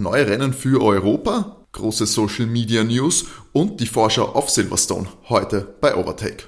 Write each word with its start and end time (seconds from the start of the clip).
neue 0.00 0.26
Rennen 0.26 0.54
für 0.54 0.82
Europa, 0.82 1.66
große 1.72 2.06
Social 2.06 2.46
Media 2.46 2.82
News 2.82 3.26
und 3.52 3.80
die 3.80 3.86
Vorschau 3.86 4.30
auf 4.30 4.48
Silverstone 4.48 5.06
heute 5.28 5.74
bei 5.80 5.94
Overtake. 5.94 6.44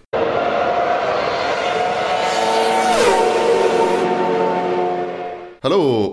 Hallo 5.63 6.07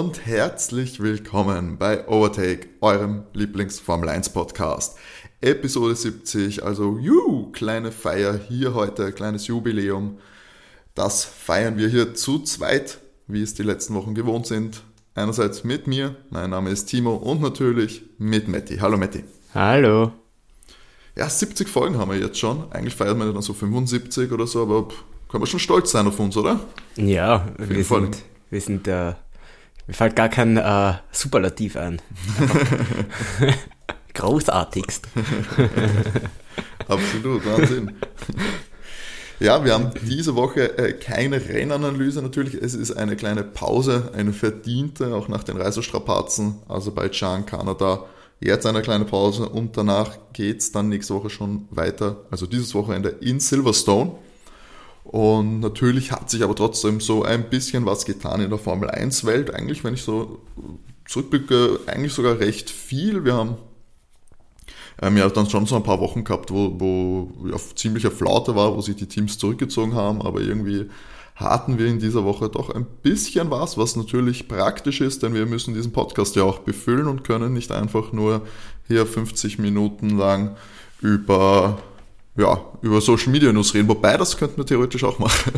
und 0.00 0.24
herzlich 0.26 0.98
willkommen 0.98 1.76
bei 1.76 2.08
Overtake, 2.08 2.68
eurem 2.80 3.24
Lieblings-Formel 3.34 4.08
1 4.08 4.30
Podcast. 4.30 4.96
Episode 5.42 5.94
70, 5.94 6.64
also 6.64 6.98
juhu, 6.98 7.52
kleine 7.52 7.92
Feier 7.92 8.40
hier 8.48 8.72
heute, 8.72 9.12
kleines 9.12 9.46
Jubiläum. 9.46 10.18
Das 10.94 11.24
feiern 11.24 11.76
wir 11.76 11.88
hier 11.88 12.14
zu 12.14 12.42
zweit, 12.42 12.98
wie 13.26 13.42
es 13.42 13.52
die 13.52 13.62
letzten 13.62 13.94
Wochen 13.94 14.14
gewohnt 14.14 14.46
sind. 14.46 14.82
Einerseits 15.16 15.64
mit 15.64 15.86
mir, 15.86 16.14
mein 16.28 16.50
Name 16.50 16.68
ist 16.68 16.84
Timo 16.88 17.14
und 17.14 17.40
natürlich 17.40 18.02
mit 18.18 18.48
Matti. 18.48 18.76
Hallo 18.76 18.98
Matti. 18.98 19.24
Hallo. 19.54 20.12
Ja, 21.16 21.26
70 21.26 21.70
Folgen 21.70 21.96
haben 21.96 22.10
wir 22.10 22.18
jetzt 22.18 22.38
schon. 22.38 22.70
Eigentlich 22.70 22.94
feiert 22.94 23.16
man 23.16 23.32
dann 23.32 23.40
so 23.40 23.54
75 23.54 24.30
oder 24.30 24.46
so, 24.46 24.60
aber 24.60 24.88
können 25.30 25.42
wir 25.42 25.46
schon 25.46 25.58
stolz 25.58 25.92
sein 25.92 26.06
auf 26.06 26.20
uns, 26.20 26.36
oder? 26.36 26.60
Ja, 26.96 27.46
wir 27.56 27.82
sind, 27.82 28.24
wir 28.50 28.60
sind, 28.60 28.86
äh, 28.88 29.14
mir 29.86 29.94
fällt 29.94 30.16
gar 30.16 30.28
kein 30.28 30.58
äh, 30.58 30.92
Superlativ 31.12 31.78
ein. 31.78 32.02
Großartigst. 34.12 35.08
Absolut, 36.88 37.46
Wahnsinn. 37.46 37.96
Ja, 39.38 39.64
wir 39.64 39.74
haben 39.74 39.90
diese 40.02 40.34
Woche 40.34 40.78
äh, 40.78 40.92
keine 40.94 41.46
Rennanalyse 41.46 42.22
natürlich. 42.22 42.54
Es 42.54 42.74
ist 42.74 42.92
eine 42.92 43.16
kleine 43.16 43.44
Pause, 43.44 44.10
eine 44.14 44.32
verdiente, 44.32 45.14
auch 45.14 45.28
nach 45.28 45.44
den 45.44 45.58
Reisestrapazen, 45.58 46.56
Aserbaidschan, 46.68 47.44
Kanada. 47.44 48.06
Jetzt 48.40 48.66
eine 48.66 48.80
kleine 48.80 49.04
Pause 49.04 49.48
und 49.48 49.76
danach 49.76 50.16
geht's 50.32 50.72
dann 50.72 50.88
nächste 50.88 51.14
Woche 51.14 51.30
schon 51.30 51.66
weiter, 51.70 52.24
also 52.30 52.46
dieses 52.46 52.74
Wochenende 52.74 53.10
in 53.20 53.40
Silverstone. 53.40 54.12
Und 55.04 55.60
natürlich 55.60 56.12
hat 56.12 56.30
sich 56.30 56.42
aber 56.42 56.54
trotzdem 56.54 57.00
so 57.00 57.22
ein 57.22 57.48
bisschen 57.48 57.86
was 57.86 58.06
getan 58.06 58.40
in 58.40 58.50
der 58.50 58.58
Formel 58.58 58.90
1 58.90 59.24
Welt. 59.24 59.54
Eigentlich, 59.54 59.84
wenn 59.84 59.94
ich 59.94 60.02
so 60.02 60.40
zurückblicke, 61.06 61.80
eigentlich 61.86 62.12
sogar 62.12 62.40
recht 62.40 62.70
viel. 62.70 63.24
Wir 63.24 63.34
haben 63.34 63.56
ähm, 65.02 65.16
ja 65.16 65.28
dann 65.28 65.48
schon 65.48 65.66
so 65.66 65.76
ein 65.76 65.82
paar 65.82 66.00
Wochen 66.00 66.24
gehabt, 66.24 66.50
wo, 66.50 66.74
wo 66.78 67.48
ja, 67.48 67.56
ziemlicher 67.74 68.10
Flaute 68.10 68.56
war, 68.56 68.76
wo 68.76 68.80
sich 68.80 68.96
die 68.96 69.06
Teams 69.06 69.38
zurückgezogen 69.38 69.94
haben, 69.94 70.22
aber 70.22 70.40
irgendwie 70.40 70.86
hatten 71.34 71.78
wir 71.78 71.86
in 71.86 71.98
dieser 71.98 72.24
Woche 72.24 72.48
doch 72.48 72.70
ein 72.70 72.86
bisschen 73.02 73.50
was, 73.50 73.76
was 73.76 73.94
natürlich 73.94 74.48
praktisch 74.48 75.02
ist, 75.02 75.22
denn 75.22 75.34
wir 75.34 75.44
müssen 75.44 75.74
diesen 75.74 75.92
Podcast 75.92 76.34
ja 76.34 76.44
auch 76.44 76.60
befüllen 76.60 77.08
und 77.08 77.24
können 77.24 77.52
nicht 77.52 77.72
einfach 77.72 78.12
nur 78.12 78.42
hier 78.88 79.04
50 79.04 79.58
Minuten 79.58 80.16
lang 80.16 80.56
über 81.02 81.78
ja, 82.36 82.60
über 82.82 83.00
Social 83.00 83.32
Media 83.32 83.52
News 83.52 83.74
reden, 83.74 83.88
wobei 83.88 84.16
das 84.16 84.36
könnten 84.36 84.58
wir 84.58 84.66
theoretisch 84.66 85.04
auch 85.04 85.18
machen. 85.18 85.52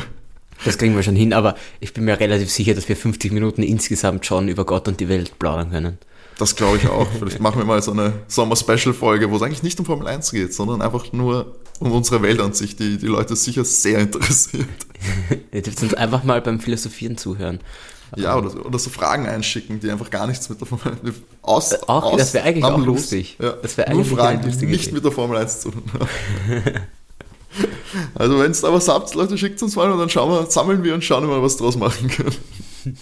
Das 0.64 0.76
kriegen 0.76 0.96
wir 0.96 1.02
schon 1.04 1.16
hin, 1.16 1.32
aber 1.32 1.54
ich 1.80 1.92
bin 1.92 2.04
mir 2.04 2.18
relativ 2.18 2.50
sicher, 2.50 2.74
dass 2.74 2.88
wir 2.88 2.96
50 2.96 3.32
Minuten 3.32 3.62
insgesamt 3.62 4.26
schon 4.26 4.48
über 4.48 4.64
Gott 4.64 4.88
und 4.88 4.98
die 4.98 5.08
Welt 5.08 5.38
plaudern 5.38 5.70
können. 5.70 5.98
Das 6.38 6.56
glaube 6.56 6.78
ich 6.78 6.88
auch. 6.88 7.06
Vielleicht 7.18 7.40
machen 7.40 7.58
wir 7.58 7.66
mal 7.66 7.82
so 7.82 7.90
eine 7.90 8.14
Sommer-Special-Folge, 8.28 9.30
wo 9.30 9.36
es 9.36 9.42
eigentlich 9.42 9.62
nicht 9.62 9.78
um 9.78 9.84
Formel 9.84 10.06
1 10.06 10.30
geht, 10.30 10.54
sondern 10.54 10.80
einfach 10.80 11.12
nur 11.12 11.56
um 11.80 11.92
unsere 11.92 12.22
Weltansicht, 12.22 12.78
die 12.78 12.96
die 12.96 13.06
Leute 13.06 13.36
sicher 13.36 13.64
sehr 13.64 13.98
interessiert. 13.98 14.66
Ihr 15.52 15.62
dürft 15.62 15.82
uns 15.82 15.94
einfach 15.94 16.24
mal 16.24 16.40
beim 16.40 16.60
Philosophieren 16.60 17.18
zuhören. 17.18 17.60
Ja, 18.16 18.38
oder, 18.38 18.64
oder 18.64 18.78
so 18.78 18.88
Fragen 18.88 19.26
einschicken, 19.26 19.80
die 19.80 19.90
einfach 19.90 20.08
gar 20.08 20.26
nichts 20.26 20.48
mit 20.48 20.60
der 20.60 20.66
Formel 20.66 20.98
1 21.04 21.14
aus, 21.42 21.74
auch, 21.88 22.04
aus 22.04 22.16
Das 22.16 22.32
wäre 22.32 22.46
eigentlich 22.46 22.64
auch 22.64 22.78
lustig. 22.78 23.36
Ja. 23.40 23.52
Das 23.52 23.76
wäre 23.76 23.88
eigentlich 23.88 24.08
Nur 24.08 24.18
Fragen, 24.18 24.40
die 24.50 24.66
nicht 24.66 24.92
mit 24.92 25.04
der 25.04 25.12
Formel 25.12 25.36
1 25.36 25.60
zu 25.60 25.70
tun 25.72 25.82
haben. 25.92 26.08
also 28.14 28.38
wenn 28.38 28.50
es 28.50 28.62
da 28.62 28.72
was 28.72 28.88
habt, 28.88 29.14
Leute, 29.14 29.36
schickt 29.36 29.62
uns 29.62 29.76
mal 29.76 29.92
und 29.92 29.98
dann 29.98 30.08
schauen 30.08 30.30
wir, 30.30 30.50
sammeln 30.50 30.84
wir 30.84 30.94
und 30.94 31.04
schauen 31.04 31.24
wir 31.24 31.36
mal, 31.36 31.42
was 31.42 31.58
draus 31.58 31.76
machen 31.76 32.08
können. 32.08 32.96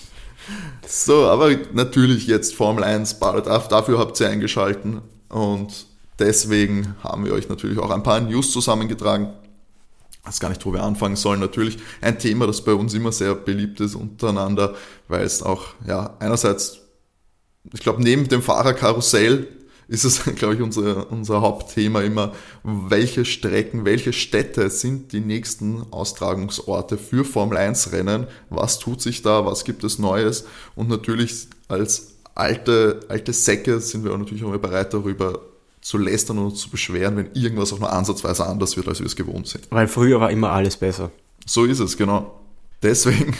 So, 0.86 1.26
aber 1.26 1.50
natürlich 1.72 2.26
jetzt 2.26 2.54
Formel 2.54 2.84
1, 2.84 3.18
dafür 3.18 3.98
habt 3.98 4.20
ihr 4.20 4.28
eingeschalten 4.28 5.00
und 5.28 5.86
deswegen 6.18 6.94
haben 7.02 7.24
wir 7.24 7.32
euch 7.32 7.48
natürlich 7.48 7.78
auch 7.78 7.90
ein 7.90 8.02
paar 8.02 8.20
News 8.20 8.52
zusammengetragen 8.52 9.32
weiß 10.26 10.40
gar 10.40 10.48
nicht, 10.48 10.64
wo 10.66 10.72
wir 10.72 10.82
anfangen 10.82 11.16
sollen. 11.16 11.40
Natürlich 11.40 11.78
ein 12.00 12.18
Thema, 12.18 12.46
das 12.46 12.62
bei 12.62 12.74
uns 12.74 12.94
immer 12.94 13.12
sehr 13.12 13.34
beliebt 13.34 13.80
ist 13.80 13.94
untereinander, 13.94 14.74
weil 15.08 15.24
es 15.24 15.42
auch, 15.42 15.68
ja, 15.86 16.16
einerseits, 16.18 16.80
ich 17.72 17.80
glaube, 17.80 18.02
neben 18.02 18.28
dem 18.28 18.42
Fahrerkarussell 18.42 19.46
ist 19.88 20.04
es, 20.04 20.24
glaube 20.36 20.54
ich, 20.54 20.60
unser, 20.60 21.10
unser 21.10 21.40
Hauptthema 21.40 22.00
immer, 22.02 22.32
welche 22.62 23.24
Strecken, 23.24 23.84
welche 23.84 24.12
Städte 24.12 24.70
sind 24.70 25.12
die 25.12 25.20
nächsten 25.20 25.84
Austragungsorte 25.92 26.98
für 26.98 27.24
Formel 27.24 27.58
1 27.58 27.92
Rennen? 27.92 28.26
Was 28.50 28.78
tut 28.78 29.00
sich 29.00 29.22
da? 29.22 29.46
Was 29.46 29.64
gibt 29.64 29.84
es 29.84 29.98
Neues? 29.98 30.46
Und 30.74 30.88
natürlich 30.88 31.48
als 31.68 32.16
alte, 32.34 33.00
alte 33.08 33.32
Säcke 33.32 33.80
sind 33.80 34.04
wir 34.04 34.12
auch 34.12 34.18
natürlich 34.18 34.44
auch 34.44 34.48
immer 34.48 34.58
bereit 34.58 34.92
darüber 34.92 35.40
zu 35.80 35.98
lästern 35.98 36.38
und 36.38 36.56
zu 36.56 36.68
beschweren, 36.68 37.16
wenn 37.16 37.30
irgendwas 37.34 37.72
auch 37.72 37.78
nur 37.78 37.92
ansatzweise 37.92 38.44
anders 38.44 38.76
wird, 38.76 38.88
als 38.88 38.98
wir 38.98 39.06
es 39.06 39.14
gewohnt 39.14 39.46
sind. 39.46 39.68
Weil 39.70 39.86
früher 39.86 40.20
war 40.20 40.30
immer 40.30 40.50
alles 40.50 40.76
besser. 40.76 41.12
So 41.46 41.64
ist 41.64 41.78
es, 41.78 41.96
genau. 41.96 42.40
Deswegen 42.82 43.36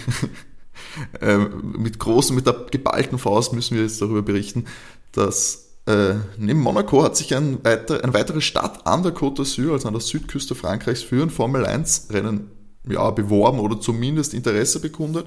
äh, 1.21 1.39
mit 1.39 1.99
großen, 1.99 2.37
mit 2.37 2.47
der 2.47 2.67
geballten 2.71 3.19
Faust 3.19 3.53
müssen 3.53 3.77
wir 3.77 3.83
jetzt 3.83 4.01
darüber 4.01 4.23
berichten, 4.23 4.67
dass 5.11 5.66
äh, 5.86 6.14
neben 6.36 6.60
Monaco 6.60 7.02
hat 7.02 7.16
sich 7.16 7.34
ein 7.34 7.64
weiter, 7.64 8.02
eine 8.02 8.12
weitere 8.12 8.41
Stadt 8.41 8.86
an 8.86 9.02
der 9.02 9.14
Côte 9.14 9.42
d'Azur, 9.42 9.72
also 9.72 9.86
an 9.86 9.94
der 9.94 10.00
Südküste 10.00 10.54
Frankreichs, 10.54 11.02
für 11.02 11.22
ein 11.22 11.30
Formel-1-Rennen 11.30 12.50
ja, 12.88 13.10
beworben 13.10 13.60
oder 13.60 13.80
zumindest 13.80 14.34
Interesse 14.34 14.80
bekundet. 14.80 15.26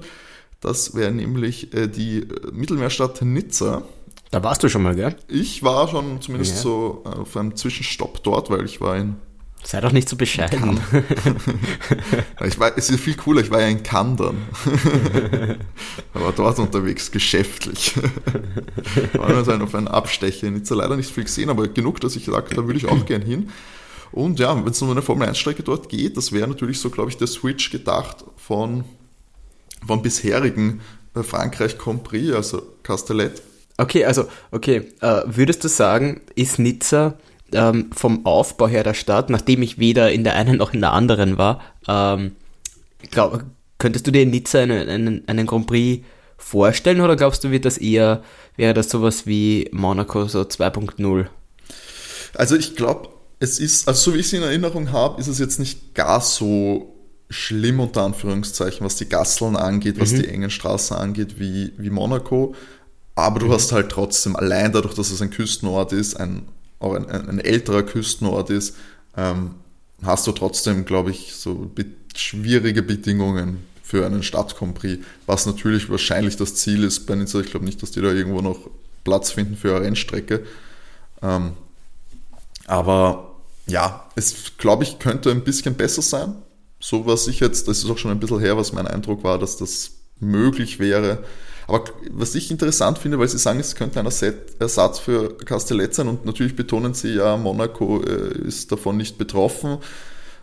Das 0.60 0.94
wäre 0.94 1.12
nämlich 1.12 1.74
äh, 1.74 1.88
die 1.88 2.26
Mittelmeerstadt 2.52 3.22
Nizza. 3.22 3.82
Da 4.30 4.42
warst 4.42 4.62
du 4.62 4.68
schon 4.68 4.82
mal, 4.82 4.94
gell? 4.94 5.16
Ich 5.28 5.62
war 5.62 5.88
schon 5.88 6.20
zumindest 6.20 6.56
ja. 6.56 6.60
so 6.60 7.02
auf 7.04 7.36
einem 7.36 7.56
Zwischenstopp 7.56 8.22
dort, 8.22 8.50
weil 8.50 8.64
ich 8.64 8.80
war 8.80 8.96
in. 8.96 9.16
Sei 9.62 9.80
doch 9.80 9.92
nicht 9.92 10.08
so 10.08 10.16
bescheiden. 10.16 10.80
ich 12.44 12.58
war, 12.58 12.76
es 12.76 12.90
ist 12.90 13.00
viel 13.00 13.14
cooler, 13.14 13.42
ich 13.42 13.50
war 13.50 13.60
ja 13.60 13.68
in 13.68 13.82
Cannes 13.82 14.18
Aber 16.14 16.32
dort 16.32 16.58
unterwegs, 16.58 17.10
geschäftlich. 17.10 17.94
war 19.12 19.30
nur 19.30 19.44
so 19.44 19.52
auf 19.52 19.74
einen 19.74 19.88
Abstecher. 19.88 20.46
in 20.46 20.54
Nizza 20.54 20.74
leider 20.74 20.96
nicht 20.96 21.10
viel 21.10 21.24
gesehen, 21.24 21.50
aber 21.50 21.68
genug, 21.68 22.00
dass 22.00 22.16
ich 22.16 22.24
sage, 22.24 22.54
da 22.54 22.66
würde 22.66 22.78
ich 22.78 22.86
auch 22.86 23.04
gern 23.04 23.22
hin. 23.22 23.50
Und 24.12 24.40
ja, 24.40 24.56
wenn 24.56 24.72
es 24.72 24.82
um 24.82 24.90
eine 24.90 25.02
Formel-1-Strecke 25.02 25.62
dort 25.62 25.88
geht, 25.88 26.16
das 26.16 26.32
wäre 26.32 26.48
natürlich 26.48 26.80
so, 26.80 26.90
glaube 26.90 27.10
ich, 27.10 27.16
der 27.16 27.28
Switch 27.28 27.70
gedacht 27.70 28.24
von, 28.36 28.84
von 29.86 30.02
bisherigen 30.02 30.80
äh, 31.14 31.22
Frankreich 31.22 31.78
Grand 31.78 32.02
Prix, 32.02 32.34
also 32.34 32.62
Castellet 32.82 33.42
Okay, 33.80 34.04
also, 34.04 34.26
okay, 34.50 34.92
äh, 35.00 35.22
würdest 35.24 35.64
du 35.64 35.68
sagen, 35.68 36.20
ist 36.34 36.58
Nizza 36.58 37.14
ähm, 37.52 37.90
vom 37.92 38.26
Aufbau 38.26 38.68
her 38.68 38.84
der 38.84 38.94
Stadt, 38.94 39.30
nachdem 39.30 39.62
ich 39.62 39.78
weder 39.78 40.10
in 40.12 40.24
der 40.24 40.34
einen 40.34 40.58
noch 40.58 40.72
in 40.72 40.80
der 40.80 40.92
anderen 40.92 41.38
war, 41.38 41.60
ähm, 41.88 42.32
glaub, 43.10 43.44
könntest 43.78 44.06
du 44.06 44.10
dir 44.10 44.22
in 44.22 44.30
Nizza 44.30 44.60
einen, 44.60 44.88
einen, 44.88 45.28
einen 45.28 45.46
Grand 45.46 45.66
Prix 45.66 46.04
vorstellen 46.36 47.00
oder 47.00 47.16
glaubst 47.16 47.44
du, 47.44 47.50
wird 47.50 47.64
das 47.64 47.78
eher, 47.78 48.22
wäre 48.56 48.74
das 48.74 48.90
sowas 48.90 49.26
wie 49.26 49.68
Monaco 49.72 50.26
so 50.26 50.40
2.0? 50.40 51.26
Also 52.34 52.56
ich 52.56 52.76
glaube, 52.76 53.08
es 53.40 53.58
ist, 53.58 53.88
also 53.88 54.10
so 54.10 54.14
wie 54.14 54.20
ich 54.20 54.26
es 54.26 54.32
in 54.32 54.42
Erinnerung 54.42 54.92
habe, 54.92 55.20
ist 55.20 55.26
es 55.26 55.38
jetzt 55.38 55.58
nicht 55.58 55.94
gar 55.94 56.20
so 56.20 56.94
schlimm 57.30 57.80
unter 57.80 58.02
Anführungszeichen, 58.02 58.84
was 58.84 58.96
die 58.96 59.08
Gasseln 59.08 59.56
angeht, 59.56 60.00
was 60.00 60.12
mhm. 60.12 60.22
die 60.22 60.28
engen 60.28 60.50
Straßen 60.50 60.96
angeht, 60.96 61.38
wie, 61.38 61.72
wie 61.78 61.90
Monaco. 61.90 62.54
Aber 63.14 63.38
du 63.38 63.46
mhm. 63.46 63.52
hast 63.52 63.72
halt 63.72 63.90
trotzdem, 63.90 64.36
allein 64.36 64.72
dadurch, 64.72 64.94
dass 64.94 65.10
es 65.10 65.22
ein 65.22 65.30
Küstenort 65.30 65.92
ist, 65.92 66.16
ein, 66.18 66.48
auch 66.80 66.94
ein, 66.94 67.08
ein, 67.08 67.38
älterer 67.38 67.82
Küstenort 67.84 68.50
ist, 68.50 68.76
ähm, 69.16 69.52
hast 70.02 70.26
du 70.26 70.32
trotzdem, 70.32 70.84
glaube 70.84 71.10
ich, 71.10 71.34
so 71.34 71.70
schwierige 72.16 72.82
Bedingungen 72.82 73.64
für 73.82 74.06
einen 74.06 74.22
Stadtcompris, 74.22 74.98
was 75.26 75.46
natürlich 75.46 75.90
wahrscheinlich 75.90 76.36
das 76.36 76.54
Ziel 76.54 76.84
ist 76.84 77.06
bei 77.06 77.14
Nizza. 77.14 77.40
Ich 77.40 77.50
glaube 77.50 77.64
nicht, 77.64 77.82
dass 77.82 77.90
die 77.90 78.00
da 78.00 78.12
irgendwo 78.12 78.40
noch 78.40 78.70
Platz 79.04 79.30
finden 79.30 79.56
für 79.56 79.74
eine 79.74 79.84
Rennstrecke. 79.84 80.44
Ähm, 81.22 81.52
aber 82.66 83.36
ja, 83.66 84.08
es 84.16 84.56
glaube 84.58 84.84
ich 84.84 84.98
könnte 84.98 85.30
ein 85.30 85.44
bisschen 85.44 85.74
besser 85.74 86.02
sein. 86.02 86.34
So 86.78 87.04
was 87.04 87.26
ich 87.26 87.40
jetzt, 87.40 87.68
das 87.68 87.78
ist 87.78 87.90
auch 87.90 87.98
schon 87.98 88.10
ein 88.10 88.20
bisschen 88.20 88.40
her, 88.40 88.56
was 88.56 88.72
mein 88.72 88.86
Eindruck 88.86 89.22
war, 89.22 89.38
dass 89.38 89.56
das 89.56 89.92
möglich 90.18 90.78
wäre. 90.78 91.24
Aber 91.70 91.84
was 92.10 92.34
ich 92.34 92.50
interessant 92.50 92.98
finde, 92.98 93.18
weil 93.18 93.28
Sie 93.28 93.38
sagen, 93.38 93.60
es 93.60 93.76
könnte 93.76 94.00
ein 94.00 94.08
Ersatz 94.58 94.98
für 94.98 95.36
Castellet 95.36 95.94
sein 95.94 96.08
und 96.08 96.26
natürlich 96.26 96.56
betonen 96.56 96.94
Sie 96.94 97.14
ja, 97.14 97.36
Monaco 97.36 98.02
äh, 98.02 98.38
ist 98.46 98.72
davon 98.72 98.96
nicht 98.96 99.18
betroffen, 99.18 99.78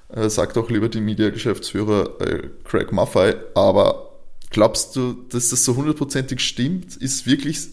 äh, 0.10 0.30
sagt 0.30 0.58
auch 0.58 0.70
lieber 0.70 0.88
die 0.88 1.02
Media-Geschäftsführer 1.02 2.22
äh, 2.22 2.50
Craig 2.64 2.94
Maffei. 2.94 3.36
Aber 3.56 4.20
glaubst 4.52 4.96
du, 4.96 5.14
dass 5.30 5.50
das 5.50 5.66
so 5.66 5.76
hundertprozentig 5.76 6.40
stimmt? 6.40 6.96
Ist 6.96 7.26
wirklich 7.26 7.72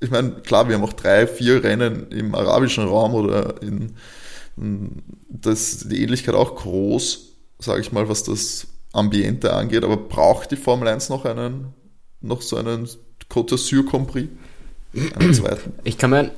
ich 0.00 0.10
meine, 0.10 0.32
klar, 0.42 0.68
wir 0.68 0.76
haben 0.76 0.84
auch 0.84 0.92
drei, 0.92 1.26
vier 1.26 1.64
Rennen 1.64 2.08
im 2.10 2.34
arabischen 2.34 2.86
Raum 2.86 3.14
oder 3.14 3.62
in, 3.62 3.96
das, 5.28 5.88
die 5.88 6.02
Ähnlichkeit 6.02 6.34
auch 6.34 6.54
groß, 6.56 7.32
sage 7.58 7.80
ich 7.80 7.90
mal, 7.90 8.08
was 8.08 8.22
das 8.22 8.66
Ambiente 8.92 9.52
angeht, 9.52 9.82
aber 9.82 9.96
braucht 9.96 10.50
die 10.50 10.56
Formel 10.56 10.88
1 10.88 11.08
noch 11.08 11.24
einen, 11.24 11.72
noch 12.24 12.42
so 12.42 12.56
einen 12.56 12.88
Côte 13.30 13.54
d'Azur 13.54 13.84
Prix? 14.06 14.28
Einen 15.18 15.34
zweiten? 15.34 15.72
Ich 15.84 15.98
kann 15.98 16.10
mir, 16.10 16.30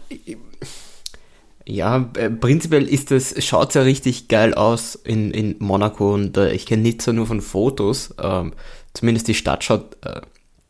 ja, 1.66 2.10
äh, 2.16 2.30
prinzipiell 2.30 2.86
ist 2.88 3.10
das, 3.10 3.34
schaut 3.44 3.74
ja 3.74 3.82
richtig 3.82 4.28
geil 4.28 4.54
aus 4.54 4.94
in, 4.94 5.32
in 5.32 5.56
Monaco 5.58 6.14
und 6.14 6.36
äh, 6.36 6.52
ich 6.52 6.66
kenne 6.66 6.82
Nizza 6.82 7.12
nur 7.12 7.26
von 7.26 7.40
Fotos, 7.40 8.14
ähm, 8.22 8.52
zumindest 8.94 9.28
die 9.28 9.34
Stadt 9.34 9.64
schaut 9.64 9.96
äh, 10.02 10.20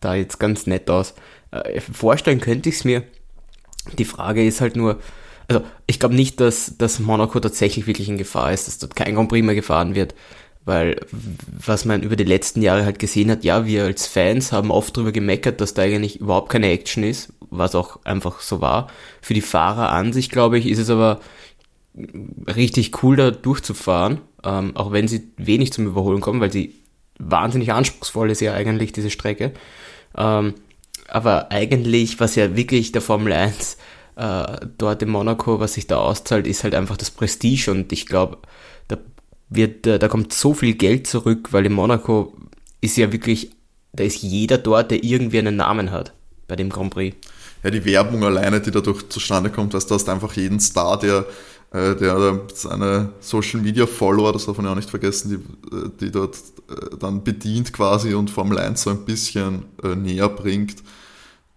da 0.00 0.14
jetzt 0.14 0.38
ganz 0.38 0.66
nett 0.66 0.88
aus. 0.88 1.14
Äh, 1.50 1.80
vorstellen 1.80 2.40
könnte 2.40 2.68
ich 2.68 2.76
es 2.76 2.84
mir. 2.84 3.02
Die 3.98 4.04
Frage 4.04 4.44
ist 4.44 4.60
halt 4.60 4.74
nur, 4.74 4.98
also 5.48 5.62
ich 5.86 6.00
glaube 6.00 6.14
nicht, 6.14 6.40
dass, 6.40 6.76
dass 6.78 6.98
Monaco 6.98 7.38
tatsächlich 7.40 7.86
wirklich 7.86 8.08
in 8.08 8.18
Gefahr 8.18 8.52
ist, 8.52 8.66
dass 8.66 8.78
dort 8.78 8.96
kein 8.96 9.14
Grand 9.14 9.28
Prix 9.28 9.44
mehr 9.44 9.54
gefahren 9.54 9.94
wird. 9.94 10.14
Weil 10.66 11.00
was 11.64 11.84
man 11.84 12.02
über 12.02 12.16
die 12.16 12.24
letzten 12.24 12.60
Jahre 12.60 12.84
halt 12.84 12.98
gesehen 12.98 13.30
hat, 13.30 13.44
ja, 13.44 13.64
wir 13.64 13.84
als 13.84 14.06
Fans 14.06 14.52
haben 14.52 14.70
oft 14.70 14.96
darüber 14.96 15.12
gemeckert, 15.12 15.60
dass 15.60 15.74
da 15.74 15.82
eigentlich 15.82 16.20
überhaupt 16.20 16.50
keine 16.50 16.70
Action 16.70 17.04
ist, 17.04 17.32
was 17.50 17.74
auch 17.74 18.00
einfach 18.04 18.40
so 18.40 18.60
war. 18.60 18.88
Für 19.22 19.32
die 19.32 19.40
Fahrer 19.40 19.92
an 19.92 20.12
sich, 20.12 20.28
glaube 20.28 20.58
ich, 20.58 20.66
ist 20.66 20.80
es 20.80 20.90
aber 20.90 21.20
richtig 22.46 23.02
cool, 23.02 23.16
da 23.16 23.30
durchzufahren, 23.30 24.20
ähm, 24.44 24.76
auch 24.76 24.92
wenn 24.92 25.08
sie 25.08 25.28
wenig 25.36 25.72
zum 25.72 25.86
Überholen 25.86 26.20
kommen, 26.20 26.40
weil 26.40 26.52
sie 26.52 26.74
wahnsinnig 27.18 27.72
anspruchsvoll 27.72 28.30
ist 28.30 28.40
ja 28.40 28.52
eigentlich, 28.52 28.92
diese 28.92 29.10
Strecke. 29.10 29.52
Ähm, 30.16 30.54
aber 31.08 31.52
eigentlich, 31.52 32.20
was 32.20 32.34
ja 32.34 32.56
wirklich 32.56 32.92
der 32.92 33.02
Formel 33.02 33.32
1 33.32 33.78
äh, 34.16 34.66
dort 34.78 35.02
in 35.02 35.10
Monaco, 35.10 35.60
was 35.60 35.74
sich 35.74 35.86
da 35.86 35.98
auszahlt, 35.98 36.46
ist 36.46 36.64
halt 36.64 36.74
einfach 36.74 36.96
das 36.96 37.10
Prestige 37.10 37.70
und 37.70 37.92
ich 37.92 38.06
glaube, 38.06 38.38
wird, 39.48 39.86
äh, 39.86 39.98
da 39.98 40.08
kommt 40.08 40.32
so 40.32 40.54
viel 40.54 40.74
Geld 40.74 41.06
zurück, 41.06 41.48
weil 41.52 41.66
in 41.66 41.72
Monaco 41.72 42.34
ist 42.80 42.96
ja 42.96 43.12
wirklich, 43.12 43.50
da 43.92 44.04
ist 44.04 44.22
jeder 44.22 44.58
dort, 44.58 44.90
der 44.90 45.02
irgendwie 45.04 45.38
einen 45.38 45.56
Namen 45.56 45.90
hat 45.90 46.12
bei 46.48 46.56
dem 46.56 46.68
Grand 46.68 46.90
Prix. 46.90 47.16
Ja, 47.62 47.70
die 47.70 47.84
Werbung 47.84 48.24
alleine, 48.24 48.60
die 48.60 48.70
dadurch 48.70 49.08
zustande 49.08 49.50
kommt, 49.50 49.74
dass 49.74 49.86
du 49.86 49.94
hast 49.94 50.08
einfach 50.08 50.32
jeden 50.34 50.60
Star, 50.60 50.98
der 50.98 51.24
äh, 51.72 51.96
der 51.96 52.42
seine 52.54 53.10
Social 53.20 53.60
Media 53.60 53.86
Follower, 53.86 54.32
das 54.32 54.46
darf 54.46 54.56
man 54.56 54.66
ja 54.66 54.72
auch 54.72 54.76
nicht 54.76 54.90
vergessen, 54.90 55.30
die, 55.30 55.76
äh, 55.76 55.90
die 56.00 56.10
dort 56.10 56.36
dann 56.98 57.22
bedient 57.22 57.72
quasi 57.72 58.12
und 58.14 58.28
Formel 58.28 58.58
1 58.58 58.82
so 58.82 58.90
ein 58.90 59.04
bisschen 59.04 59.66
näher 59.84 60.28
bringt 60.28 60.82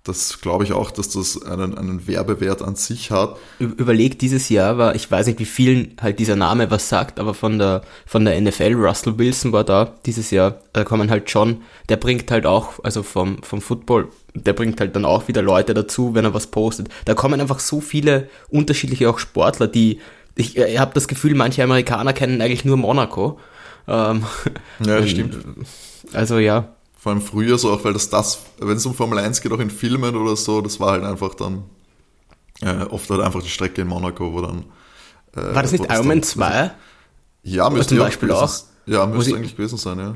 das 0.10 0.42
glaube 0.42 0.64
ich 0.64 0.74
auch, 0.74 0.92
dass 0.92 1.10
das 1.10 1.42
einen, 1.44 1.78
einen 1.78 2.08
Werbewert 2.08 2.62
an 2.62 2.76
sich 2.76 3.12
hat. 3.12 3.38
Überleg, 3.60 4.20
dieses 4.20 4.50
Jahr 4.50 4.78
war, 4.78 4.96
ich 4.96 5.10
weiß 5.10 5.28
nicht, 5.28 5.40
wie 5.40 5.46
vielen 5.46 5.96
halt 6.02 6.20
dieser 6.20 6.36
Name 6.36 6.72
was 6.72 6.90
sagt, 6.90 7.20
aber 7.20 7.34
von 7.34 7.60
der, 7.60 7.84
von 8.06 8.26
der 8.26 8.40
NFL, 8.42 8.74
Russell 8.74 9.18
Wilson 9.18 9.54
war 9.54 9.64
da 9.64 9.94
dieses 10.06 10.32
Jahr, 10.32 10.60
da 10.74 10.84
kommen 10.84 11.10
halt 11.10 11.30
schon, 11.30 11.62
der 11.88 11.98
bringt 11.98 12.30
halt 12.32 12.46
auch, 12.46 12.84
also 12.84 13.04
vom, 13.04 13.42
vom 13.44 13.62
Football, 13.62 14.10
der 14.34 14.54
bringt 14.54 14.80
halt 14.80 14.96
dann 14.96 15.06
auch 15.06 15.28
wieder 15.28 15.42
Leute 15.42 15.74
dazu, 15.74 16.16
wenn 16.16 16.26
er 16.26 16.34
was 16.34 16.48
postet. 16.48 16.90
Da 17.06 17.14
kommen 17.14 17.40
einfach 17.40 17.60
so 17.60 17.80
viele 17.82 18.30
unterschiedliche 18.50 19.10
auch 19.10 19.20
Sportler, 19.20 19.68
die, 19.68 20.00
ich, 20.36 20.58
ich 20.58 20.80
habe 20.80 20.94
das 20.94 21.08
Gefühl, 21.08 21.36
manche 21.36 21.64
Amerikaner 21.64 22.14
kennen 22.14 22.42
eigentlich 22.42 22.66
nur 22.66 22.78
Monaco. 22.78 23.40
Ähm, 23.88 24.24
ja, 24.80 25.06
stimmt. 25.08 25.38
Also 26.14 26.40
ja, 26.40 26.70
vor 27.00 27.14
allem 27.14 27.22
früher 27.22 27.58
so 27.58 27.72
auch, 27.72 27.84
weil 27.86 27.94
das 27.94 28.10
das, 28.10 28.40
wenn 28.60 28.76
es 28.76 28.86
um 28.86 28.94
Formel 28.94 29.20
1 29.20 29.42
geht, 29.42 29.54
auch 29.54 29.60
in 29.60 29.70
Filmen 29.70 30.18
oder 30.18 30.36
so, 30.36 30.60
das 30.60 30.82
war 30.82 30.92
halt 30.92 31.06
einfach 31.06 31.34
dann 31.34 31.64
äh, 32.62 32.84
oft 32.84 33.10
halt 33.10 33.22
einfach 33.22 33.42
die 33.42 33.50
Strecke 33.50 33.82
in 33.82 33.88
Monaco, 33.88 34.34
wo 34.34 34.42
dann. 34.42 34.66
Äh, 35.34 35.56
war 35.56 35.64
das 35.64 35.72
nicht 35.72 35.86
Iron 35.90 36.08
Man 36.08 36.22
2? 36.22 36.72
Ja, 37.44 37.70
müsste 37.70 37.96
zum 37.96 38.00
Beispiel 38.00 38.32
auch. 38.32 38.54
Ja, 38.86 39.06
müsste 39.06 39.36
eigentlich 39.36 39.56
gewesen 39.56 39.78
sein, 39.78 39.98
ja. 39.98 40.16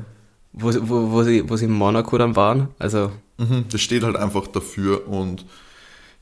Wo, 0.52 0.72
wo, 0.82 1.10
wo, 1.10 1.22
sie, 1.22 1.48
wo 1.48 1.56
sie 1.56 1.64
in 1.64 1.72
Monaco 1.72 2.18
dann 2.18 2.36
waren, 2.36 2.68
also. 2.78 3.10
Mhm, 3.38 3.64
das 3.70 3.80
steht 3.80 4.02
halt 4.02 4.16
einfach 4.16 4.46
dafür 4.46 5.08
und 5.08 5.46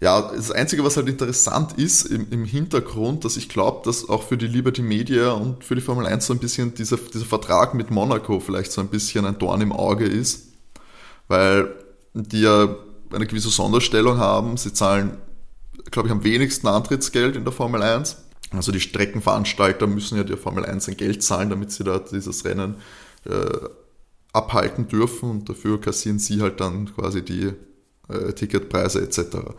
ja, 0.00 0.32
das 0.34 0.50
Einzige, 0.50 0.84
was 0.84 0.96
halt 0.96 1.08
interessant 1.08 1.74
ist 1.78 2.06
im, 2.06 2.26
im 2.30 2.44
Hintergrund, 2.44 3.24
dass 3.24 3.36
ich 3.36 3.48
glaube, 3.48 3.82
dass 3.84 4.08
auch 4.08 4.22
für 4.22 4.36
die 4.36 4.48
Liberty 4.48 4.82
Media 4.82 5.32
und 5.32 5.62
für 5.62 5.74
die 5.74 5.80
Formel 5.80 6.06
1 6.06 6.26
so 6.26 6.32
ein 6.32 6.40
bisschen 6.40 6.74
dieser, 6.74 6.96
dieser 6.96 7.24
Vertrag 7.24 7.74
mit 7.74 7.90
Monaco 7.90 8.40
vielleicht 8.40 8.72
so 8.72 8.80
ein 8.80 8.88
bisschen 8.88 9.26
ein 9.26 9.38
Dorn 9.38 9.60
im 9.60 9.72
Auge 9.72 10.06
ist, 10.06 10.51
weil 11.32 11.74
die 12.12 12.42
ja 12.42 12.76
eine 13.10 13.26
gewisse 13.26 13.48
Sonderstellung 13.48 14.18
haben. 14.18 14.56
Sie 14.58 14.72
zahlen, 14.72 15.16
glaube 15.90 16.08
ich, 16.08 16.12
am 16.12 16.24
wenigsten 16.24 16.68
Antrittsgeld 16.68 17.36
in 17.36 17.44
der 17.44 17.52
Formel 17.52 17.82
1. 17.82 18.18
Also 18.50 18.70
die 18.70 18.80
Streckenveranstalter 18.80 19.86
müssen 19.86 20.18
ja 20.18 20.24
der 20.24 20.36
Formel 20.36 20.66
1 20.66 20.88
ein 20.88 20.96
Geld 20.98 21.22
zahlen, 21.22 21.48
damit 21.48 21.72
sie 21.72 21.84
da 21.84 21.98
dieses 21.98 22.44
Rennen 22.44 22.76
äh, 23.24 23.68
abhalten 24.34 24.88
dürfen 24.88 25.30
und 25.30 25.48
dafür 25.48 25.80
kassieren 25.80 26.18
sie 26.18 26.42
halt 26.42 26.60
dann 26.60 26.94
quasi 26.94 27.24
die 27.24 27.52
äh, 28.08 28.32
Ticketpreise 28.34 29.00
etc 29.00 29.54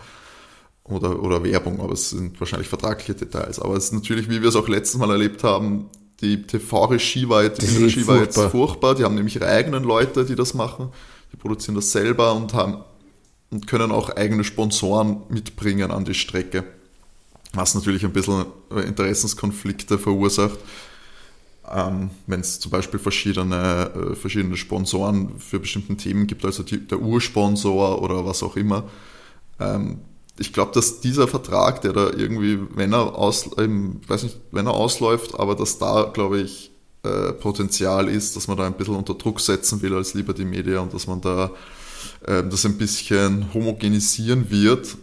oder, 0.84 1.22
oder 1.22 1.44
Werbung, 1.44 1.80
aber 1.80 1.94
es 1.94 2.10
sind 2.10 2.40
wahrscheinlich 2.40 2.68
vertragliche 2.68 3.16
Details. 3.16 3.60
Aber 3.60 3.76
es 3.76 3.86
ist 3.86 3.94
natürlich, 3.94 4.30
wie 4.30 4.42
wir 4.42 4.50
es 4.50 4.56
auch 4.56 4.68
letztes 4.68 5.00
Mal 5.00 5.10
erlebt 5.10 5.44
haben, 5.44 5.90
die 6.22 6.44
TV-Regie 6.44 7.30
war, 7.30 7.44
jetzt, 7.44 7.62
die 7.62 7.84
Regie 7.84 8.08
war 8.08 8.22
jetzt 8.22 8.40
furchtbar. 8.40 8.96
Die 8.96 9.04
haben 9.04 9.16
nämlich 9.16 9.36
ihre 9.36 9.48
eigenen 9.48 9.84
Leute, 9.84 10.26
die 10.26 10.36
das 10.36 10.54
machen. 10.54 10.90
Die 11.34 11.38
produzieren 11.38 11.76
das 11.76 11.92
selber 11.92 12.34
und 12.34 12.54
haben 12.54 12.84
und 13.52 13.68
können 13.68 13.92
auch 13.92 14.10
eigene 14.10 14.44
Sponsoren 14.44 15.24
mitbringen 15.30 15.92
an 15.92 16.06
die 16.06 16.14
Strecke. 16.14 16.64
Was 17.54 17.76
natürlich 17.76 18.04
ein 18.06 18.14
bisschen 18.14 18.46
Interessenskonflikte 18.72 20.00
verursacht. 20.00 20.58
Ähm, 21.72 22.10
Wenn 22.28 22.40
es 22.40 22.60
zum 22.60 22.72
Beispiel 22.72 23.00
verschiedene, 23.00 23.92
äh, 24.12 24.16
verschiedene 24.16 24.58
Sponsoren 24.58 25.40
für 25.40 25.60
bestimmte 25.60 25.96
Themen 25.96 26.28
gibt, 26.28 26.44
also 26.46 26.64
die, 26.64 26.80
der 26.86 27.00
Ursponsor 27.00 28.02
oder 28.02 28.26
was 28.26 28.44
auch 28.44 28.56
immer, 28.56 28.90
ähm, 29.60 30.00
ich 30.40 30.52
glaube, 30.52 30.72
dass 30.74 31.00
dieser 31.00 31.28
Vertrag, 31.28 31.82
der 31.82 31.94
da 31.94 32.10
irgendwie, 32.10 32.60
wenn 32.76 32.92
er 32.92 33.16
aus, 33.16 33.52
ähm, 33.58 34.02
weiß 34.08 34.24
nicht, 34.24 34.38
wenn 34.52 34.66
er 34.66 34.74
ausläuft, 34.74 35.40
aber 35.40 35.56
dass 35.56 35.78
da, 35.78 36.12
glaube 36.14 36.42
ich, 36.42 36.72
äh, 37.04 37.34
Potenzial 37.34 38.08
ist, 38.08 38.36
dass 38.36 38.48
man 38.48 38.58
da 38.58 38.66
ein 38.66 38.74
bisschen 38.74 38.96
unter 38.96 39.14
Druck 39.16 39.40
setzen 39.40 39.82
will 39.82 39.94
als 39.94 40.14
Liberty 40.14 40.46
Media 40.46 40.80
und 40.80 40.94
dass 40.94 41.08
man 41.08 41.22
da 41.22 41.52
äh, 42.26 42.44
das 42.44 42.66
ein 42.66 42.78
bisschen 42.78 43.54
homogenisieren 43.54 44.50
wird 44.50 44.98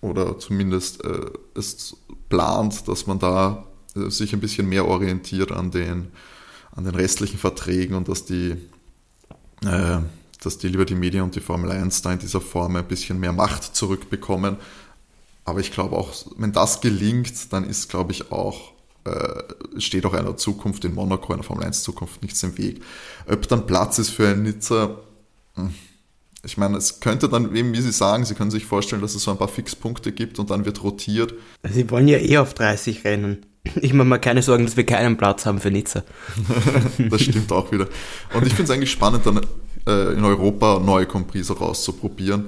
oder 0.00 0.38
zumindest 0.38 1.04
äh, 1.04 1.26
es 1.54 1.96
plant, 2.28 2.88
dass 2.88 3.06
man 3.06 3.18
da 3.18 3.64
äh, 3.96 4.10
sich 4.10 4.32
ein 4.32 4.40
bisschen 4.40 4.68
mehr 4.68 4.86
orientiert 4.86 5.52
an 5.52 5.70
den, 5.70 6.08
an 6.72 6.84
den 6.84 6.94
restlichen 6.94 7.38
Verträgen 7.38 7.94
und 7.94 8.08
dass 8.08 8.24
die 8.24 8.56
äh, 9.64 9.98
dass 10.42 10.58
die 10.58 10.68
lieber 10.68 10.84
die 10.84 11.20
und 11.20 11.34
die 11.34 11.40
Formel 11.40 11.70
1 11.70 12.02
da 12.02 12.12
in 12.12 12.18
dieser 12.18 12.40
Form 12.40 12.76
ein 12.76 12.88
bisschen 12.88 13.20
mehr 13.20 13.32
Macht 13.32 13.76
zurückbekommen. 13.76 14.56
Aber 15.44 15.60
ich 15.60 15.72
glaube 15.72 15.96
auch, 15.96 16.14
wenn 16.36 16.52
das 16.52 16.80
gelingt, 16.80 17.52
dann 17.52 17.64
ist, 17.64 17.88
glaube 17.90 18.12
ich, 18.12 18.32
auch, 18.32 18.72
äh, 19.04 19.80
steht 19.80 20.04
auch 20.06 20.14
einer 20.14 20.36
Zukunft 20.36 20.84
in 20.84 20.94
Monaco, 20.94 21.32
einer 21.32 21.42
Formel 21.42 21.64
1 21.64 21.82
Zukunft 21.82 22.22
nichts 22.22 22.42
im 22.42 22.56
Weg. 22.58 22.82
Ob 23.30 23.46
dann 23.48 23.66
Platz 23.66 23.98
ist 23.98 24.10
für 24.10 24.28
ein 24.28 24.42
Nizza, 24.42 24.98
hm, 25.54 25.74
ich 26.42 26.56
meine, 26.56 26.78
es 26.78 27.00
könnte 27.00 27.28
dann 27.28 27.54
eben, 27.54 27.72
wie 27.74 27.80
Sie 27.80 27.92
sagen, 27.92 28.24
Sie 28.24 28.34
können 28.34 28.50
sich 28.50 28.64
vorstellen, 28.64 29.02
dass 29.02 29.14
es 29.14 29.24
so 29.24 29.30
ein 29.30 29.36
paar 29.36 29.48
Fixpunkte 29.48 30.12
gibt 30.12 30.38
und 30.38 30.50
dann 30.50 30.64
wird 30.64 30.82
rotiert. 30.82 31.34
Sie 31.68 31.90
wollen 31.90 32.08
ja 32.08 32.18
eh 32.18 32.38
auf 32.38 32.54
30 32.54 33.04
rennen. 33.04 33.46
Ich 33.80 33.92
mache 33.92 34.08
mir 34.08 34.18
keine 34.18 34.42
Sorgen, 34.42 34.64
dass 34.64 34.78
wir 34.78 34.86
keinen 34.86 35.18
Platz 35.18 35.44
haben 35.44 35.60
für 35.60 35.70
Nizza. 35.70 36.02
das 37.10 37.20
stimmt 37.20 37.52
auch 37.52 37.70
wieder. 37.72 37.88
Und 38.34 38.46
ich 38.46 38.54
finde 38.54 38.64
es 38.64 38.70
eigentlich 38.70 38.90
spannend, 38.90 39.26
dann 39.26 39.46
äh, 39.86 40.14
in 40.14 40.24
Europa 40.24 40.78
neue 40.78 41.04
Comprise 41.04 41.58
rauszuprobieren. 41.58 42.46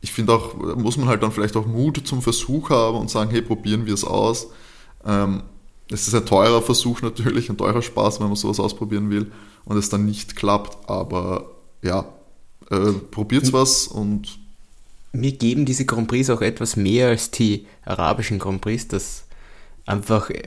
Ich 0.00 0.12
finde 0.12 0.32
auch, 0.32 0.54
muss 0.76 0.96
man 0.96 1.06
halt 1.06 1.22
dann 1.22 1.30
vielleicht 1.30 1.56
auch 1.56 1.66
Mut 1.66 2.02
zum 2.04 2.22
Versuch 2.22 2.70
haben 2.70 2.98
und 2.98 3.08
sagen, 3.08 3.30
hey, 3.30 3.40
probieren 3.40 3.86
wir 3.86 3.94
es 3.94 4.02
aus. 4.02 4.48
Ähm, 5.06 5.44
es 5.92 6.08
ist 6.08 6.14
ein 6.14 6.26
teurer 6.26 6.62
Versuch 6.62 7.02
natürlich, 7.02 7.50
ein 7.50 7.56
teurer 7.56 7.82
Spaß, 7.82 8.20
wenn 8.20 8.28
man 8.28 8.36
sowas 8.36 8.60
ausprobieren 8.60 9.10
will 9.10 9.32
und 9.64 9.76
es 9.76 9.88
dann 9.88 10.04
nicht 10.06 10.36
klappt, 10.36 10.88
aber 10.88 11.50
ja, 11.82 12.06
äh, 12.70 12.92
probiert 13.10 13.52
was 13.52 13.86
und 13.86 14.38
mir 15.12 15.32
geben 15.32 15.66
diese 15.66 15.84
Grand 15.84 16.08
Prix 16.08 16.30
auch 16.30 16.40
etwas 16.40 16.76
mehr 16.76 17.08
als 17.08 17.30
die 17.30 17.66
arabischen 17.84 18.38
Grand 18.38 18.60
Prix, 18.60 18.88
das 18.88 19.24
einfach, 19.84 20.30
äh, 20.30 20.42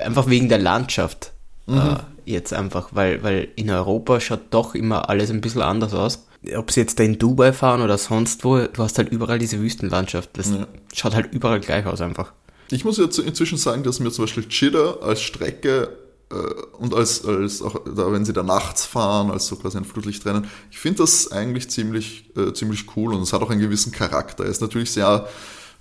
einfach 0.00 0.28
wegen 0.28 0.48
der 0.48 0.58
Landschaft 0.58 1.32
mhm. 1.66 1.78
äh, 1.78 1.96
jetzt 2.24 2.52
einfach, 2.52 2.90
weil, 2.92 3.22
weil 3.22 3.48
in 3.56 3.70
Europa 3.70 4.20
schaut 4.20 4.42
doch 4.50 4.74
immer 4.74 5.08
alles 5.08 5.30
ein 5.30 5.40
bisschen 5.40 5.62
anders 5.62 5.94
aus. 5.94 6.26
Ob 6.56 6.70
sie 6.70 6.80
jetzt 6.80 6.98
da 6.98 7.04
in 7.04 7.18
Dubai 7.18 7.52
fahren 7.52 7.82
oder 7.82 7.98
sonst 7.98 8.44
wo, 8.44 8.58
du 8.58 8.82
hast 8.82 8.96
halt 8.96 9.10
überall 9.10 9.38
diese 9.38 9.60
Wüstenlandschaft. 9.60 10.30
Das 10.38 10.50
ja. 10.50 10.66
schaut 10.94 11.14
halt 11.14 11.34
überall 11.34 11.60
gleich 11.60 11.84
aus 11.84 12.00
einfach. 12.00 12.32
Ich 12.70 12.84
muss 12.84 12.98
jetzt 12.98 13.18
inzwischen 13.18 13.58
sagen, 13.58 13.82
dass 13.82 14.00
mir 14.00 14.10
zum 14.10 14.24
Beispiel 14.24 14.48
Chida 14.48 14.98
als 15.02 15.20
Strecke 15.20 15.96
und 16.78 16.94
als, 16.94 17.24
als 17.24 17.60
auch 17.60 17.82
da, 17.84 18.12
wenn 18.12 18.24
sie 18.24 18.32
da 18.32 18.44
nachts 18.44 18.86
fahren, 18.86 19.30
als 19.32 19.48
so 19.48 19.56
quasi 19.56 19.78
ein 19.78 19.84
Flutlichtrennen. 19.84 20.46
Ich 20.70 20.78
finde 20.78 20.98
das 20.98 21.32
eigentlich 21.32 21.68
ziemlich, 21.70 22.30
äh, 22.36 22.52
ziemlich 22.52 22.96
cool 22.96 23.14
und 23.14 23.22
es 23.22 23.32
hat 23.32 23.42
auch 23.42 23.50
einen 23.50 23.60
gewissen 23.60 23.90
Charakter. 23.90 24.44
Es 24.44 24.52
ist 24.52 24.60
natürlich 24.60 24.92
sehr 24.92 25.26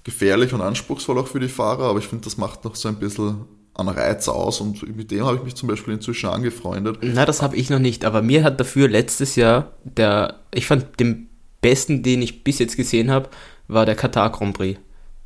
gefährlich 0.03 0.53
und 0.53 0.62
anspruchsvoll 0.62 1.19
auch 1.19 1.27
für 1.27 1.39
die 1.39 1.50
Fahrer, 1.50 1.84
aber 1.84 2.00
ich 2.00 2.08
finde, 2.08 2.24
das 2.24 2.38
macht 2.38 2.65
noch 2.65 2.75
so 2.75 2.89
ein 2.89 2.96
bisschen 2.96 3.46
an 3.75 3.89
Reiz 3.89 4.27
aus 4.27 4.60
und 4.60 4.96
mit 4.98 5.12
dem 5.12 5.24
habe 5.24 5.38
ich 5.38 5.43
mich 5.43 5.55
zum 5.55 5.69
Beispiel 5.69 5.93
inzwischen 5.93 6.29
angefreundet. 6.29 6.98
Na, 7.01 7.25
das 7.25 7.43
habe 7.43 7.55
ich 7.55 7.69
noch 7.69 7.79
nicht, 7.79 8.03
aber 8.03 8.24
mir 8.24 8.43
hat 8.43 8.60
dafür 8.60 8.88
letztes 8.88 9.36
Jahr 9.36 9.74
der, 9.84 10.39
ich 10.51 10.65
fand 10.65 11.00
den 11.00 11.29
besten, 11.62 12.01
den 12.01 12.24
ich 12.24 12.43
bis 12.43 12.58
jetzt 12.58 12.75
gesehen 12.75 13.12
habe, 13.12 13.29
war 13.67 13.86
der 13.86 13.96
Katar 13.96 14.31
Grand 14.31 14.58
Prix. 14.58 14.79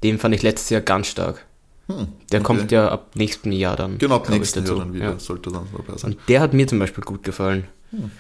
Den 0.03 0.20
fand 0.20 0.36
ich 0.36 0.41
letztes 0.41 0.70
Jahr 0.70 0.82
ganz 0.82 1.08
stark. 1.08 1.46
Hm, 1.87 2.07
der 2.31 2.39
okay. 2.39 2.45
kommt 2.45 2.71
ja 2.71 2.89
ab 2.89 3.11
nächsten 3.15 3.51
Jahr 3.51 3.75
dann. 3.75 3.97
Genau, 3.97 4.15
ab 4.15 4.29
nächsten 4.29 4.65
Jahr 4.65 4.77
dann 4.77 4.93
wieder, 4.93 5.11
ja. 5.11 5.19
sollte 5.19 5.51
dann 5.51 5.67
dabei 5.75 5.97
sein. 5.97 6.13
Und 6.13 6.19
der 6.27 6.39
hat 6.39 6.53
mir 6.53 6.67
zum 6.67 6.79
Beispiel 6.79 7.03
gut 7.03 7.23
gefallen. 7.23 7.65
Hm. 7.91 8.11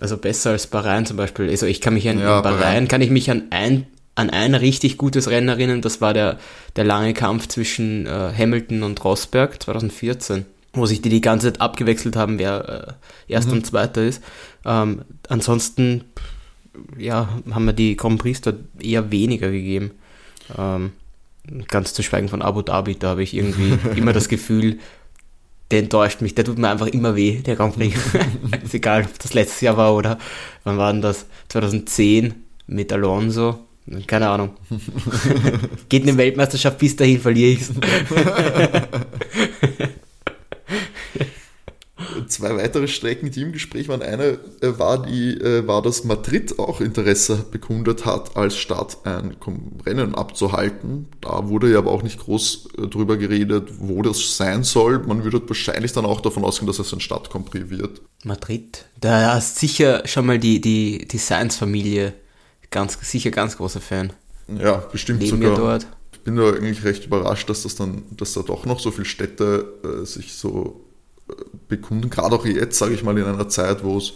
Also 0.00 0.16
besser 0.16 0.50
als 0.50 0.66
Bahrain 0.66 1.04
zum 1.04 1.18
Beispiel. 1.18 1.50
Also 1.50 1.66
ich 1.66 1.80
kann 1.80 1.94
mich 1.94 2.08
an 2.08 2.18
ja, 2.18 2.40
Bahrain, 2.40 2.60
Bahrain, 2.60 2.88
kann 2.88 3.02
ich 3.02 3.10
mich 3.10 3.30
an 3.30 3.48
ein, 3.50 3.86
an 4.14 4.30
ein 4.30 4.54
richtig 4.54 4.96
gutes 4.96 5.28
Rennen 5.28 5.48
erinnern. 5.48 5.82
Das 5.82 6.00
war 6.00 6.14
der, 6.14 6.38
der 6.76 6.84
lange 6.84 7.12
Kampf 7.12 7.48
zwischen 7.48 8.06
äh, 8.06 8.32
Hamilton 8.36 8.82
und 8.82 9.04
Rosberg 9.04 9.62
2014 9.62 10.46
wo 10.72 10.86
sich 10.86 11.02
die 11.02 11.08
die 11.08 11.20
ganze 11.20 11.52
Zeit 11.52 11.60
abgewechselt 11.60 12.16
haben, 12.16 12.38
wer 12.38 12.96
äh, 13.28 13.32
Erster 13.32 13.52
mhm. 13.52 13.58
und 13.58 13.66
Zweiter 13.66 14.02
ist. 14.02 14.22
Ähm, 14.64 15.02
ansonsten, 15.28 16.04
ja, 16.96 17.28
haben 17.50 17.64
wir 17.64 17.72
die 17.72 17.96
Grand 17.96 18.20
Prix 18.20 18.40
dort 18.40 18.58
eher 18.80 19.10
weniger 19.10 19.50
gegeben. 19.50 19.92
Ähm, 20.56 20.92
ganz 21.68 21.92
zu 21.94 22.02
schweigen 22.02 22.28
von 22.28 22.42
Abu 22.42 22.62
Dhabi, 22.62 22.96
da 22.96 23.08
habe 23.10 23.22
ich 23.22 23.34
irgendwie 23.34 23.78
immer 23.96 24.12
das 24.12 24.28
Gefühl, 24.28 24.78
der 25.70 25.80
enttäuscht 25.80 26.20
mich, 26.20 26.34
der 26.34 26.44
tut 26.44 26.58
mir 26.58 26.68
einfach 26.68 26.88
immer 26.88 27.14
weh, 27.14 27.40
der 27.40 27.56
Grand 27.56 27.74
Prix. 27.74 27.96
ist 28.64 28.74
egal, 28.74 29.04
ob 29.04 29.18
das 29.18 29.34
letztes 29.34 29.60
Jahr 29.60 29.76
war 29.76 29.94
oder 29.94 30.18
wann 30.64 30.78
war 30.78 30.92
denn 30.92 31.02
das? 31.02 31.26
2010 31.48 32.34
mit 32.66 32.92
Alonso. 32.92 33.66
Keine 34.06 34.28
Ahnung. 34.28 34.50
Geht 35.88 36.02
eine 36.02 36.16
Weltmeisterschaft, 36.16 36.78
bis 36.78 36.94
dahin 36.94 37.20
verliere 37.20 37.50
ich 37.50 37.62
es. 37.62 37.72
Zwei 42.30 42.56
weitere 42.56 42.88
Strecken, 42.88 43.30
die 43.30 43.42
im 43.42 43.52
Gespräch 43.52 43.88
waren. 43.88 44.02
Eine 44.02 44.38
äh, 44.60 44.78
war, 44.78 45.04
die, 45.04 45.34
äh, 45.34 45.66
war, 45.66 45.82
dass 45.82 46.04
Madrid 46.04 46.58
auch 46.58 46.80
Interesse 46.80 47.44
bekundet 47.50 48.06
hat, 48.06 48.36
als 48.36 48.56
Stadt 48.56 48.98
ein 49.04 49.36
Rennen 49.84 50.14
abzuhalten. 50.14 51.08
Da 51.20 51.48
wurde 51.48 51.70
ja 51.70 51.78
aber 51.78 51.92
auch 51.92 52.02
nicht 52.02 52.18
groß 52.20 52.68
äh, 52.78 52.86
drüber 52.86 53.16
geredet, 53.16 53.70
wo 53.78 54.02
das 54.02 54.36
sein 54.36 54.64
soll. 54.64 55.00
Man 55.00 55.24
würde 55.24 55.42
wahrscheinlich 55.46 55.92
dann 55.92 56.04
auch 56.04 56.20
davon 56.20 56.44
ausgehen, 56.44 56.66
dass 56.66 56.78
es 56.78 56.92
ein 56.92 57.00
Stadtcompris 57.00 57.70
wird. 57.70 58.00
Madrid, 58.24 58.84
da 59.00 59.38
ist 59.38 59.58
sicher 59.58 60.06
schon 60.06 60.26
mal 60.26 60.38
die, 60.38 60.60
die, 60.60 61.06
die 61.06 61.18
Science-Familie 61.18 62.14
ganz, 62.70 62.98
sicher 63.02 63.30
ganz 63.30 63.56
großer 63.56 63.80
Fan. 63.80 64.12
Ja, 64.48 64.76
bestimmt 64.76 65.22
Leben 65.22 65.42
sogar. 65.42 65.56
dort. 65.56 65.86
Ich 66.12 66.20
bin 66.20 66.36
da 66.36 66.50
eigentlich 66.50 66.84
recht 66.84 67.06
überrascht, 67.06 67.48
dass 67.48 67.62
das 67.62 67.76
dann, 67.76 68.04
dass 68.10 68.34
da 68.34 68.42
doch 68.42 68.66
noch 68.66 68.80
so 68.80 68.90
viele 68.90 69.06
Städte 69.06 69.72
äh, 69.84 70.04
sich 70.04 70.34
so 70.34 70.84
bekunden, 71.68 72.10
gerade 72.10 72.34
auch 72.34 72.44
jetzt, 72.44 72.78
sage 72.78 72.94
ich 72.94 73.02
mal, 73.02 73.16
in 73.16 73.24
einer 73.24 73.48
Zeit, 73.48 73.84
wo 73.84 73.98
es 73.98 74.12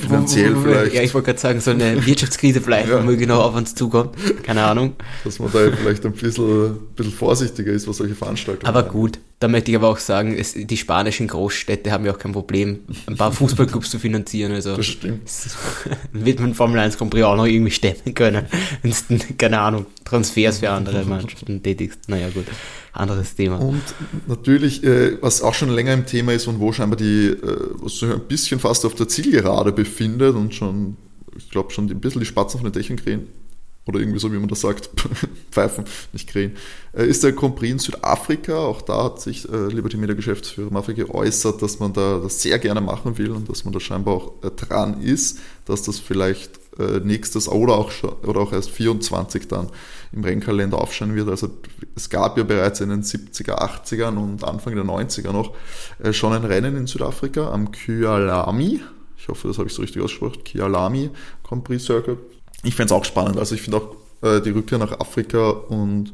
finanziell 0.00 0.56
vielleicht. 0.56 0.94
Ja, 0.94 1.02
ich 1.02 1.14
wollte 1.14 1.26
gerade 1.26 1.38
sagen, 1.38 1.60
so 1.60 1.70
eine 1.70 2.04
Wirtschaftskrise 2.04 2.60
vielleicht, 2.60 2.88
ja. 2.88 3.00
genau 3.00 3.40
auf 3.40 3.54
uns 3.54 3.74
zukommt. 3.74 4.16
Keine 4.42 4.64
Ahnung. 4.64 4.96
Dass 5.24 5.38
man 5.38 5.52
da 5.52 5.70
vielleicht 5.70 6.04
ein 6.04 6.12
bisschen, 6.12 6.66
ein 6.66 6.94
bisschen 6.96 7.12
vorsichtiger 7.12 7.72
ist, 7.72 7.86
was 7.86 7.98
solche 7.98 8.14
Veranstaltungen 8.14 8.66
Aber 8.66 8.82
gut, 8.88 9.18
da 9.42 9.48
möchte 9.48 9.70
ich 9.72 9.76
aber 9.76 9.88
auch 9.88 9.98
sagen, 9.98 10.36
es, 10.38 10.54
die 10.54 10.76
spanischen 10.76 11.26
Großstädte 11.26 11.90
haben 11.90 12.04
ja 12.04 12.12
auch 12.12 12.18
kein 12.18 12.32
Problem, 12.32 12.80
ein 13.06 13.16
paar 13.16 13.32
Fußballclubs 13.32 13.90
zu 13.90 13.98
finanzieren. 13.98 14.52
Also 14.52 14.76
das 14.76 14.86
stimmt. 14.86 15.28
wird 16.12 16.38
man 16.38 16.54
Formel 16.54 16.78
1 16.78 16.96
Grand 16.96 17.10
Prix 17.10 17.24
auch 17.24 17.36
noch 17.36 17.46
irgendwie 17.46 17.72
stemmen 17.72 18.14
können. 18.14 18.46
Wenn 18.82 19.20
keine 19.38 19.60
Ahnung, 19.60 19.86
Transfers 20.04 20.58
für 20.58 20.70
andere 20.70 21.04
Mannschaften 21.04 21.62
tätigst. 21.62 22.08
Naja, 22.08 22.28
gut 22.30 22.46
anderes 22.92 23.34
Thema. 23.34 23.58
Und 23.58 23.82
natürlich, 24.26 24.84
äh, 24.84 25.16
was 25.22 25.42
auch 25.42 25.54
schon 25.54 25.70
länger 25.70 25.94
im 25.94 26.04
Thema 26.06 26.32
ist 26.32 26.46
und 26.46 26.60
wo 26.60 26.72
scheinbar 26.72 26.98
die, 26.98 27.28
äh, 27.28 27.58
was 27.80 27.98
sich 27.98 28.10
ein 28.10 28.20
bisschen 28.28 28.60
fast 28.60 28.84
auf 28.84 28.94
der 28.94 29.08
Zielgerade 29.08 29.72
befindet 29.72 30.34
und 30.34 30.54
schon, 30.54 30.98
ich 31.36 31.50
glaube, 31.50 31.72
schon 31.72 31.88
ein 31.90 32.00
bisschen 32.00 32.20
die 32.20 32.26
Spatzen 32.26 32.60
von 32.60 32.70
den 32.70 32.78
Dächern 32.78 32.96
krähen, 32.96 33.28
oder 33.86 33.98
irgendwie 33.98 34.20
so, 34.20 34.32
wie 34.32 34.38
man 34.38 34.48
das 34.48 34.60
sagt, 34.60 34.90
pfeifen, 35.50 35.84
nicht 36.12 36.28
krähen, 36.28 36.52
äh, 36.92 37.06
ist 37.06 37.24
der 37.24 37.32
Grand 37.32 37.56
Prix 37.56 37.72
in 37.72 37.78
Südafrika. 37.78 38.56
Auch 38.56 38.82
da 38.82 39.04
hat 39.04 39.20
sich 39.20 39.48
äh, 39.48 39.66
Liberty 39.68 39.96
Media 39.96 40.14
Geschäftsführer 40.14 40.72
Mafia 40.72 40.94
geäußert, 40.94 41.60
dass 41.62 41.80
man 41.80 41.92
da 41.92 42.18
das 42.18 42.40
sehr 42.40 42.58
gerne 42.58 42.80
machen 42.80 43.18
will 43.18 43.32
und 43.32 43.48
dass 43.48 43.64
man 43.64 43.72
da 43.72 43.80
scheinbar 43.80 44.14
auch 44.14 44.32
äh, 44.42 44.50
dran 44.50 45.02
ist, 45.02 45.40
dass 45.64 45.82
das 45.82 45.98
vielleicht 45.98 46.60
äh, 46.78 47.00
nächstes 47.00 47.48
oder 47.48 47.74
auch, 47.74 47.92
oder 48.22 48.40
auch 48.40 48.52
erst 48.52 48.70
24 48.70 49.48
dann 49.48 49.68
im 50.12 50.22
Rennkalender 50.22 50.78
aufscheinen 50.78 51.16
wird. 51.16 51.28
Also 51.28 51.50
es 51.96 52.08
gab 52.08 52.38
ja 52.38 52.44
bereits 52.44 52.80
in 52.80 52.88
den 52.88 53.02
70er, 53.02 53.58
80ern 53.58 54.16
und 54.16 54.44
Anfang 54.44 54.74
der 54.74 54.84
90er 54.84 55.32
noch 55.32 55.54
äh, 56.02 56.12
schon 56.12 56.32
ein 56.32 56.44
Rennen 56.44 56.76
in 56.76 56.86
Südafrika 56.86 57.50
am 57.50 57.72
Kyalami. 57.72 58.80
Ich 59.18 59.28
hoffe, 59.28 59.48
das 59.48 59.58
habe 59.58 59.68
ich 59.68 59.74
so 59.74 59.82
richtig 59.82 60.02
ausgesprochen. 60.02 60.44
Kyalami 60.44 61.10
Grand 61.42 61.64
Prix 61.64 61.84
Circuit. 61.84 62.18
Ich 62.62 62.74
fände 62.74 62.94
es 62.94 62.98
auch 62.98 63.04
spannend. 63.04 63.38
Also 63.38 63.54
ich 63.54 63.62
finde 63.62 63.78
auch 63.78 63.96
äh, 64.26 64.40
die 64.40 64.50
Rückkehr 64.50 64.78
nach 64.78 64.98
Afrika 65.00 65.50
und 65.50 66.12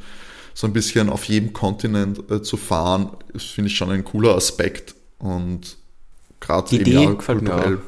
so 0.54 0.66
ein 0.66 0.72
bisschen 0.72 1.08
auf 1.08 1.24
jedem 1.24 1.52
Kontinent 1.52 2.30
äh, 2.30 2.42
zu 2.42 2.56
fahren, 2.56 3.10
finde 3.36 3.70
ich 3.70 3.76
schon 3.76 3.90
ein 3.90 4.04
cooler 4.04 4.34
Aspekt. 4.34 4.94
Und 5.18 5.76
gerade 6.40 6.74
eben 6.74 6.90
ja, 6.90 7.12
kulturell. 7.12 7.78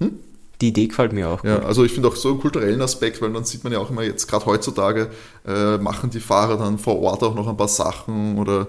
Hm? 0.00 0.18
Die 0.60 0.68
Idee 0.68 0.88
gefällt 0.88 1.12
mir 1.12 1.28
auch. 1.28 1.42
Gut. 1.42 1.50
Ja, 1.50 1.60
also 1.60 1.84
ich 1.84 1.92
finde 1.92 2.08
auch 2.08 2.16
so 2.16 2.30
einen 2.30 2.40
kulturellen 2.40 2.80
Aspekt, 2.82 3.22
weil 3.22 3.32
dann 3.32 3.44
sieht 3.44 3.62
man 3.62 3.72
ja 3.72 3.78
auch 3.78 3.90
immer 3.90 4.02
jetzt, 4.02 4.26
gerade 4.26 4.46
heutzutage, 4.46 5.10
äh, 5.46 5.78
machen 5.78 6.10
die 6.10 6.20
Fahrer 6.20 6.56
dann 6.56 6.78
vor 6.78 6.98
Ort 7.00 7.22
auch 7.22 7.34
noch 7.34 7.46
ein 7.46 7.56
paar 7.56 7.68
Sachen 7.68 8.38
oder 8.38 8.66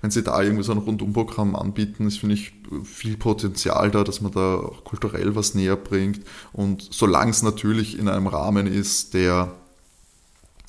wenn 0.00 0.10
sie 0.10 0.22
da 0.22 0.42
irgendwie 0.42 0.62
so 0.62 0.72
ein 0.72 0.78
Rundumprogramm 0.78 1.54
anbieten, 1.54 2.06
ist, 2.06 2.18
finde 2.18 2.36
ich, 2.36 2.52
viel 2.84 3.16
Potenzial 3.16 3.90
da, 3.90 4.04
dass 4.04 4.20
man 4.20 4.32
da 4.32 4.56
auch 4.56 4.84
kulturell 4.84 5.34
was 5.34 5.54
näher 5.54 5.76
bringt. 5.76 6.20
Und 6.52 6.88
solange 6.90 7.30
es 7.30 7.42
natürlich 7.42 7.98
in 7.98 8.08
einem 8.08 8.26
Rahmen 8.26 8.66
ist, 8.66 9.14
der 9.14 9.52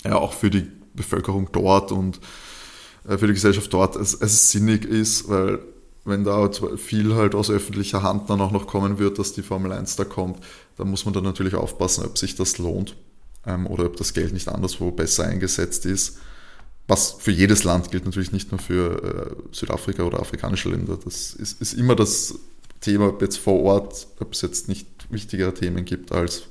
ja 0.04 0.16
auch 0.16 0.34
für 0.34 0.50
die 0.50 0.68
Bevölkerung 0.94 1.50
dort 1.52 1.92
und 1.92 2.20
äh, 3.08 3.18
für 3.18 3.28
die 3.28 3.34
Gesellschaft 3.34 3.74
dort 3.74 3.96
es, 3.96 4.14
es 4.14 4.52
sinnig 4.52 4.86
ist, 4.86 5.30
weil 5.30 5.60
wenn 6.04 6.24
da 6.24 6.50
viel 6.78 7.16
halt 7.16 7.36
aus 7.36 7.52
öffentlicher 7.52 8.02
Hand 8.02 8.30
dann 8.30 8.42
auch 8.42 8.52
noch 8.52 8.66
kommen 8.66 8.98
wird, 8.98 9.20
dass 9.20 9.34
die 9.34 9.44
Formel 9.44 9.72
1 9.72 9.96
da 9.98 10.04
kommt, 10.04 10.44
dann 10.78 10.90
muss 10.90 11.06
man 11.06 11.14
dann 11.14 11.24
natürlich 11.24 11.54
aufpassen, 11.54 12.04
ob 12.06 12.18
sich 12.18 12.36
das 12.36 12.58
lohnt 12.58 12.96
ähm, 13.46 13.68
oder 13.68 13.86
ob 13.86 13.98
das 13.98 14.14
Geld 14.14 14.34
nicht 14.34 14.48
anderswo 14.48 14.92
besser 14.92 15.26
eingesetzt 15.26 15.86
ist. 15.86 16.18
Was 16.92 17.14
für 17.14 17.32
jedes 17.32 17.64
Land 17.64 17.90
gilt 17.90 18.04
natürlich 18.04 18.34
nicht 18.34 18.52
nur 18.52 18.60
für 18.60 19.32
äh, 19.32 19.56
Südafrika 19.56 20.04
oder 20.04 20.20
afrikanische 20.20 20.68
Länder. 20.68 21.00
Das 21.02 21.32
ist, 21.32 21.62
ist 21.62 21.72
immer 21.72 21.96
das 21.96 22.36
Thema, 22.82 23.08
ob 23.08 23.22
jetzt 23.22 23.38
vor 23.38 23.62
Ort, 23.62 24.08
ob 24.20 24.34
es 24.34 24.42
jetzt 24.42 24.68
nicht 24.68 24.88
wichtigere 25.10 25.54
Themen 25.54 25.86
gibt 25.86 26.12
als 26.12 26.42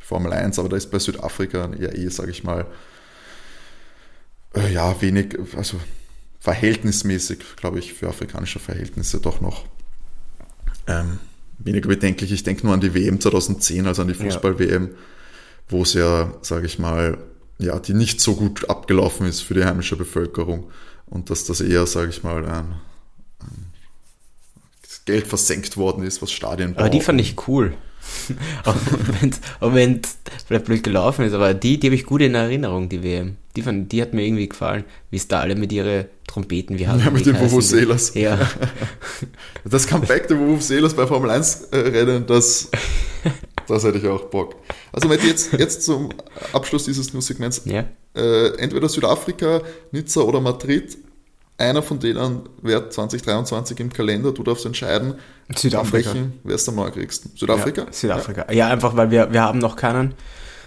die 0.00 0.04
Formel 0.04 0.32
1, 0.32 0.58
aber 0.58 0.68
da 0.68 0.76
ist 0.76 0.90
bei 0.90 0.98
Südafrika 0.98 1.70
ja 1.78 1.90
eh, 1.92 2.08
sage 2.08 2.32
ich 2.32 2.42
mal, 2.42 2.66
äh, 4.56 4.72
ja, 4.72 5.00
wenig, 5.00 5.38
also 5.56 5.78
verhältnismäßig, 6.40 7.38
glaube 7.54 7.78
ich, 7.78 7.94
für 7.94 8.08
afrikanische 8.08 8.58
Verhältnisse 8.58 9.20
doch 9.20 9.40
noch 9.40 9.64
ähm, 10.88 11.20
weniger 11.58 11.86
bedenklich. 11.86 12.32
Ich 12.32 12.42
denke 12.42 12.66
nur 12.66 12.74
an 12.74 12.80
die 12.80 12.94
WM 12.94 13.20
2010, 13.20 13.86
also 13.86 14.02
an 14.02 14.08
die 14.08 14.14
Fußball-WM, 14.14 14.90
wo 15.68 15.82
es 15.82 15.94
ja, 15.94 16.34
sage 16.42 16.66
ich 16.66 16.80
mal, 16.80 17.16
ja, 17.58 17.78
die 17.78 17.94
nicht 17.94 18.20
so 18.20 18.34
gut 18.34 18.68
abgelaufen 18.68 19.26
ist 19.26 19.40
für 19.40 19.54
die 19.54 19.64
heimische 19.64 19.96
Bevölkerung 19.96 20.70
und 21.06 21.30
dass 21.30 21.44
das 21.44 21.60
eher, 21.60 21.86
sage 21.86 22.10
ich 22.10 22.22
mal, 22.22 22.44
ein, 22.44 22.74
ein 23.40 23.72
Geld 25.04 25.26
versenkt 25.26 25.76
worden 25.76 26.04
ist, 26.04 26.22
was 26.22 26.32
Stadien 26.32 26.76
Aber 26.76 26.88
die 26.88 27.00
fand 27.00 27.20
ich 27.20 27.48
cool. 27.48 27.74
auch 28.64 29.74
wenn 29.74 30.00
es 30.02 30.18
vielleicht 30.46 30.66
blöd 30.66 30.82
gelaufen 30.82 31.24
ist, 31.24 31.32
aber 31.32 31.54
die, 31.54 31.78
die 31.78 31.88
habe 31.88 31.94
ich 31.94 32.04
gut 32.04 32.20
in 32.20 32.34
Erinnerung, 32.34 32.88
die 32.88 33.02
WM. 33.02 33.36
Die, 33.56 33.62
fand, 33.62 33.92
die 33.92 34.02
hat 34.02 34.12
mir 34.12 34.22
irgendwie 34.26 34.48
gefallen, 34.48 34.84
wie 35.10 35.16
es 35.16 35.28
da 35.28 35.40
alle 35.40 35.54
mit 35.54 35.72
ihren 35.72 36.06
Trompeten, 36.26 36.78
wie 36.78 36.82
Ja, 36.82 37.10
mit 37.10 37.24
den 37.24 37.38
Vuvuzelas. 37.38 38.14
Ja. 38.14 38.38
Das 39.64 39.86
Comeback 39.86 40.28
der 40.28 40.38
Vuvuzelas 40.38 40.94
bei 40.94 41.06
Formel 41.06 41.30
1 41.30 41.68
äh, 41.70 42.20
das, 42.26 42.70
das 43.68 43.84
hätte 43.84 43.98
ich 43.98 44.06
auch 44.06 44.24
Bock. 44.24 44.56
Also 44.92 45.08
wenn 45.08 45.20
jetzt, 45.20 45.52
jetzt 45.52 45.82
zum 45.82 46.10
Abschluss 46.52 46.84
dieses 46.84 47.12
News-Segments, 47.12 47.62
ja. 47.64 47.84
äh, 48.14 48.56
entweder 48.58 48.88
Südafrika, 48.88 49.62
Nizza 49.92 50.20
oder 50.20 50.40
Madrid, 50.40 50.96
einer 51.56 51.82
von 51.82 52.00
denen 52.00 52.48
wird 52.62 52.92
2023 52.92 53.78
im 53.80 53.92
Kalender, 53.92 54.32
du 54.32 54.42
darfst 54.42 54.66
entscheiden, 54.66 55.14
Südafrika. 55.54 56.12
welchen 56.12 56.40
wer 56.42 56.56
es 56.56 56.68
am 56.68 56.76
neukrigsten. 56.76 57.30
Südafrika? 57.36 57.82
Ja, 57.82 57.92
Südafrika. 57.92 58.46
Ja. 58.48 58.52
ja, 58.52 58.68
einfach 58.68 58.96
weil 58.96 59.10
wir, 59.10 59.32
wir 59.32 59.42
haben 59.42 59.58
noch 59.58 59.76
keinen. 59.76 60.14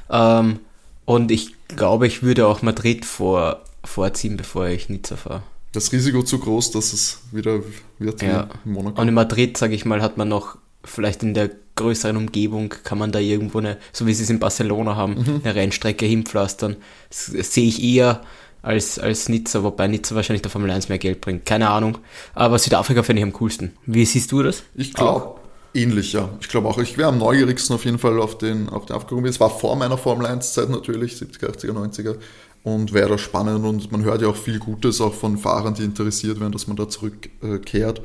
Ähm, 0.10 0.60
und 1.06 1.32
ich 1.32 1.56
glaube, 1.68 2.08
ich 2.08 2.24
würde 2.24 2.48
auch 2.48 2.62
Madrid 2.62 3.06
vor, 3.06 3.63
vorziehen, 3.84 4.38
bevor 4.38 4.68
ich 4.68 4.89
Nizza 4.89 5.18
fahre. 5.18 5.44
das 5.74 5.92
Risiko 5.92 6.24
zu 6.24 6.39
groß, 6.39 6.72
dass 6.72 6.94
es 6.94 7.20
wieder 7.32 7.60
wird 8.00 8.22
ja. 8.22 8.50
wie 8.63 8.70
in 8.70 8.74
Monaco. 8.74 9.01
Und 9.01 9.08
in 9.08 9.13
Madrid, 9.13 9.58
sage 9.58 9.75
ich 9.75 9.86
mal, 9.86 10.01
hat 10.01 10.18
man 10.18 10.30
noch 10.30 10.58
vielleicht 10.84 11.24
in 11.24 11.34
der 11.34 11.51
größeren 11.77 12.17
Umgebung 12.17 12.74
kann 12.84 12.98
man 12.98 13.13
da 13.13 13.19
irgendwo 13.19 13.60
eine, 13.60 13.77
so 13.93 14.05
wie 14.05 14.13
sie 14.13 14.24
es 14.24 14.29
in 14.29 14.39
Barcelona 14.39 14.98
haben, 14.98 15.13
mhm. 15.13 15.41
eine 15.43 15.55
Rennstrecke 15.55 16.05
hinpflastern. 16.05 16.75
Das, 17.10 17.31
das 17.34 17.53
sehe 17.53 17.67
ich 17.67 17.81
eher 17.81 18.22
als, 18.62 19.00
als 19.00 19.29
Nizza, 19.29 19.63
wobei 19.63 19.88
Nizza 19.88 20.15
wahrscheinlich 20.15 20.41
der 20.41 20.51
Formel 20.51 20.69
1 20.69 20.89
mehr 20.89 20.98
Geld 20.98 21.22
bringt. 21.22 21.46
Keine 21.46 21.69
Ahnung. 21.69 22.00
Aber 22.34 22.60
Südafrika 22.60 23.03
finde 23.03 23.22
ich 23.22 23.24
am 23.24 23.34
coolsten. 23.34 23.72
Wie 23.86 24.05
siehst 24.05 24.31
du 24.34 24.43
das? 24.43 24.63
Ich 24.75 24.93
glaube 24.93 25.39
ähnlich, 25.74 26.13
ja. 26.13 26.29
Ich 26.41 26.50
glaube 26.50 26.67
auch, 26.67 26.77
ich 26.79 26.98
wäre 26.98 27.10
am 27.10 27.17
neugierigsten 27.17 27.75
auf 27.75 27.86
jeden 27.86 28.00
Fall 28.00 28.19
auf 28.19 28.38
den, 28.38 28.67
auf 28.69 28.86
den 28.86 28.96
Afrika. 28.96 29.27
Es 29.27 29.39
war 29.39 29.50
vor 29.50 29.75
meiner 29.75 29.98
Formel 29.98 30.25
1 30.25 30.53
Zeit 30.53 30.69
natürlich, 30.69 31.13
70er, 31.13 31.55
80er, 31.55 31.72
90er 31.72 32.15
und 32.63 32.93
wäre 32.93 33.10
da 33.10 33.17
spannend 33.17 33.65
und 33.65 33.91
man 33.91 34.03
hört 34.03 34.22
ja 34.22 34.27
auch 34.27 34.36
viel 34.36 34.60
Gutes 34.60 35.00
auch 35.00 35.13
von 35.13 35.38
Fahrern, 35.38 35.74
die 35.74 35.84
interessiert 35.84 36.39
werden, 36.39 36.51
dass 36.51 36.67
man 36.67 36.75
da 36.75 36.89
zurückkehrt. 36.89 38.01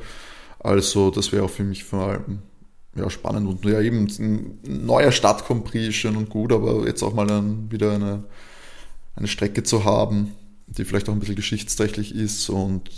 Also 0.59 1.09
das 1.09 1.33
wäre 1.33 1.43
auch 1.43 1.49
für 1.49 1.63
mich 1.63 1.83
vor 1.83 2.07
allem 2.07 2.39
ja, 2.95 3.09
spannend 3.09 3.47
und 3.47 3.65
ja 3.65 3.81
eben 3.81 4.07
ein 4.19 4.59
neuer 4.63 5.11
Stadt 5.11 5.43
schön 5.89 6.15
und 6.15 6.29
gut, 6.29 6.51
aber 6.51 6.85
jetzt 6.85 7.03
auch 7.03 7.13
mal 7.13 7.27
dann 7.27 7.71
wieder 7.71 7.93
eine, 7.93 8.23
eine 9.15 9.27
Strecke 9.27 9.63
zu 9.63 9.83
haben, 9.83 10.33
die 10.67 10.85
vielleicht 10.85 11.09
auch 11.09 11.13
ein 11.13 11.19
bisschen 11.19 11.35
geschichtsträchtig 11.35 12.15
ist 12.15 12.49
und 12.49 12.89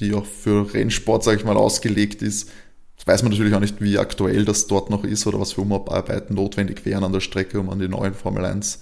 die 0.00 0.14
auch 0.14 0.26
für 0.26 0.72
Rennsport, 0.72 1.22
sage 1.22 1.38
ich 1.38 1.44
mal, 1.44 1.56
ausgelegt 1.56 2.22
ist. 2.22 2.50
Das 2.96 3.06
weiß 3.06 3.22
man 3.22 3.32
natürlich 3.32 3.54
auch 3.54 3.60
nicht, 3.60 3.80
wie 3.80 3.98
aktuell 3.98 4.44
das 4.44 4.66
dort 4.66 4.90
noch 4.90 5.04
ist 5.04 5.26
oder 5.26 5.40
was 5.40 5.52
für 5.52 5.60
Umarbeiten 5.62 6.34
notwendig 6.36 6.84
wären 6.86 7.04
an 7.04 7.12
der 7.12 7.20
Strecke, 7.20 7.60
um 7.60 7.68
an 7.68 7.78
die 7.78 7.88
neuen 7.88 8.14
Formel 8.14 8.44
1 8.44 8.80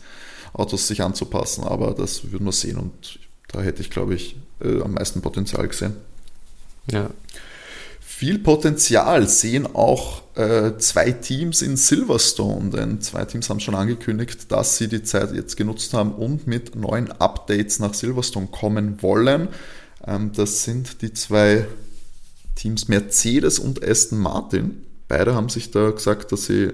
Autos 0.52 0.88
sich 0.88 1.02
anzupassen, 1.02 1.64
aber 1.64 1.94
das 1.94 2.32
würden 2.32 2.44
wir 2.44 2.52
sehen 2.52 2.76
und 2.76 3.20
da 3.48 3.62
hätte 3.62 3.82
ich, 3.82 3.90
glaube 3.90 4.14
ich, 4.14 4.36
äh, 4.60 4.82
am 4.82 4.94
meisten 4.94 5.22
Potenzial 5.22 5.66
gesehen. 5.68 5.94
Ja. 6.90 7.10
Viel 8.20 8.38
Potenzial 8.38 9.26
sehen 9.28 9.66
auch 9.74 10.20
äh, 10.34 10.76
zwei 10.76 11.10
Teams 11.10 11.62
in 11.62 11.78
Silverstone, 11.78 12.68
denn 12.68 13.00
zwei 13.00 13.24
Teams 13.24 13.48
haben 13.48 13.60
schon 13.60 13.74
angekündigt, 13.74 14.52
dass 14.52 14.76
sie 14.76 14.88
die 14.88 15.02
Zeit 15.02 15.32
jetzt 15.32 15.56
genutzt 15.56 15.94
haben 15.94 16.12
und 16.12 16.46
mit 16.46 16.76
neuen 16.76 17.10
Updates 17.12 17.78
nach 17.78 17.94
Silverstone 17.94 18.48
kommen 18.48 19.00
wollen. 19.00 19.48
Ähm, 20.06 20.32
das 20.34 20.64
sind 20.64 21.00
die 21.00 21.14
zwei 21.14 21.66
Teams 22.56 22.88
Mercedes 22.88 23.58
und 23.58 23.82
Aston 23.82 24.18
Martin. 24.18 24.82
Beide 25.08 25.34
haben 25.34 25.48
sich 25.48 25.70
da 25.70 25.88
gesagt, 25.90 26.30
dass 26.30 26.44
sie 26.44 26.72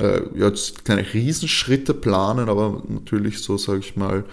äh, 0.00 0.22
jetzt 0.34 0.84
keine 0.84 1.14
Riesenschritte 1.14 1.94
planen, 1.94 2.48
aber 2.48 2.82
natürlich 2.88 3.38
so, 3.38 3.56
sage 3.56 3.78
ich 3.78 3.94
mal, 3.94 4.24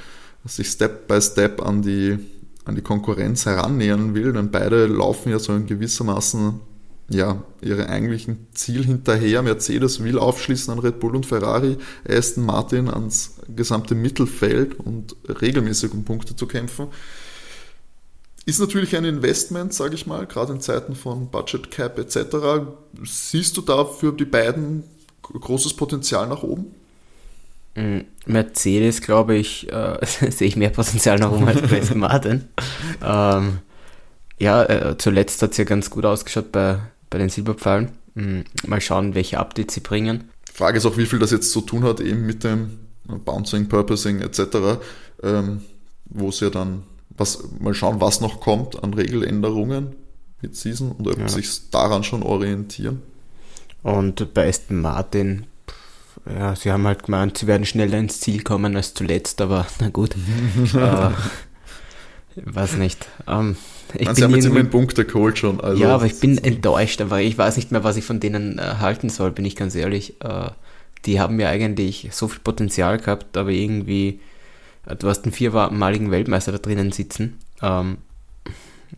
dass 0.42 0.56
sich 0.56 0.70
Step 0.70 1.08
by 1.08 1.22
Step 1.22 1.62
an 1.62 1.84
die, 1.84 2.18
an 2.66 2.76
die 2.76 2.82
Konkurrenz 2.82 3.46
herannähern 3.46 4.16
will, 4.16 4.34
denn 4.34 4.52
beide 4.52 4.88
laufen 4.88 5.30
ja 5.30 5.40
so 5.40 5.54
in 5.54 5.68
gewissermaßen 5.68 6.60
ja, 7.10 7.44
ihre 7.62 7.88
eigentlichen 7.90 8.48
Ziel 8.54 8.84
hinterher. 8.84 9.44
Mercedes 9.44 10.04
will 10.04 10.18
aufschließen 10.18 10.74
an 10.74 10.80
Red 10.80 11.00
Bull 11.00 11.16
und 11.16 11.26
Ferrari, 11.26 11.78
Aston 12.08 12.46
Martin 12.46 12.90
ans 12.90 13.36
gesamte 13.56 13.94
Mittelfeld 13.94 14.80
und 14.80 15.16
regelmäßig 15.42 15.94
um 15.94 16.04
Punkte 16.04 16.36
zu 16.36 16.48
kämpfen. 16.48 16.88
Ist 18.48 18.60
natürlich 18.60 18.96
ein 18.96 19.06
Investment, 19.06 19.74
sage 19.74 19.96
ich 19.96 20.06
mal, 20.06 20.28
gerade 20.28 20.54
in 20.54 20.62
Zeiten 20.62 20.96
von 20.96 21.30
Budget 21.30 21.72
Cap 21.72 21.98
etc. 21.98 22.68
Siehst 23.04 23.58
du 23.58 23.62
da 23.62 23.86
für 23.86 24.12
die 24.12 24.26
beiden 24.26 24.84
großes 25.22 25.74
Potenzial 25.74 26.28
nach 26.28 26.44
oben? 26.44 26.68
Mm, 27.76 28.00
Mercedes, 28.26 29.02
glaube 29.02 29.36
ich, 29.36 29.72
äh, 29.72 29.98
sehe 30.06 30.48
ich 30.48 30.56
mehr 30.56 30.70
Potenzial 30.70 31.20
nach 31.20 31.32
oben 31.32 31.48
als 31.48 31.62
bei 31.62 31.80
Aston 31.80 32.00
Martin. 32.00 32.46
ähm, 33.04 33.60
ja, 34.40 34.64
äh, 34.64 34.98
zuletzt 34.98 35.42
hat 35.42 35.52
es 35.52 35.58
ja 35.58 35.64
ganz 35.64 35.90
gut 35.90 36.06
ausgeschaut 36.06 36.52
bei, 36.52 36.80
bei 37.10 37.18
den 37.18 37.30
Silberpfeilen. 37.30 37.92
Mhm. 38.16 38.46
Mal 38.66 38.82
schauen, 38.82 39.16
welche 39.16 39.40
Updates 39.40 39.76
sie 39.76 39.82
bringen. 39.82 40.30
Frage 40.52 40.78
ist 40.78 40.86
auch, 40.86 40.98
wie 40.98 41.06
viel 41.06 41.20
das 41.20 41.32
jetzt 41.32 41.52
zu 41.52 41.62
tun 41.62 41.84
hat, 41.84 42.00
eben 42.00 42.26
mit 42.26 42.44
dem 42.44 42.80
Bouncing, 43.04 43.68
Purposing 43.68 44.22
etc., 44.22 44.80
ähm, 45.22 45.62
wo 46.06 46.30
es 46.30 46.40
ja 46.40 46.50
dann, 46.50 46.84
was, 47.10 47.44
mal 47.60 47.74
schauen, 47.74 48.00
was 48.00 48.22
noch 48.22 48.40
kommt 48.40 48.82
an 48.82 48.94
Regeländerungen 48.94 49.96
mit 50.42 50.56
Season 50.56 50.92
und 50.92 51.08
ob 51.08 51.20
ja. 51.20 51.28
sich 51.28 51.70
daran 51.72 52.04
schon 52.04 52.24
orientieren. 52.24 53.02
Und 53.84 54.34
bei 54.34 54.48
Aston 54.48 54.82
Martin, 54.82 55.46
ja, 56.28 56.56
sie 56.56 56.72
haben 56.72 56.86
halt 56.88 57.04
gemeint, 57.04 57.38
sie 57.38 57.48
werden 57.48 57.66
schneller 57.66 57.98
ins 57.98 58.20
Ziel 58.20 58.44
kommen 58.44 58.76
als 58.76 58.94
zuletzt, 58.94 59.42
aber 59.42 59.68
na 59.80 59.90
gut. 59.90 60.16
äh, 60.74 61.10
weiß 62.36 62.78
nicht. 62.78 63.08
Ähm, 63.28 63.56
ich 63.94 64.06
Man, 64.06 64.16
sie 64.16 64.24
haben 64.24 64.36
jetzt 64.36 64.46
immerhin 64.46 64.70
Punkte 64.70 65.06
geholt 65.06 65.38
schon. 65.38 65.62
Also 65.62 65.82
ja, 65.82 65.94
aber 65.94 66.06
ich 66.06 66.20
bin 66.20 66.38
enttäuscht, 66.38 67.02
aber 67.02 67.22
ich 67.22 67.38
weiß 67.38 67.58
nicht 67.58 67.72
mehr, 67.72 67.84
was 67.84 67.98
ich 67.98 68.06
von 68.06 68.20
denen 68.20 68.58
äh, 68.58 68.76
halten 68.80 69.10
soll, 69.10 69.32
bin 69.32 69.46
ich 69.46 69.56
ganz 69.56 69.76
ehrlich. 69.76 70.22
Äh, 70.22 70.50
die 71.06 71.20
haben 71.20 71.40
ja 71.40 71.50
eigentlich 71.50 72.10
so 72.12 72.28
viel 72.28 72.40
Potenzial 72.40 72.98
gehabt, 72.98 73.38
aber 73.38 73.52
irgendwie, 73.52 74.20
äh, 74.88 74.96
du 74.96 75.08
hast 75.08 75.24
einen 75.24 75.34
viermaligen 75.34 76.12
Weltmeister 76.12 76.52
da 76.52 76.58
drinnen 76.58 76.92
sitzen. 76.92 77.40
Ähm, 77.62 77.98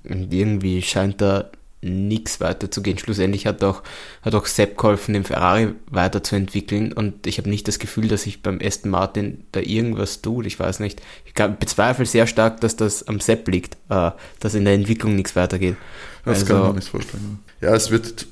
und 0.07 0.33
irgendwie 0.33 0.81
scheint 0.81 1.21
da 1.21 1.49
nichts 1.81 2.39
weiterzugehen. 2.39 2.97
Schlussendlich 2.97 3.45
hat 3.45 3.63
auch, 3.63 3.83
hat 4.21 4.33
auch 4.33 4.45
Sepp 4.45 4.77
geholfen, 4.77 5.13
den 5.13 5.23
Ferrari 5.23 5.73
weiterzuentwickeln 5.89 6.91
und 6.91 7.27
ich 7.27 7.37
habe 7.37 7.49
nicht 7.49 7.67
das 7.67 7.79
Gefühl, 7.79 8.07
dass 8.07 8.23
sich 8.23 8.41
beim 8.41 8.59
Aston 8.61 8.89
Martin 8.89 9.45
da 9.51 9.59
irgendwas 9.59 10.21
tut. 10.21 10.45
Ich 10.47 10.59
weiß 10.59 10.79
nicht. 10.79 11.01
Ich 11.25 11.33
bezweifle 11.33 12.05
sehr 12.05 12.25
stark, 12.25 12.61
dass 12.61 12.75
das 12.75 13.07
am 13.07 13.19
Sepp 13.19 13.47
liegt, 13.47 13.77
äh, 13.89 14.11
dass 14.39 14.55
in 14.55 14.65
der 14.65 14.73
Entwicklung 14.73 15.15
nichts 15.15 15.35
weitergeht. 15.35 15.77
Das 16.25 16.39
also, 16.39 16.53
kann 16.53 16.63
man 16.63 16.75
nicht 16.75 16.89
vorstellen. 16.89 17.39
Ja, 17.61 17.75
es 17.75 17.91
wird 17.91 18.25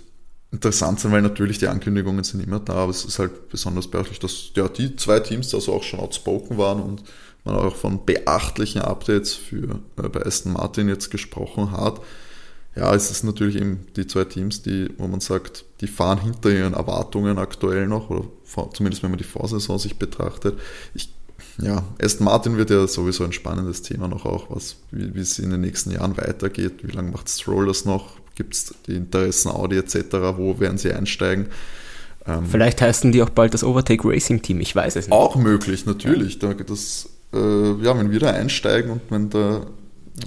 interessant 0.51 0.99
sein, 0.99 1.11
weil 1.11 1.21
natürlich 1.21 1.59
die 1.59 1.67
Ankündigungen 1.67 2.23
sind 2.23 2.43
immer 2.43 2.59
da, 2.59 2.73
aber 2.73 2.91
es 2.91 3.05
ist 3.05 3.19
halt 3.19 3.49
besonders 3.49 3.87
beachtlich, 3.87 4.19
dass 4.19 4.51
ja, 4.55 4.67
die 4.67 4.95
zwei 4.95 5.19
Teams 5.19 5.53
also 5.53 5.73
auch 5.73 5.83
schon 5.83 5.99
outspoken 5.99 6.57
waren 6.57 6.81
und 6.81 7.03
man 7.43 7.55
auch 7.55 7.75
von 7.75 8.05
beachtlichen 8.05 8.81
Updates 8.81 9.33
für 9.33 9.81
äh, 9.97 10.09
bei 10.09 10.25
Aston 10.25 10.53
Martin 10.53 10.89
jetzt 10.89 11.11
gesprochen 11.11 11.71
hat 11.71 12.01
ja, 12.75 12.93
es 12.93 13.09
ist 13.09 13.23
natürlich 13.23 13.55
eben 13.55 13.87
die 13.95 14.05
zwei 14.05 14.25
Teams, 14.25 14.61
die, 14.61 14.89
wo 14.97 15.07
man 15.07 15.21
sagt, 15.21 15.63
die 15.79 15.87
fahren 15.87 16.19
hinter 16.19 16.49
ihren 16.49 16.73
Erwartungen 16.73 17.37
aktuell 17.37 17.87
noch, 17.87 18.09
oder 18.09 18.25
zumindest 18.73 19.01
wenn 19.01 19.11
man 19.11 19.17
die 19.17 19.23
Vorsaison 19.23 19.79
sich 19.79 19.97
betrachtet. 19.97 20.59
Ich, 20.93 21.13
ja, 21.61 21.83
Aston 22.01 22.25
Martin 22.25 22.57
wird 22.57 22.69
ja 22.69 22.85
sowieso 22.85 23.23
ein 23.23 23.31
spannendes 23.31 23.81
Thema 23.81 24.09
noch 24.09 24.25
auch, 24.25 24.49
was, 24.49 24.75
wie, 24.91 25.19
es 25.19 25.39
in 25.39 25.51
den 25.51 25.61
nächsten 25.61 25.91
Jahren 25.91 26.17
weitergeht. 26.17 26.83
Wie 26.83 26.91
lange 26.91 27.11
macht 27.11 27.29
Stroll 27.29 27.65
das 27.65 27.85
noch? 27.85 28.17
Gibt 28.35 28.53
es 28.53 28.75
die 28.87 28.95
Interessen 28.95 29.49
Audi 29.49 29.77
etc.? 29.77 30.11
Wo 30.35 30.59
werden 30.59 30.77
sie 30.77 30.91
einsteigen? 30.91 31.47
Ähm, 32.27 32.45
Vielleicht 32.45 32.81
heißen 32.81 33.13
die 33.13 33.21
auch 33.21 33.29
bald 33.29 33.53
das 33.53 33.63
Overtake 33.63 34.05
Racing 34.05 34.41
Team, 34.41 34.59
ich 34.59 34.75
weiß 34.75 34.97
es 34.97 35.07
nicht. 35.07 35.13
Auch 35.13 35.37
möglich, 35.37 35.85
natürlich. 35.85 36.41
Ja. 36.41 36.53
Das, 36.53 37.07
äh, 37.33 37.37
ja, 37.81 37.97
wenn 37.97 38.11
wir 38.11 38.19
da 38.19 38.31
einsteigen 38.31 38.91
und 38.91 39.01
wenn 39.09 39.29
der 39.29 39.67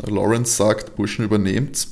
Lawrence 0.07 0.57
sagt, 0.57 0.97
Burschen 0.97 1.27
übernehmt, 1.27 1.89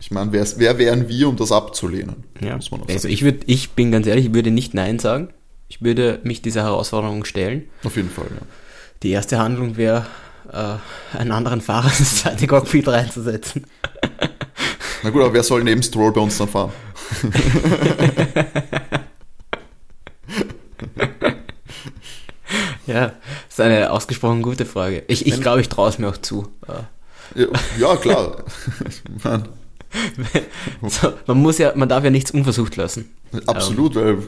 ich 0.00 0.10
meine, 0.10 0.32
wer, 0.32 0.46
wer 0.56 0.78
wären 0.78 1.08
wir, 1.08 1.28
um 1.28 1.36
das 1.36 1.52
abzulehnen? 1.52 2.24
Ja. 2.40 2.58
also 2.88 3.08
ich, 3.08 3.22
würd, 3.24 3.42
ich 3.46 3.70
bin 3.70 3.90
ganz 3.90 4.06
ehrlich, 4.06 4.26
ich 4.26 4.34
würde 4.34 4.50
nicht 4.50 4.74
Nein 4.74 4.98
sagen. 4.98 5.28
Ich 5.68 5.82
würde 5.82 6.20
mich 6.22 6.40
dieser 6.40 6.62
Herausforderung 6.62 7.24
stellen. 7.24 7.68
Auf 7.84 7.96
jeden 7.96 8.10
Fall, 8.10 8.26
ja. 8.30 8.46
Die 9.02 9.10
erste 9.10 9.38
Handlung 9.38 9.76
wäre, 9.76 10.06
äh, 10.52 10.76
einen 11.16 11.32
anderen 11.32 11.60
Fahrer 11.60 11.88
ins 11.98 12.22
zweite 12.22 12.46
Cockpit 12.46 12.88
reinzusetzen. 12.88 13.66
Na 15.02 15.10
gut, 15.10 15.22
aber 15.22 15.34
wer 15.34 15.42
soll 15.42 15.62
neben 15.64 15.82
Stroll 15.82 16.12
bei 16.12 16.20
uns 16.20 16.38
dann 16.38 16.48
fahren? 16.48 16.72
ja, 22.86 23.06
das 23.06 23.14
ist 23.50 23.60
eine 23.60 23.90
ausgesprochen 23.90 24.42
gute 24.42 24.64
Frage. 24.64 25.04
Ich 25.06 25.24
glaube, 25.24 25.36
ich, 25.36 25.40
glaub, 25.40 25.58
ich 25.58 25.68
traue 25.68 25.88
es 25.90 25.98
mir 25.98 26.08
auch 26.08 26.16
zu. 26.16 26.48
Ja, 27.34 27.46
ja 27.78 27.96
klar. 27.96 28.44
Man, 29.22 29.48
so, 30.82 31.12
man 31.26 31.38
muss 31.38 31.58
ja, 31.58 31.72
man 31.74 31.88
darf 31.88 32.04
ja 32.04 32.10
nichts 32.10 32.30
unversucht 32.30 32.76
lassen. 32.76 33.10
Absolut, 33.46 33.96
ähm, 33.96 34.02
weil 34.02 34.18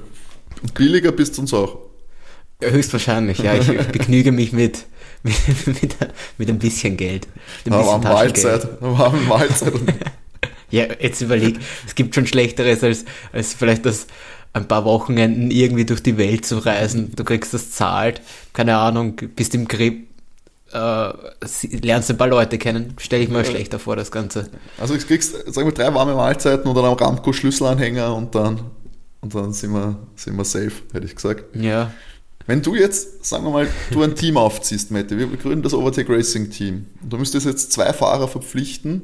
billiger 0.74 1.12
bist 1.12 1.36
du 1.36 1.42
uns 1.42 1.54
auch. 1.54 1.78
Höchstwahrscheinlich, 2.62 3.38
ja. 3.38 3.54
Ich, 3.54 3.68
ich 3.68 3.86
begnüge 3.88 4.32
mich 4.32 4.52
mit, 4.52 4.84
mit, 5.22 5.66
mit, 5.66 5.96
mit, 6.38 6.48
ein 6.48 6.58
bisschen 6.58 6.96
Geld. 6.96 7.26
Ein 7.64 7.72
bisschen 7.72 8.02
Mahlzeit. 8.02 8.82
Mahlzeit. 8.82 9.72
ja, 10.70 10.84
jetzt 11.00 11.22
überleg, 11.22 11.58
es 11.86 11.94
gibt 11.94 12.14
schon 12.14 12.26
Schlechteres 12.26 12.84
als, 12.84 13.04
als 13.32 13.54
vielleicht 13.54 13.86
das 13.86 14.06
ein 14.52 14.66
paar 14.66 14.84
Wochenenden 14.84 15.50
irgendwie 15.50 15.84
durch 15.84 16.02
die 16.02 16.18
Welt 16.18 16.44
zu 16.44 16.58
reisen. 16.58 17.12
Du 17.14 17.24
kriegst 17.24 17.54
das 17.54 17.70
zahlt, 17.70 18.20
keine 18.52 18.76
Ahnung, 18.76 19.16
bist 19.36 19.54
im 19.54 19.68
Grip, 19.68 20.08
äh, 20.72 21.76
lernst 21.82 22.10
ein 22.10 22.18
paar 22.18 22.28
Leute 22.28 22.58
kennen, 22.58 22.94
stelle 22.98 23.22
ich 23.22 23.28
mir 23.28 23.38
ja. 23.38 23.44
schlechter 23.44 23.78
vor, 23.78 23.96
das 23.96 24.10
Ganze. 24.10 24.50
Also 24.78 24.94
ich 24.94 25.06
kriegst, 25.06 25.32
sagen 25.52 25.68
wir, 25.68 25.72
drei 25.72 25.92
warme 25.94 26.14
Mahlzeiten 26.14 26.70
oder 26.70 26.84
am 26.84 26.94
Ramco 26.94 27.32
Schlüsselanhänger 27.32 28.14
und 28.14 28.34
dann, 28.34 28.60
und 29.20 29.34
dann 29.34 29.52
sind, 29.52 29.72
wir, 29.72 29.96
sind 30.16 30.36
wir 30.36 30.44
safe, 30.44 30.72
hätte 30.92 31.06
ich 31.06 31.14
gesagt. 31.14 31.56
Ja. 31.56 31.92
Wenn 32.46 32.62
du 32.62 32.74
jetzt, 32.74 33.24
sagen 33.24 33.44
wir 33.44 33.50
mal, 33.50 33.68
du 33.90 34.02
ein 34.02 34.14
Team 34.14 34.36
aufziehst, 34.36 34.90
Mette, 34.90 35.18
wir 35.18 35.26
gründen 35.36 35.62
das 35.62 35.74
Overtake 35.74 36.12
Racing 36.12 36.50
Team 36.50 36.86
und 37.02 37.12
du 37.12 37.18
müsstest 37.18 37.46
jetzt 37.46 37.72
zwei 37.72 37.92
Fahrer 37.92 38.28
verpflichten 38.28 39.02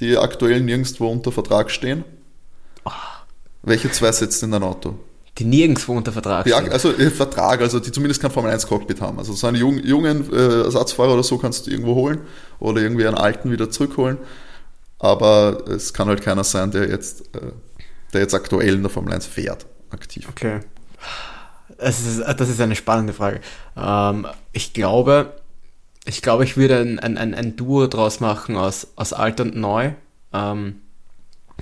die 0.00 0.16
aktuell 0.16 0.60
nirgendwo 0.60 1.08
unter 1.08 1.32
Vertrag 1.32 1.70
stehen? 1.70 2.04
Oh. 2.84 2.90
Welche 3.62 3.90
zwei 3.90 4.12
setzt 4.12 4.42
in 4.42 4.52
dein 4.52 4.62
Auto? 4.62 4.98
Die 5.38 5.44
nirgendwo 5.44 5.96
unter 5.96 6.12
Vertrag 6.12 6.46
Ja, 6.46 6.58
stehen. 6.58 6.72
also 6.72 6.92
äh, 6.92 7.10
Vertrag, 7.10 7.60
also 7.60 7.78
die 7.80 7.92
zumindest 7.92 8.20
kein 8.20 8.30
Formel 8.30 8.50
1 8.50 8.66
Cockpit 8.66 9.00
haben. 9.00 9.18
Also 9.18 9.32
so 9.34 9.46
einen 9.46 9.56
jungen, 9.56 9.84
jungen 9.86 10.32
äh, 10.32 10.62
Ersatzfahrer 10.64 11.14
oder 11.14 11.22
so 11.22 11.38
kannst 11.38 11.66
du 11.66 11.70
irgendwo 11.70 11.94
holen 11.94 12.20
oder 12.58 12.80
irgendwie 12.80 13.06
einen 13.06 13.16
alten 13.16 13.50
wieder 13.50 13.70
zurückholen. 13.70 14.18
Aber 14.98 15.64
es 15.68 15.94
kann 15.94 16.08
halt 16.08 16.22
keiner 16.22 16.42
sein, 16.44 16.70
der 16.72 16.88
jetzt, 16.88 17.34
äh, 17.36 17.52
der 18.12 18.22
jetzt 18.22 18.34
aktuell 18.34 18.74
in 18.74 18.82
der 18.82 18.90
Formel 18.90 19.12
1 19.14 19.26
fährt, 19.26 19.66
aktiv. 19.90 20.26
Okay. 20.28 20.60
Das 21.78 22.00
ist, 22.04 22.20
das 22.20 22.48
ist 22.48 22.60
eine 22.60 22.74
spannende 22.74 23.12
Frage. 23.12 23.40
Ähm, 23.76 24.26
ich 24.52 24.72
glaube, 24.72 25.34
ich 26.04 26.22
glaube, 26.22 26.42
ich 26.42 26.56
würde 26.56 26.78
ein, 26.80 26.98
ein, 26.98 27.16
ein, 27.16 27.34
ein 27.34 27.54
Duo 27.54 27.86
draus 27.86 28.18
machen 28.18 28.56
aus, 28.56 28.88
aus 28.96 29.12
alt 29.12 29.40
und 29.40 29.54
neu. 29.54 29.92
Ähm, 30.32 30.80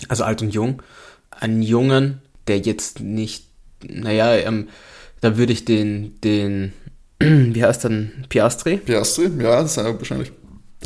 also 0.09 0.25
alt 0.25 0.41
und 0.41 0.55
jung. 0.55 0.83
Einen 1.31 1.61
Jungen, 1.61 2.23
der 2.47 2.61
jetzt 2.61 3.01
nicht, 3.01 3.45
naja, 3.85 4.35
ähm, 4.37 4.69
da 5.21 5.37
würde 5.37 5.53
ich 5.53 5.65
den, 5.65 6.21
den, 6.23 6.73
wie 7.19 7.65
heißt 7.65 7.85
dann, 7.85 8.27
Piastri? 8.29 8.79
Piastri, 8.79 9.31
ja, 9.39 9.62
das 9.62 9.73
ist 9.73 9.77
ja 9.77 9.85
wahrscheinlich 9.85 10.33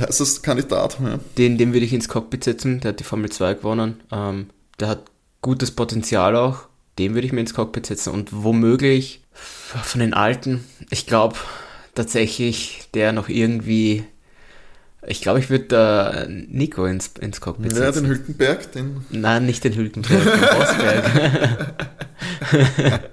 heißes 0.01 0.43
Kandidat. 0.43 0.99
Ja. 1.03 1.19
Den, 1.39 1.59
den 1.59 1.73
würde 1.73 1.87
ich 1.87 1.93
ins 1.93 2.09
Cockpit 2.09 2.45
setzen, 2.45 2.81
der 2.81 2.91
hat 2.91 3.01
die 3.01 3.05
Formel 3.05 3.31
2 3.31 3.55
gewonnen. 3.55 4.01
Ähm, 4.11 4.47
der 4.79 4.89
hat 4.89 5.11
gutes 5.43 5.71
Potenzial 5.71 6.37
auch. 6.37 6.69
Den 6.99 7.15
würde 7.15 7.27
ich 7.27 7.33
mir 7.33 7.41
ins 7.41 7.55
Cockpit 7.55 7.87
setzen. 7.87 8.13
Und 8.13 8.31
womöglich 8.33 9.23
von 9.33 10.01
den 10.01 10.15
Alten, 10.15 10.65
ich 10.91 11.07
glaube 11.07 11.37
tatsächlich, 11.95 12.89
der 12.95 13.13
noch 13.13 13.29
irgendwie. 13.29 14.05
Ich 15.07 15.23
glaube, 15.23 15.39
ich 15.39 15.49
würde 15.49 15.77
äh, 15.77 16.29
Nico 16.29 16.85
ins, 16.85 17.13
ins 17.21 17.41
Cockpit 17.41 17.73
Ja, 17.73 17.79
setzen. 17.79 18.03
den 18.05 18.11
Hülkenberg, 18.11 18.71
den. 18.73 19.05
Nein, 19.11 19.47
nicht 19.47 19.65
den 19.65 19.75
Hülkenberg, 19.75 20.23
den 20.23 20.45
Rosberg. 20.45 21.75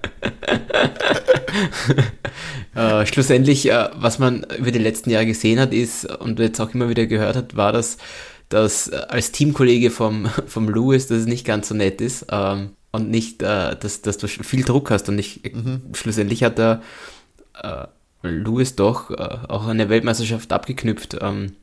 äh, 2.76 3.06
schlussendlich, 3.06 3.69
äh, 3.71 3.89
was 3.95 4.19
man 4.19 4.45
über 4.58 4.71
die 4.71 4.80
letzten 4.80 5.10
Jahre 5.10 5.26
gesehen 5.26 5.60
hat, 5.60 5.73
ist 5.73 6.06
und 6.06 6.39
jetzt 6.39 6.60
auch 6.60 6.73
immer 6.73 6.89
wieder 6.89 7.06
gehört 7.06 7.36
hat, 7.36 7.56
war, 7.56 7.71
dass, 7.71 7.97
dass 8.50 8.88
äh, 8.89 8.95
als 9.08 9.32
Teamkollege 9.32 9.91
vom, 9.91 10.28
vom 10.45 10.69
Lewis, 10.69 11.08
dass 11.08 11.19
es 11.19 11.26
nicht 11.26 11.45
ganz 11.45 11.69
so 11.69 11.76
nett 11.76 12.02
ist 12.02 12.26
ähm, 12.32 12.71
und 12.91 13.10
nicht, 13.10 13.41
äh, 13.43 13.76
dass, 13.76 14.02
dass 14.02 14.17
du 14.17 14.28
viel 14.28 14.63
Druck 14.63 14.91
hast 14.91 15.10
und 15.10 15.19
ich, 15.19 15.41
schlussendlich 15.93 16.43
hat 16.43 16.60
er 16.60 16.82
äh, 17.62 17.86
Lewis 18.28 18.76
doch 18.76 19.12
äh, 19.12 19.38
auch 19.47 19.67
eine 19.67 19.89
Weltmeisterschaft 19.89 20.52
abgeknüpft. 20.52 21.17
Ähm, 21.21 21.54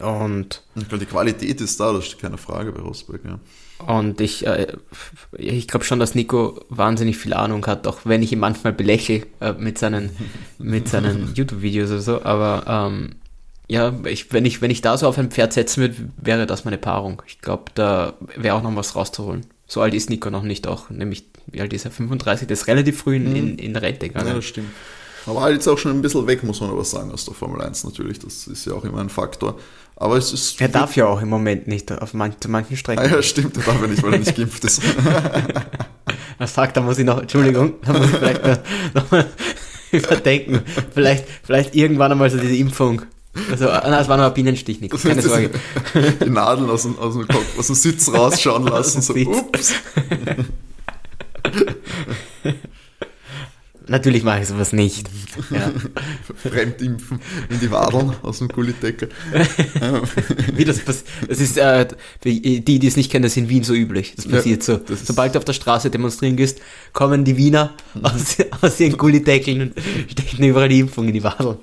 und 0.00 0.62
Ich 0.74 0.88
glaube, 0.88 1.04
die 1.04 1.10
Qualität 1.10 1.60
ist 1.60 1.78
da, 1.80 1.92
das 1.92 2.06
steht 2.06 2.20
keine 2.20 2.38
Frage 2.38 2.72
bei 2.72 2.80
Rosberg. 2.80 3.20
Ja. 3.24 3.38
und 3.86 4.20
ich, 4.20 4.46
äh, 4.46 4.76
ich 5.32 5.68
glaube 5.68 5.84
schon, 5.84 5.98
dass 5.98 6.14
Nico 6.14 6.60
wahnsinnig 6.68 7.18
viel 7.18 7.34
Ahnung 7.34 7.66
hat, 7.66 7.86
auch 7.86 8.00
wenn 8.04 8.22
ich 8.22 8.32
ihn 8.32 8.38
manchmal 8.38 8.72
belächle 8.72 9.26
äh, 9.40 9.52
mit 9.52 9.78
seinen, 9.78 10.10
mit 10.58 10.88
seinen 10.88 11.34
YouTube-Videos 11.34 11.90
oder 11.90 12.00
so. 12.00 12.22
Aber 12.22 12.64
ähm, 12.66 13.16
ja, 13.68 13.94
ich, 14.04 14.32
wenn, 14.32 14.44
ich, 14.44 14.60
wenn 14.60 14.70
ich 14.70 14.82
da 14.82 14.96
so 14.96 15.06
auf 15.06 15.18
ein 15.18 15.30
Pferd 15.30 15.52
setzen 15.52 15.80
würde, 15.80 15.96
wäre 16.16 16.46
das 16.46 16.64
meine 16.64 16.78
Paarung. 16.78 17.22
Ich 17.26 17.40
glaube, 17.40 17.64
da 17.74 18.14
wäre 18.36 18.56
auch 18.56 18.62
noch 18.62 18.74
was 18.76 18.96
rauszuholen. 18.96 19.46
So 19.66 19.80
alt 19.80 19.94
ist 19.94 20.10
Nico 20.10 20.28
noch 20.28 20.42
nicht 20.42 20.66
auch, 20.66 20.90
nämlich, 20.90 21.24
wie 21.46 21.60
alt 21.60 21.72
ist 21.72 21.86
er? 21.86 21.90
35, 21.90 22.46
der 22.46 22.54
ist 22.54 22.66
relativ 22.66 22.98
früh 22.98 23.16
in, 23.16 23.34
in, 23.34 23.58
in 23.58 23.76
Rente 23.76 24.06
ja, 24.06 24.12
gegangen. 24.12 24.34
das 24.34 24.44
stimmt. 24.44 24.68
Aber 25.26 25.40
halt 25.42 25.54
jetzt 25.54 25.68
auch 25.68 25.78
schon 25.78 25.92
ein 25.92 26.02
bisschen 26.02 26.26
weg, 26.26 26.42
muss 26.42 26.60
man 26.60 26.70
aber 26.70 26.84
sagen, 26.84 27.12
aus 27.12 27.24
der 27.24 27.34
Formel 27.34 27.60
1 27.62 27.84
natürlich. 27.84 28.18
Das 28.18 28.46
ist 28.46 28.64
ja 28.66 28.72
auch 28.74 28.84
immer 28.84 29.00
ein 29.00 29.08
Faktor. 29.08 29.58
Aber 29.96 30.16
es 30.16 30.32
ist. 30.32 30.60
Er 30.60 30.68
darf 30.68 30.96
ja 30.96 31.06
auch 31.06 31.20
im 31.22 31.28
Moment 31.28 31.68
nicht 31.68 31.92
auf 31.92 32.12
man, 32.14 32.34
zu 32.40 32.48
manchen 32.50 32.74
Ah, 32.74 32.76
Strecken. 32.76 33.10
ja, 33.10 33.22
stimmt, 33.22 33.56
er 33.56 33.62
darf 33.62 33.80
ja 33.80 33.86
nicht, 33.86 34.02
weil 34.02 34.14
er 34.14 34.18
nicht 34.18 34.34
geimpft 34.36 34.64
ist. 34.64 34.82
Was 36.38 36.52
fuck, 36.52 36.72
da 36.74 36.80
muss 36.80 36.98
ich 36.98 37.04
noch, 37.04 37.20
Entschuldigung, 37.20 37.74
da 37.84 37.92
muss 37.92 38.06
ich 38.06 38.16
vielleicht 38.16 38.44
noch, 38.44 38.58
noch 38.94 39.10
mal 39.10 39.26
überdenken. 39.92 40.60
Vielleicht, 40.92 41.26
vielleicht 41.44 41.74
irgendwann 41.76 42.10
einmal 42.10 42.30
so 42.30 42.38
diese 42.38 42.56
Impfung. 42.56 43.02
Also, 43.50 43.68
ah, 43.70 43.82
nein, 43.88 44.00
es 44.02 44.08
war 44.08 44.16
nur 44.16 44.26
ein 44.26 44.34
Bienenstich, 44.34 44.80
Nico, 44.80 44.98
keine 44.98 45.22
Sorge. 45.22 45.50
Die 46.24 46.28
Nadeln 46.30 46.68
aus 46.68 46.82
dem, 46.82 46.98
aus 46.98 47.14
dem 47.14 47.26
Kopf, 47.28 47.58
aus 47.58 47.66
dem 47.68 47.76
Sitz 47.76 48.12
rausschauen 48.12 48.66
lassen. 48.66 49.00
So, 49.00 49.14
ups. 49.14 49.72
Natürlich 53.92 54.22
mache 54.24 54.40
ich 54.40 54.48
sowas 54.48 54.72
nicht. 54.72 55.06
Ja. 55.50 55.70
Fremdimpfen 56.50 57.20
in 57.50 57.60
die 57.60 57.70
Wadeln 57.70 58.14
aus 58.22 58.38
dem 58.38 58.48
Gullideckel. 58.48 59.10
Wie 60.54 60.64
das 60.64 60.78
passiert. 60.78 61.06
Das 61.28 61.38
ist, 61.38 61.58
äh, 61.58 61.86
die, 62.24 62.64
die 62.64 62.86
es 62.86 62.96
nicht 62.96 63.12
kennen, 63.12 63.22
das 63.24 63.32
ist 63.32 63.36
in 63.36 63.50
Wien 63.50 63.64
so 63.64 63.74
üblich. 63.74 64.14
Das 64.16 64.24
Ja, 64.24 64.30
passiert 64.30 64.62
so. 64.62 64.78
das 64.78 65.04
Sobald 65.04 65.34
du 65.34 65.38
auf 65.40 65.44
der 65.44 65.52
Straße 65.52 65.90
demonstrieren 65.90 66.36
gehst, 66.36 66.62
kommen 66.94 67.26
die 67.26 67.36
Wiener 67.36 67.74
aus, 68.02 68.38
aus 68.62 68.80
ihren 68.80 68.96
Gullideckeln 68.96 69.60
und 69.60 69.74
stecken 70.10 70.42
überall 70.42 70.70
die 70.70 70.80
Impfung 70.80 71.08
in 71.08 71.12
die 71.12 71.22
Wadeln. 71.22 71.58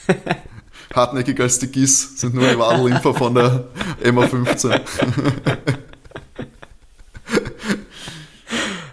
Hartnäckiger 0.94 1.42
als 1.42 1.58
die 1.58 1.66
GIS 1.66 2.18
sind 2.18 2.34
nur 2.34 2.48
die 2.48 2.58
Wadelimpfer 2.58 3.12
von 3.12 3.34
der 3.34 3.66
MA15. 4.02 4.80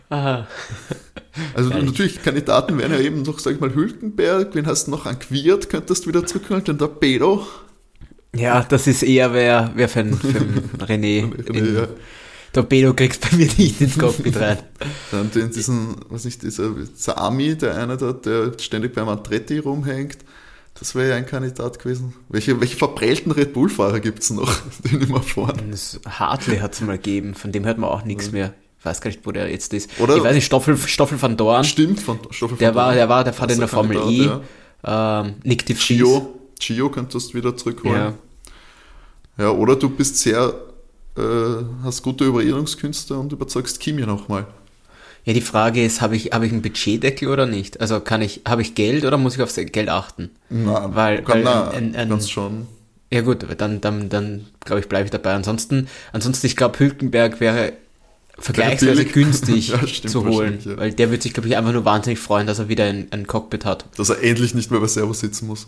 Ah. 0.09 0.45
Also 1.53 1.71
Ehrlich. 1.71 1.85
natürlich, 1.85 2.21
Kandidaten 2.23 2.77
wären 2.77 2.91
ja 2.91 2.99
eben 2.99 3.23
noch, 3.23 3.39
sag 3.39 3.53
ich 3.55 3.59
mal, 3.59 3.73
Hülkenberg, 3.73 4.53
wen 4.55 4.67
hast 4.67 4.85
du 4.87 4.91
noch 4.91 5.05
anquiert, 5.05 5.69
könntest 5.69 6.05
du 6.05 6.09
wieder 6.09 6.25
zurückholen, 6.25 6.63
den 6.63 6.77
Torpedo. 6.77 7.45
Ja, 8.35 8.63
das 8.63 8.87
ist 8.87 9.03
eher 9.03 9.33
wer, 9.33 9.71
wer 9.75 9.89
für 9.89 9.99
ein, 10.01 10.13
für 10.17 10.27
ein 10.39 10.69
René. 10.79 11.47
in- 11.49 11.75
Ja. 11.75 11.87
Torpedo 12.51 12.93
kriegst 12.93 13.21
bei 13.21 13.35
mir 13.35 13.47
nicht 13.57 13.81
ins 13.81 13.97
Cockpit 13.97 14.37
rein. 14.39 14.59
Dann 15.11 15.31
den, 15.31 15.49
diesen, 15.51 15.95
was 16.09 16.23
nicht, 16.25 16.43
dieser, 16.43 16.69
dieser 16.69 17.17
Ami, 17.19 17.55
der 17.55 17.77
eine 17.77 17.97
da, 17.97 18.13
der 18.13 18.51
ständig 18.59 18.93
beim 18.93 19.09
Andretti 19.09 19.57
rumhängt. 19.57 20.17
Das 20.79 20.93
wäre 20.93 21.09
ja 21.09 21.15
ein 21.15 21.25
Kandidat 21.25 21.79
gewesen. 21.79 22.13
Welche, 22.29 22.59
welche 22.61 22.75
verprellten 22.77 23.31
Red 23.31 23.53
Bull-Fahrer 23.53 23.99
gibt's 23.99 24.29
noch, 24.29 24.51
die 24.83 24.97
nicht 24.97 25.09
mehr 25.09 25.21
fahren? 25.23 25.69
Das 25.71 25.99
Hartley 26.07 26.57
hat 26.57 26.73
es 26.73 26.81
mal 26.81 26.97
gegeben, 26.97 27.33
von 27.33 27.51
dem 27.51 27.65
hört 27.65 27.79
man 27.79 27.89
auch 27.89 28.05
nichts 28.05 28.31
mehr. 28.31 28.53
Ich 28.83 28.85
weiß 28.85 28.99
gar 28.99 29.09
nicht, 29.11 29.25
wo 29.25 29.31
der 29.31 29.49
jetzt 29.49 29.73
ist. 29.73 29.89
Oder- 29.99 30.17
ich 30.17 30.23
weiß 30.23 30.35
nicht, 30.35 30.43
Stoffel, 30.45 30.77
Stoffel 30.77 31.21
van 31.21 31.37
Dorn, 31.37 31.63
Stimmt, 31.63 32.01
von 32.01 32.19
Stoffel 32.31 32.57
der 32.57 32.75
war, 32.75 32.87
Dorn. 32.87 32.95
der 32.97 33.07
war, 33.07 33.23
der 33.23 33.31
fährt 33.31 33.51
in 33.51 33.59
der 33.59 33.69
Formel 33.69 33.95
E. 33.95 33.99
Kandidat, 34.27 34.41
Ähm, 34.85 35.35
Nick 35.43 35.65
de 35.65 35.75
Vries. 35.77 35.87
Gio, 35.99 36.39
Gio 36.59 36.89
könntest 36.89 37.29
du 37.33 37.37
wieder 37.37 37.55
zurückholen. 37.55 37.95
Ja. 37.95 38.13
Ja, 39.37 39.51
oder 39.51 39.77
du 39.77 39.89
bist 39.89 40.17
sehr, 40.17 40.53
äh, 41.17 41.21
hast 41.83 42.03
gute 42.03 42.25
Überredungskünste 42.25 43.15
und 43.17 43.31
überzeugst 43.31 43.79
Kimi 43.79 44.01
nochmal. 44.05 44.45
ja, 45.23 45.31
die 45.31 45.39
Frage 45.39 45.81
ist, 45.85 46.01
habe 46.01 46.17
ich, 46.17 46.33
habe 46.33 46.45
ich 46.45 46.51
einen 46.51 46.61
Budgetdeckel 46.61 47.29
oder 47.29 47.45
nicht? 47.45 47.79
Also 47.79 48.01
kann 48.01 48.21
ich, 48.21 48.41
habe 48.45 48.61
ich 48.61 48.75
Geld 48.75 49.05
oder 49.05 49.17
muss 49.17 49.35
ich 49.35 49.41
aufs 49.41 49.55
Geld 49.55 49.87
achten? 49.87 50.31
Nein, 50.49 50.93
Weil- 50.93 51.23
kann, 51.23 51.35
weil 51.35 51.43
na, 51.45 51.69
ein- 51.69 51.95
ein- 51.95 52.09
kannst 52.09 52.29
schon. 52.33 52.67
Ja 53.11 53.21
gut, 53.21 53.45
dann, 53.57 53.79
dann, 53.79 54.09
dann 54.09 54.47
glaube 54.65 54.81
ich, 54.81 54.89
bleibe 54.89 55.05
ich 55.05 55.11
dabei. 55.11 55.33
Ansonsten, 55.35 55.87
ansonsten, 56.11 56.45
ich 56.47 56.57
glaube, 56.57 56.77
Hülkenberg 56.79 57.39
wäre 57.39 57.71
vergleichsweise 58.39 59.05
günstig 59.05 59.67
Ja, 60.03 60.09
zu 60.09 60.25
holen, 60.25 60.59
ja. 60.65 60.77
weil 60.77 60.93
der 60.93 61.11
wird 61.11 61.21
sich, 61.21 61.33
glaube 61.33 61.47
ich, 61.47 61.55
einfach 61.55 61.71
nur 61.71 61.85
wahnsinnig 61.85 62.19
freuen, 62.19 62.47
dass 62.47 62.59
er 62.59 62.67
wieder 62.67 62.85
ein, 62.85 63.07
ein 63.11 63.27
Cockpit 63.27 63.65
hat. 63.65 63.85
Dass 63.95 64.09
er 64.09 64.21
endlich 64.23 64.53
nicht 64.53 64.71
mehr 64.71 64.79
bei 64.79 64.87
Servo 64.87 65.13
sitzen 65.13 65.47
muss. 65.47 65.67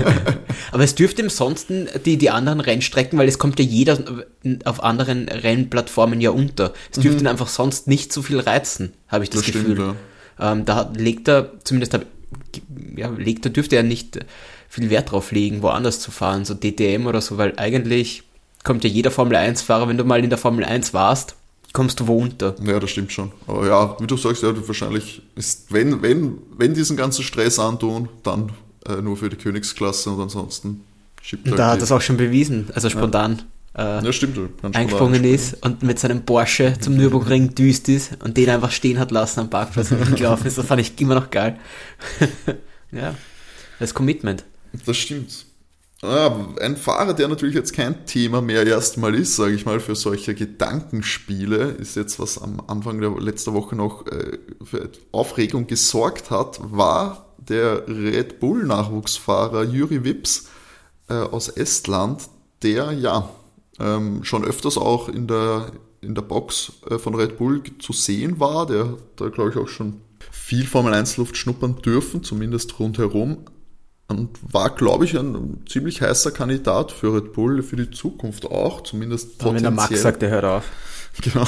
Aber 0.72 0.82
es 0.82 0.94
dürfte 0.94 1.22
im 1.22 1.30
Sonsten 1.30 1.88
die, 2.04 2.16
die 2.16 2.30
anderen 2.30 2.60
Rennstrecken, 2.60 3.18
weil 3.18 3.28
es 3.28 3.38
kommt 3.38 3.58
ja 3.58 3.64
jeder 3.64 3.98
auf 4.64 4.82
anderen 4.82 5.28
Rennplattformen 5.28 6.20
ja 6.20 6.30
unter. 6.30 6.72
Es 6.90 6.98
dürfte 7.00 7.22
ihn 7.22 7.28
einfach 7.28 7.48
sonst 7.48 7.86
nicht 7.86 8.12
so 8.12 8.22
viel 8.22 8.40
reizen, 8.40 8.92
habe 9.08 9.24
ich 9.24 9.30
das, 9.30 9.42
Das 9.42 9.52
Gefühl. 9.52 9.76
stimmt, 9.76 9.96
ähm, 10.40 10.64
da 10.64 10.90
legt 10.96 11.28
er, 11.28 11.52
zumindest 11.64 11.98
ja, 12.96 13.08
legt 13.10 13.46
er, 13.46 13.50
dürfte 13.52 13.76
er 13.76 13.82
nicht 13.82 14.18
viel 14.68 14.90
Wert 14.90 15.12
drauf 15.12 15.30
legen, 15.32 15.62
woanders 15.62 16.00
zu 16.00 16.10
fahren, 16.10 16.44
so 16.44 16.54
DTM 16.54 17.06
oder 17.06 17.20
so, 17.20 17.38
weil 17.38 17.54
eigentlich 17.56 18.24
kommt 18.64 18.84
ja 18.84 18.90
jeder 18.90 19.10
Formel 19.10 19.36
1-Fahrer, 19.36 19.88
wenn 19.88 19.96
du 19.96 20.04
mal 20.04 20.22
in 20.22 20.28
der 20.30 20.38
Formel 20.38 20.64
1 20.64 20.92
warst, 20.92 21.36
kommst 21.76 22.00
du 22.00 22.06
wo 22.06 22.16
unter. 22.16 22.54
Ja, 22.64 22.80
das 22.80 22.88
stimmt 22.88 23.12
schon. 23.12 23.30
Aber 23.46 23.66
ja, 23.66 23.96
wie 24.00 24.06
du 24.06 24.16
sagst, 24.16 24.42
ja, 24.42 24.50
du 24.50 24.66
wahrscheinlich 24.66 25.20
ist, 25.34 25.70
wenn, 25.70 26.00
wenn, 26.00 26.38
wenn 26.56 26.72
diesen 26.72 26.96
ganzen 26.96 27.22
Stress 27.22 27.58
antun, 27.58 28.08
dann 28.22 28.50
äh, 28.88 29.02
nur 29.02 29.18
für 29.18 29.28
die 29.28 29.36
Königsklasse 29.36 30.08
und 30.08 30.18
ansonsten 30.18 30.80
schiebt 31.20 31.46
halt 31.46 31.58
Da 31.58 31.72
hat 31.72 31.82
das 31.82 31.92
auch 31.92 32.00
schon 32.00 32.16
bewiesen, 32.16 32.70
als 32.74 32.84
er 32.84 32.90
spontan 32.90 33.42
äh, 33.76 34.02
Ja, 34.02 34.10
stimmt. 34.10 34.38
du 34.38 34.48
kannst 34.62 34.74
eingesprungen 34.74 35.22
ist 35.24 35.62
und 35.66 35.82
mit 35.82 35.98
seinem 35.98 36.24
Porsche 36.24 36.78
zum 36.80 36.96
Nürburgring 36.96 37.54
düst 37.54 37.90
ist 37.90 38.16
und 38.24 38.38
den 38.38 38.48
einfach 38.48 38.70
stehen 38.70 38.98
hat 38.98 39.10
lassen 39.10 39.40
am 39.40 39.50
Parkplatz 39.50 39.90
und 39.90 40.16
gelaufen 40.16 40.46
ist. 40.46 40.56
Das 40.56 40.64
fand 40.64 40.80
ich 40.80 40.98
immer 40.98 41.14
noch 41.14 41.30
geil. 41.30 41.58
ja, 42.90 43.14
das 43.78 43.92
Commitment. 43.92 44.44
Das 44.86 44.96
stimmt. 44.96 45.45
Ah, 46.06 46.46
ein 46.60 46.76
Fahrer, 46.76 47.14
der 47.14 47.26
natürlich 47.26 47.56
jetzt 47.56 47.72
kein 47.72 48.06
Thema 48.06 48.40
mehr 48.40 48.64
erstmal 48.64 49.14
ist, 49.16 49.34
sage 49.34 49.54
ich 49.54 49.66
mal, 49.66 49.80
für 49.80 49.96
solche 49.96 50.36
Gedankenspiele, 50.36 51.72
ist 51.72 51.96
jetzt, 51.96 52.20
was 52.20 52.40
am 52.40 52.62
Anfang 52.68 53.00
der 53.00 53.10
letzter 53.18 53.54
Woche 53.54 53.74
noch 53.74 54.06
äh, 54.06 54.38
für 54.62 54.88
Aufregung 55.10 55.66
gesorgt 55.66 56.30
hat, 56.30 56.60
war 56.62 57.34
der 57.38 57.88
Red 57.88 58.38
Bull-Nachwuchsfahrer 58.38 59.64
Juri 59.64 60.04
Wips 60.04 60.48
äh, 61.08 61.14
aus 61.14 61.48
Estland, 61.48 62.28
der 62.62 62.92
ja 62.92 63.28
ähm, 63.80 64.22
schon 64.22 64.44
öfters 64.44 64.78
auch 64.78 65.08
in 65.08 65.26
der, 65.26 65.72
in 66.02 66.14
der 66.14 66.22
Box 66.22 66.74
äh, 66.88 66.98
von 66.98 67.16
Red 67.16 67.36
Bull 67.36 67.62
zu 67.80 67.92
sehen 67.92 68.38
war. 68.38 68.66
Der 68.66 68.96
da, 69.16 69.28
glaube 69.28 69.50
ich, 69.50 69.56
auch 69.56 69.68
schon 69.68 70.00
viel 70.30 70.66
Formel 70.66 70.94
1 70.94 71.16
Luft 71.16 71.36
schnuppern 71.36 71.82
dürfen, 71.82 72.22
zumindest 72.22 72.78
rundherum. 72.78 73.38
Und 74.08 74.38
war, 74.52 74.70
glaube 74.70 75.04
ich, 75.04 75.18
ein 75.18 75.64
ziemlich 75.68 76.00
heißer 76.00 76.30
Kandidat 76.30 76.92
für 76.92 77.14
Red 77.14 77.32
Bull 77.32 77.62
für 77.62 77.74
die 77.74 77.90
Zukunft 77.90 78.44
auch, 78.46 78.82
zumindest 78.82 79.44
Wenn 79.44 79.62
der 79.62 79.72
Max 79.72 80.00
sagt, 80.00 80.22
der 80.22 80.30
hört 80.30 80.44
auf. 80.44 80.64
Genau. 81.22 81.46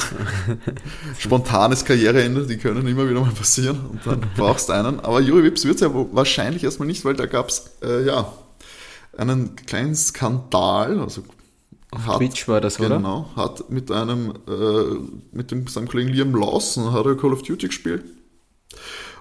Spontanes 1.18 1.84
Karriereende, 1.84 2.46
die 2.46 2.56
können 2.56 2.86
immer 2.86 3.06
wieder 3.06 3.20
mal 3.20 3.32
passieren 3.32 3.78
und 3.90 4.06
dann 4.06 4.22
brauchst 4.38 4.70
du 4.70 4.72
einen. 4.72 4.98
Aber 5.00 5.20
Juri 5.20 5.44
Wips 5.44 5.66
wird 5.66 5.74
es 5.74 5.82
ja 5.82 5.90
wahrscheinlich 5.92 6.64
erstmal 6.64 6.88
nicht, 6.88 7.04
weil 7.04 7.12
da 7.12 7.26
gab 7.26 7.50
es 7.50 7.72
äh, 7.82 8.06
ja, 8.06 8.32
einen 9.18 9.56
kleinen 9.56 9.94
Skandal. 9.94 10.98
Also 11.00 11.22
hat, 11.94 12.16
Twitch 12.16 12.48
war 12.48 12.62
das, 12.62 12.78
genau, 12.78 12.86
oder? 12.86 12.96
Genau, 12.96 13.30
hat 13.36 13.68
mit 13.68 13.90
einem, 13.90 14.32
äh, 14.48 15.36
mit 15.36 15.50
dem, 15.50 15.66
seinem 15.66 15.86
Kollegen 15.86 16.14
Liam 16.14 16.34
Lawson 16.34 16.90
hat 16.92 17.04
er 17.04 17.16
Call 17.16 17.34
of 17.34 17.42
Duty 17.42 17.66
gespielt 17.66 18.04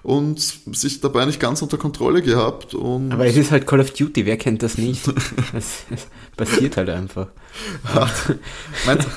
und 0.03 0.39
sich 0.39 1.01
dabei 1.01 1.25
nicht 1.25 1.39
ganz 1.39 1.61
unter 1.61 1.77
Kontrolle 1.77 2.21
gehabt. 2.21 2.73
Und 2.73 3.11
Aber 3.11 3.25
es 3.25 3.35
ist 3.37 3.51
halt 3.51 3.67
Call 3.67 3.79
of 3.79 3.91
Duty, 3.91 4.25
wer 4.25 4.37
kennt 4.37 4.63
das 4.63 4.77
nicht? 4.77 5.07
es, 5.53 5.83
es 5.89 6.07
passiert 6.35 6.77
halt 6.77 6.89
einfach. 6.89 7.27
meinst, 8.85 9.07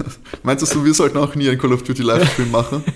meinst 0.43 0.75
du, 0.75 0.85
wir 0.85 0.95
sollten 0.95 1.19
auch 1.19 1.35
nie 1.35 1.49
ein 1.49 1.59
Call 1.59 1.73
of 1.73 1.83
Duty 1.83 2.03
Livestream 2.03 2.51
machen? 2.51 2.85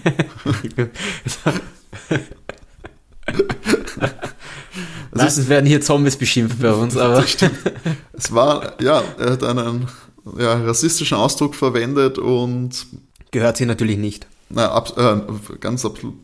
Meistens 5.12 5.48
werden 5.48 5.66
hier 5.66 5.80
Zombies 5.80 6.16
beschimpft 6.16 6.60
bei 6.60 6.72
uns, 6.72 6.96
aber. 6.96 7.24
Es 8.12 8.32
war, 8.32 8.82
ja, 8.82 9.02
er 9.18 9.30
hat 9.30 9.44
einen 9.44 9.86
ja, 10.38 10.54
rassistischen 10.54 11.16
Ausdruck 11.16 11.54
verwendet 11.54 12.18
und. 12.18 12.86
Gehört 13.30 13.56
sie 13.56 13.66
natürlich 13.66 13.96
nicht. 13.96 14.26
Na, 14.48 14.70
ab, 14.70 14.92
äh, 14.96 15.56
ganz 15.58 15.84
absolut 15.84 16.14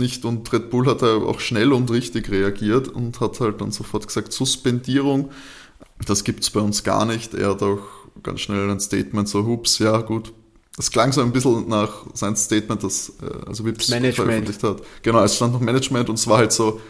nicht. 0.00 0.24
Und 0.24 0.52
Red 0.52 0.70
Bull 0.70 0.86
hat 0.86 1.02
auch 1.04 1.38
schnell 1.38 1.72
und 1.72 1.90
richtig 1.90 2.30
reagiert 2.30 2.88
und 2.88 3.20
hat 3.20 3.38
halt 3.38 3.60
dann 3.60 3.70
sofort 3.70 4.06
gesagt, 4.08 4.32
Suspendierung, 4.32 5.30
das 6.06 6.24
gibt 6.24 6.42
es 6.42 6.50
bei 6.50 6.60
uns 6.60 6.82
gar 6.82 7.04
nicht. 7.04 7.34
Er 7.34 7.50
hat 7.50 7.62
auch 7.62 7.80
ganz 8.22 8.40
schnell 8.40 8.68
ein 8.68 8.80
Statement, 8.80 9.28
so 9.28 9.46
hups, 9.46 9.78
ja 9.78 9.98
gut. 9.98 10.32
Das 10.76 10.90
klang 10.90 11.12
so 11.12 11.20
ein 11.20 11.32
bisschen 11.32 11.68
nach 11.68 12.06
sein 12.14 12.36
Statement, 12.36 12.82
das 12.82 13.12
äh, 13.22 13.46
also 13.46 13.64
Wips 13.64 13.86
veröffentlicht 13.86 14.62
hat. 14.62 14.82
Genau, 15.02 15.22
es 15.22 15.36
stand 15.36 15.52
noch 15.52 15.60
Management 15.60 16.08
und 16.08 16.18
es 16.18 16.26
war 16.26 16.38
halt 16.38 16.52
so, 16.52 16.80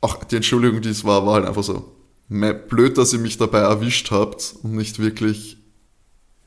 auch 0.00 0.24
die 0.24 0.36
Entschuldigung, 0.36 0.80
die 0.80 0.88
es 0.88 1.04
war, 1.04 1.24
war 1.24 1.34
halt 1.34 1.46
einfach 1.46 1.62
so, 1.62 1.92
blöd, 2.28 2.98
dass 2.98 3.12
ihr 3.12 3.18
mich 3.18 3.38
dabei 3.38 3.60
erwischt 3.60 4.10
habt 4.10 4.54
und 4.62 4.72
nicht 4.72 4.98
wirklich. 4.98 5.58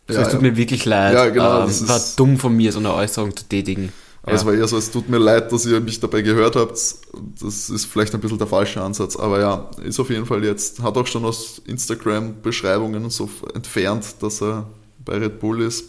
Ja, 0.09 0.21
es 0.21 0.29
tut 0.29 0.41
ja. 0.41 0.49
mir 0.49 0.57
wirklich 0.57 0.85
leid. 0.85 1.13
Ja, 1.13 1.29
genau. 1.29 1.67
Ähm, 1.67 1.87
war 1.87 2.01
dumm 2.15 2.37
von 2.37 2.55
mir, 2.55 2.71
so 2.71 2.79
eine 2.79 2.93
Äußerung 2.93 3.35
zu 3.35 3.45
tätigen. 3.45 3.91
Aber 4.25 4.33
es 4.33 4.43
war 4.43 4.55
eher 4.55 4.67
so, 4.67 4.75
es 4.75 4.89
tut 4.89 5.07
mir 5.07 5.19
leid, 5.19 5.51
dass 5.51 5.67
ihr 5.67 5.79
mich 5.79 5.99
dabei 5.99 6.23
gehört 6.23 6.55
habt. 6.55 6.71
Das 6.71 7.69
ist 7.69 7.85
vielleicht 7.85 8.15
ein 8.15 8.21
bisschen 8.21 8.39
der 8.39 8.47
falsche 8.47 8.81
Ansatz. 8.81 9.15
Aber 9.15 9.39
ja, 9.39 9.69
ist 9.83 9.99
auf 9.99 10.09
jeden 10.09 10.25
Fall 10.25 10.43
jetzt, 10.43 10.81
hat 10.81 10.97
auch 10.97 11.05
schon 11.05 11.25
aus 11.25 11.61
Instagram-Beschreibungen 11.67 13.07
so 13.11 13.29
entfernt, 13.53 14.15
dass 14.21 14.41
er 14.41 14.67
bei 15.05 15.19
Red 15.19 15.39
Bull 15.39 15.61
ist. 15.61 15.85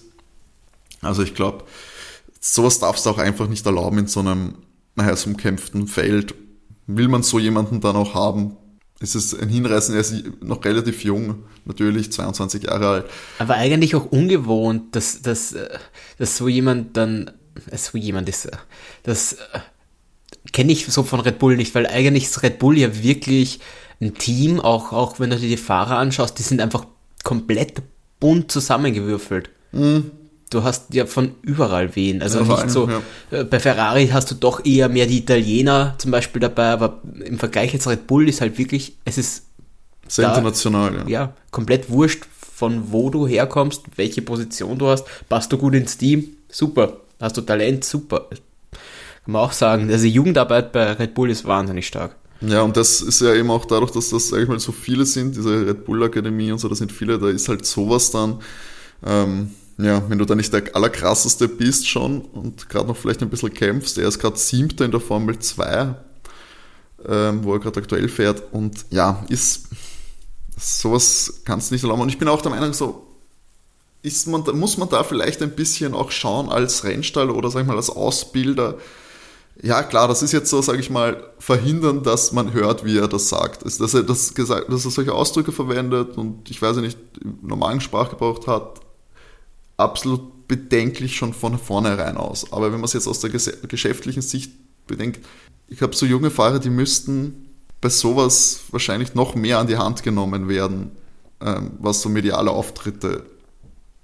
Also 1.01 1.23
ich 1.23 1.35
glaube, 1.35 1.65
sowas 2.39 2.79
darfst 2.79 3.07
du 3.07 3.11
auch 3.11 3.19
einfach 3.19 3.49
nicht 3.49 3.65
erlauben 3.65 4.01
in 4.01 4.07
so 4.07 4.21
einem 4.21 4.57
heiß 5.01 5.25
umkämpften 5.25 5.89
Feld. 5.89 6.35
Will 6.87 7.09
man 7.09 7.23
so 7.23 7.39
jemanden 7.39 7.81
dann 7.81 7.97
auch 7.97 8.13
haben, 8.13 8.59
ist 9.01 9.15
es 9.15 9.35
ein 9.35 9.49
Hinreißen, 9.49 9.95
er 9.95 10.01
ist 10.03 10.43
noch 10.43 10.63
relativ 10.63 11.05
jung, 11.05 11.45
natürlich 11.65 12.13
22 12.13 12.65
Jahre 12.65 12.89
alt. 12.89 13.07
Aber 13.39 13.55
eigentlich 13.55 13.95
auch 13.95 14.07
ungewohnt, 14.07 14.95
dass, 14.95 15.23
dass, 15.23 15.55
dass 16.19 16.37
so 16.37 16.49
jemand 16.49 16.99
dann 16.99 17.31
so 17.73 17.99
jemand 17.99 18.29
ist. 18.29 18.47
Äh, 18.47 18.57
das 19.03 19.35
äh, 19.35 19.61
kenne 20.53 20.73
ich 20.73 20.87
so 20.87 21.03
von 21.03 21.21
Red 21.21 21.39
Bull 21.39 21.57
nicht, 21.57 21.75
weil 21.75 21.87
eigentlich 21.87 22.25
ist 22.25 22.43
Red 22.43 22.59
Bull 22.59 22.79
ja 22.79 23.03
wirklich 23.03 23.61
ein 24.01 24.15
Team, 24.15 24.61
auch, 24.61 24.93
auch 24.93 25.19
wenn 25.21 25.31
du 25.31 25.37
dir 25.37 25.49
die 25.49 25.57
Fahrer 25.57 25.99
anschaust, 25.99 26.39
die 26.39 26.43
sind 26.43 26.61
einfach 26.61 26.87
komplett 27.25 27.83
bunt 28.21 28.53
zusammengewürfelt. 28.53 29.51
Mhm. 29.73 30.11
Du 30.51 30.63
hast 30.63 30.95
ja 30.95 31.07
von 31.07 31.35
überall 31.43 31.97
wen. 31.97 32.23
Also 32.23 32.41
ja, 32.41 32.45
nicht 32.47 32.71
so, 32.71 32.89
ja. 32.89 33.03
Äh, 33.31 33.45
bei 33.45 33.59
Ferrari 33.59 34.09
hast 34.09 34.31
du 34.31 34.37
doch 34.37 34.65
eher 34.65 34.89
mehr 34.89 35.07
die 35.07 35.19
Italiener 35.19 35.97
zum 35.99 36.13
Beispiel 36.13 36.41
dabei, 36.41 36.69
aber 36.69 37.03
im 37.25 37.39
Vergleich 37.39 37.73
jetzt 37.73 37.89
Red 37.89 38.07
Bull 38.07 38.29
ist 38.29 38.41
halt 38.41 38.57
wirklich, 38.57 38.97
es 39.05 39.19
ist 39.19 39.47
sehr 40.07 40.27
da, 40.27 40.35
international, 40.35 40.95
ja. 40.95 41.09
Ja, 41.09 41.35
komplett 41.51 41.91
wurscht, 41.91 42.25
von 42.31 42.93
wo 42.93 43.11
du 43.11 43.27
herkommst, 43.27 43.83
welche 43.97 44.23
Position 44.23 44.79
du 44.79 44.87
hast, 44.87 45.05
passt 45.29 45.53
du 45.53 45.59
gut 45.59 45.75
ins 45.75 45.99
Team, 45.99 46.37
super 46.49 47.01
hast 47.21 47.37
du 47.37 47.41
Talent, 47.41 47.85
super. 47.85 48.29
Kann 48.31 49.33
man 49.33 49.43
auch 49.43 49.53
sagen, 49.53 49.91
also 49.91 50.07
Jugendarbeit 50.07 50.73
bei 50.73 50.93
Red 50.93 51.15
Bull 51.15 51.31
ist 51.31 51.45
wahnsinnig 51.45 51.87
stark. 51.87 52.17
Ja, 52.41 52.63
und 52.63 52.77
das 52.77 53.01
ist 53.01 53.21
ja 53.21 53.35
eben 53.35 53.51
auch 53.51 53.65
dadurch, 53.65 53.93
dass 53.93 54.11
das, 54.11 54.29
sag 54.29 54.43
ich 54.43 54.49
mal, 54.49 54.61
so 54.61 54.73
viele 54.73 55.07
sind, 55.07 55.37
diese 55.37 55.67
Red 55.67 55.85
Bull 55.85 56.03
Akademie 56.05 56.53
und 56.53 56.59
so, 56.59 56.69
da 56.69 56.75
sind 56.75 56.93
viele, 56.93 57.19
da 57.19 57.29
ist 57.29 57.49
halt 57.49 57.65
sowas 57.65 58.11
dann, 58.11 58.41
ähm, 59.05 59.51
ja, 59.79 60.03
wenn 60.09 60.19
du 60.19 60.25
da 60.25 60.35
nicht 60.35 60.53
der 60.53 60.75
allerkrasseste 60.75 61.49
bist 61.49 61.89
schon 61.89 62.21
und 62.21 62.69
gerade 62.69 62.87
noch 62.87 62.97
vielleicht 62.97 63.23
ein 63.23 63.31
bisschen 63.31 63.53
kämpfst, 63.53 63.99
er 63.99 64.09
ist 64.09 64.19
gerade 64.19 64.37
Siebter 64.37 64.85
in 64.85 64.91
der 64.91 65.01
Formel 65.01 65.39
2, 65.39 65.95
ähm, 67.09 67.45
wo 67.45 67.55
er 67.55 67.61
gerade 67.61 67.81
aktuell 67.81 68.09
fährt 68.09 68.43
und 68.53 68.87
ja, 68.91 69.25
ist, 69.29 69.69
sowas 70.59 71.43
kannst 71.45 71.71
du 71.71 71.75
nicht 71.75 71.83
erlauben. 71.85 72.03
Und 72.03 72.09
ich 72.09 72.19
bin 72.19 72.29
auch 72.29 72.43
der 72.43 72.51
Meinung, 72.51 72.73
so, 72.73 73.06
ist 74.07 74.29
man, 74.29 74.45
muss 74.55 74.79
man 74.79 74.89
da 74.89 75.03
vielleicht 75.03 75.43
ein 75.43 75.51
bisschen 75.51 75.93
auch 75.93 76.13
schauen 76.13 76.49
als 76.49 76.85
Rennstall 76.85 77.29
oder 77.29 77.51
sag 77.51 77.63
ich 77.63 77.67
mal 77.67 77.77
als 77.77 77.91
Ausbilder. 77.91 78.79
Ja, 79.61 79.83
klar, 79.83 80.07
das 80.07 80.23
ist 80.23 80.33
jetzt 80.33 80.49
so, 80.49 80.63
sage 80.63 80.79
ich 80.79 80.91
mal, 80.91 81.33
verhindern, 81.39 82.05
dass 82.05 82.31
man 82.31 82.53
hört, 82.53 82.85
wie 82.85 82.97
er 82.97 83.09
das 83.09 83.29
sagt. 83.29 83.65
Dass 83.65 83.95
er, 83.95 84.05
das 84.05 84.35
gesagt, 84.35 84.71
dass 84.71 84.85
er 84.85 84.91
solche 84.93 85.13
Ausdrücke 85.13 85.51
verwendet 85.51 86.17
und 86.17 86.49
ich 86.51 86.63
weiß 86.63 86.77
nicht, 86.77 86.99
normalen 87.43 87.81
Sprachgebrauch 87.81 88.47
hat, 88.47 88.81
absolut 89.77 90.47
bedenklich 90.47 91.17
schon 91.17 91.35
von 91.35 91.59
vornherein 91.59 92.17
aus. 92.17 92.53
Aber 92.53 92.67
wenn 92.67 92.79
man 92.79 92.85
es 92.85 92.93
jetzt 92.93 93.09
aus 93.09 93.19
der 93.19 93.31
geschäftlichen 93.31 94.23
Sicht 94.23 94.53
bedenkt, 94.87 95.27
ich 95.67 95.83
habe 95.83 95.97
so 95.97 96.07
junge 96.07 96.31
Fahrer, 96.31 96.61
die 96.61 96.71
müssten 96.71 97.49
bei 97.81 97.89
sowas 97.89 98.61
wahrscheinlich 98.71 99.15
noch 99.15 99.35
mehr 99.35 99.59
an 99.59 99.67
die 99.67 99.79
Hand 99.79 100.05
genommen 100.05 100.49
werden, 100.49 100.93
ähm, 101.41 101.73
was 101.81 102.03
so 102.03 102.09
mediale 102.09 102.53
Auftritte 102.53 103.25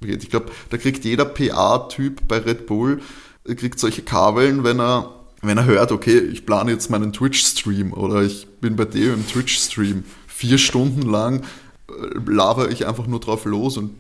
ich 0.05 0.31
glaube, 0.31 0.47
da 0.71 0.77
kriegt 0.77 1.05
jeder 1.05 1.25
PA-Typ 1.25 2.27
bei 2.29 2.39
Red 2.39 2.67
Bull, 2.67 3.01
kriegt 3.45 3.79
solche 3.79 4.03
Kabeln, 4.03 4.65
wenn 4.65 4.81
er, 4.81 5.15
wenn 5.43 5.59
er 5.59 5.65
hört, 5.65 5.93
okay, 5.93 6.19
ich 6.19 6.47
plane 6.47 6.71
jetzt 6.71 6.91
meinen 6.91 7.13
Twitch-Stream 7.13 7.93
oder 7.93 8.23
ich 8.23 8.47
bin 8.61 8.77
bei 8.77 8.85
dir 8.85 9.15
im 9.15 9.27
Twitch-Stream. 9.27 10.05
Vier 10.27 10.59
Stunden 10.59 11.03
lang 11.03 11.43
äh, 11.89 12.31
laber 12.31 12.71
ich 12.71 12.87
einfach 12.87 13.07
nur 13.07 13.21
drauf 13.21 13.45
los 13.45 13.77
und 13.77 13.93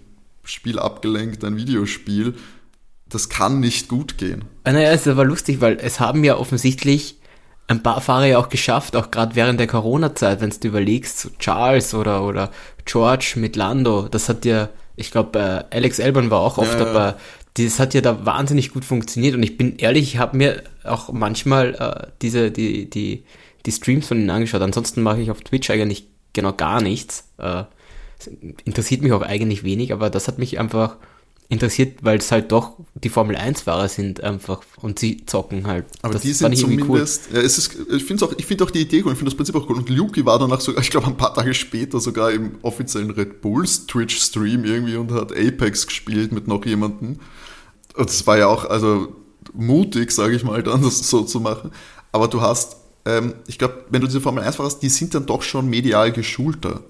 spiele 0.45 0.83
abgelenkt 0.83 1.45
ein 1.45 1.57
Videospiel. 1.57 2.35
Das 3.09 3.29
kann 3.29 3.61
nicht 3.61 3.89
gut 3.89 4.19
gehen. 4.19 4.45
Ah, 4.65 4.73
naja, 4.73 4.91
es 4.91 5.07
war 5.07 5.25
lustig, 5.25 5.61
weil 5.61 5.79
es 5.81 6.01
haben 6.01 6.25
ja 6.25 6.37
offensichtlich 6.37 7.17
ein 7.69 7.83
paar 7.83 8.01
Fahrer 8.01 8.27
ja 8.27 8.39
auch 8.39 8.49
geschafft, 8.49 8.97
auch 8.97 9.11
gerade 9.11 9.35
während 9.35 9.61
der 9.61 9.67
Corona-Zeit, 9.67 10.41
wenn 10.41 10.51
du 10.51 10.69
überlegst, 10.69 11.19
so 11.19 11.31
Charles 11.39 11.95
oder, 11.95 12.25
oder 12.25 12.51
George 12.85 13.35
mit 13.37 13.57
Lando, 13.57 14.09
das 14.09 14.29
hat 14.29 14.45
ja 14.45 14.69
ich 14.97 15.11
glaube, 15.11 15.39
äh, 15.39 15.77
Alex 15.77 15.99
Elban 15.99 16.31
war 16.31 16.41
auch 16.41 16.59
oft 16.59 16.79
ja, 16.79 16.85
dabei. 16.85 17.07
Ja. 17.07 17.17
Das 17.55 17.79
hat 17.79 17.93
ja 17.95 18.01
da 18.01 18.25
wahnsinnig 18.25 18.73
gut 18.73 18.85
funktioniert 18.85 19.35
und 19.35 19.43
ich 19.43 19.59
bin 19.59 19.77
ehrlich, 19.77 20.15
ich 20.15 20.19
habe 20.19 20.37
mir 20.37 20.63
auch 20.85 21.13
manchmal 21.13 21.75
äh, 21.75 22.11
diese, 22.23 22.51
die, 22.51 22.89
die, 22.89 23.25
die 23.67 23.73
Streams 23.73 24.09
von 24.09 24.19
ihnen 24.19 24.31
angeschaut. 24.31 24.63
Ansonsten 24.63 25.03
mache 25.03 25.21
ich 25.21 25.31
auf 25.31 25.43
Twitch 25.43 25.71
eigentlich 25.71 26.07
genau 26.33 26.53
gar 26.53 26.81
nichts. 26.81 27.29
Äh, 27.39 27.65
interessiert 28.65 29.03
mich 29.03 29.13
auch 29.13 29.23
eigentlich 29.23 29.65
wenig, 29.65 29.93
aber 29.93 30.09
das 30.09 30.29
hat 30.29 30.39
mich 30.39 30.59
einfach 30.59 30.97
interessiert, 31.53 31.99
weil 32.03 32.17
es 32.19 32.33
halt 32.33 32.51
doch 32.51 32.79
die 32.95 33.11
Formel 33.11 33.37
1-Fahrer 33.37 33.89
sind 33.89 34.23
einfach 34.23 34.63
und 34.81 34.99
sie 34.99 35.27
zocken 35.27 35.67
halt. 35.67 35.85
Aber 36.01 36.15
das 36.15 36.23
die 36.23 36.33
sind 36.33 36.57
zumindest, 36.57 37.29
cool. 37.31 37.37
ja, 37.37 37.45
es 37.45 37.59
ist, 37.59 37.77
ich 37.91 38.05
finde 38.05 38.25
auch, 38.25 38.33
ich 38.39 38.47
finde 38.47 38.65
auch 38.65 38.71
die 38.71 38.81
Idee 38.81 39.03
cool, 39.05 39.13
ich 39.13 39.19
finde 39.19 39.27
das 39.27 39.35
Prinzip 39.35 39.55
auch 39.55 39.69
cool. 39.69 39.77
Und 39.77 39.91
Luki 39.91 40.25
war 40.25 40.39
danach 40.39 40.63
sogar, 40.63 40.83
ich 40.83 40.91
glaube 40.91 41.09
ein 41.09 41.17
paar 41.19 41.35
Tage 41.35 41.53
später 41.53 42.01
sogar 42.01 42.33
im 42.33 42.53
offiziellen 42.63 43.11
Red 43.11 43.43
Bulls 43.43 43.87
Twitch-Stream 43.87 44.65
irgendwie 44.65 44.97
und 44.97 45.13
hat 45.13 45.31
Apex 45.33 45.87
gespielt 45.87 46.33
mit 46.33 46.49
noch 46.49 46.65
jemandem. 46.65 47.19
Und 47.97 48.09
das 48.09 48.27
war 48.27 48.39
ja 48.39 48.47
auch, 48.47 48.65
also 48.65 49.15
mutig, 49.53 50.11
sage 50.11 50.35
ich 50.35 50.45
mal, 50.45 50.63
dann 50.63 50.83
das 50.83 51.07
so 51.07 51.23
zu 51.23 51.39
machen. 51.39 51.71
Aber 52.13 52.29
du 52.29 52.41
hast, 52.41 52.77
ähm, 53.05 53.35
ich 53.47 53.59
glaube, 53.59 53.85
wenn 53.91 54.01
du 54.01 54.07
diese 54.07 54.23
Formel 54.23 54.43
1-Fahrer 54.43 54.69
hast, 54.69 54.79
die 54.79 54.89
sind 54.89 55.15
dann 55.15 55.27
doch 55.27 55.43
schon 55.43 55.69
medial 55.69 56.13
geschulter. 56.13 56.81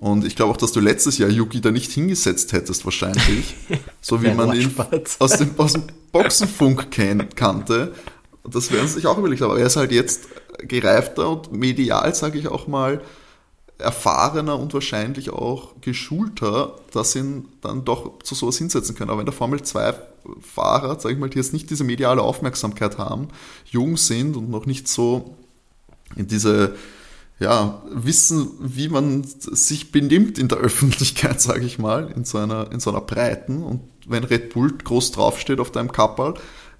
Und 0.00 0.24
ich 0.24 0.36
glaube 0.36 0.52
auch, 0.52 0.56
dass 0.56 0.72
du 0.72 0.80
letztes 0.80 1.18
Jahr 1.18 1.28
Yuki 1.28 1.60
da 1.60 1.70
nicht 1.70 1.90
hingesetzt 1.90 2.52
hättest, 2.52 2.84
wahrscheinlich. 2.84 3.54
so 4.00 4.22
wie 4.22 4.32
man 4.32 4.54
ihn 4.54 4.74
aus 5.18 5.38
dem, 5.38 5.50
aus 5.56 5.72
dem 5.72 5.84
Boxenfunk 6.12 6.90
kenn, 6.90 7.28
kannte. 7.34 7.94
Und 8.42 8.54
das 8.54 8.70
werden 8.70 8.86
sie 8.86 8.94
sich 8.94 9.06
auch 9.06 9.18
überlegt. 9.18 9.42
Aber 9.42 9.58
er 9.58 9.66
ist 9.66 9.76
halt 9.76 9.90
jetzt 9.90 10.28
gereifter 10.60 11.28
und 11.30 11.52
medial, 11.52 12.14
sage 12.14 12.38
ich 12.38 12.48
auch 12.48 12.68
mal, 12.68 13.02
erfahrener 13.78 14.58
und 14.58 14.74
wahrscheinlich 14.74 15.30
auch 15.30 15.74
geschulter, 15.80 16.76
dass 16.92 17.14
ihn 17.14 17.48
dann 17.60 17.84
doch 17.84 18.22
zu 18.22 18.34
sowas 18.34 18.58
hinsetzen 18.58 18.94
können. 18.94 19.10
Aber 19.10 19.20
wenn 19.20 19.26
der 19.26 19.34
Formel 19.34 19.62
2 19.62 19.94
Fahrer, 20.42 20.98
sage 21.00 21.14
ich 21.14 21.20
mal, 21.20 21.30
die 21.30 21.38
jetzt 21.38 21.52
nicht 21.52 21.70
diese 21.70 21.84
mediale 21.84 22.22
Aufmerksamkeit 22.22 22.98
haben, 22.98 23.28
jung 23.66 23.96
sind 23.96 24.36
und 24.36 24.50
noch 24.50 24.66
nicht 24.66 24.88
so 24.88 25.34
in 26.16 26.26
diese 26.26 26.74
ja, 27.40 27.82
wissen, 27.90 28.50
wie 28.60 28.88
man 28.88 29.24
sich 29.24 29.92
benimmt 29.92 30.38
in 30.38 30.48
der 30.48 30.58
Öffentlichkeit, 30.58 31.40
sage 31.40 31.64
ich 31.64 31.78
mal, 31.78 32.12
in 32.14 32.24
so, 32.24 32.38
einer, 32.38 32.70
in 32.72 32.80
so 32.80 32.90
einer 32.90 33.00
Breiten. 33.00 33.62
Und 33.62 33.82
wenn 34.06 34.24
Red 34.24 34.52
Bull 34.52 34.72
groß 34.72 35.12
draufsteht 35.12 35.60
auf 35.60 35.70
deinem 35.70 35.92
Kapperl, 35.92 36.34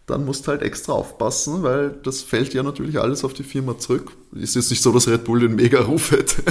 dann 0.06 0.24
musst 0.24 0.46
du 0.46 0.50
halt 0.50 0.62
extra 0.62 0.92
aufpassen, 0.92 1.62
weil 1.62 1.90
das 2.02 2.22
fällt 2.22 2.54
ja 2.54 2.62
natürlich 2.62 2.98
alles 2.98 3.24
auf 3.24 3.34
die 3.34 3.42
Firma 3.42 3.78
zurück. 3.78 4.12
Ist 4.32 4.56
jetzt 4.56 4.70
nicht 4.70 4.82
so, 4.82 4.90
dass 4.90 5.06
Red 5.06 5.24
Bull 5.24 5.40
den 5.40 5.54
Mega-Ruf 5.54 6.10
hätte, 6.10 6.42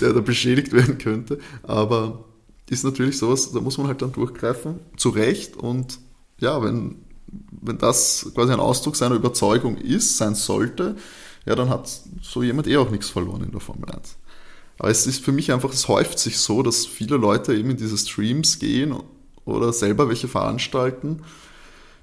der 0.00 0.12
da 0.12 0.20
beschädigt 0.20 0.72
werden 0.72 0.98
könnte, 0.98 1.38
aber 1.64 2.24
ist 2.70 2.84
natürlich 2.84 3.18
sowas, 3.18 3.52
da 3.52 3.60
muss 3.60 3.78
man 3.78 3.88
halt 3.88 4.02
dann 4.02 4.12
durchgreifen, 4.12 4.80
zu 4.96 5.10
Recht 5.10 5.56
und 5.56 5.98
ja, 6.38 6.62
wenn, 6.62 6.96
wenn 7.50 7.78
das 7.78 8.30
quasi 8.34 8.52
ein 8.52 8.60
Ausdruck 8.60 8.96
seiner 8.96 9.14
Überzeugung 9.14 9.76
ist, 9.76 10.16
sein 10.16 10.34
sollte, 10.34 10.96
ja, 11.46 11.54
dann 11.54 11.70
hat 11.70 11.88
so 12.22 12.42
jemand 12.42 12.66
eh 12.66 12.76
auch 12.76 12.90
nichts 12.90 13.08
verloren 13.08 13.44
in 13.44 13.52
der 13.52 13.60
Formel 13.60 13.88
1. 13.90 14.16
Aber 14.78 14.90
es 14.90 15.06
ist 15.06 15.24
für 15.24 15.32
mich 15.32 15.52
einfach, 15.52 15.72
es 15.72 15.88
häuft 15.88 16.18
sich 16.18 16.38
so, 16.38 16.62
dass 16.62 16.84
viele 16.84 17.16
Leute 17.16 17.54
eben 17.54 17.70
in 17.70 17.76
diese 17.76 17.96
Streams 17.96 18.58
gehen 18.58 18.94
oder 19.44 19.72
selber 19.72 20.08
welche 20.08 20.28
veranstalten. 20.28 21.22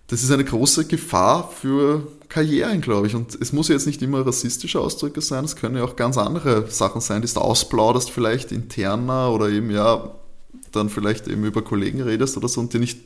Das 0.07 0.23
ist 0.23 0.31
eine 0.31 0.43
große 0.43 0.85
Gefahr 0.85 1.49
für 1.49 2.07
Karrieren, 2.29 2.81
glaube 2.81 3.07
ich. 3.07 3.15
Und 3.15 3.35
es 3.35 3.53
muss 3.53 3.67
jetzt 3.67 3.85
nicht 3.85 4.01
immer 4.01 4.25
rassistische 4.25 4.79
Ausdrücke 4.79 5.21
sein, 5.21 5.45
es 5.45 5.55
können 5.55 5.75
ja 5.75 5.83
auch 5.83 5.95
ganz 5.95 6.17
andere 6.17 6.71
Sachen 6.71 7.01
sein, 7.01 7.21
die 7.21 7.31
du 7.31 7.39
ausplauderst, 7.39 8.09
vielleicht 8.09 8.51
interner 8.51 9.31
oder 9.31 9.49
eben 9.49 9.69
ja, 9.69 10.15
dann 10.71 10.89
vielleicht 10.89 11.27
eben 11.27 11.43
über 11.43 11.61
Kollegen 11.61 12.01
redest 12.01 12.37
oder 12.37 12.47
so 12.47 12.61
und 12.61 12.73
dir 12.73 12.79
nicht 12.79 12.99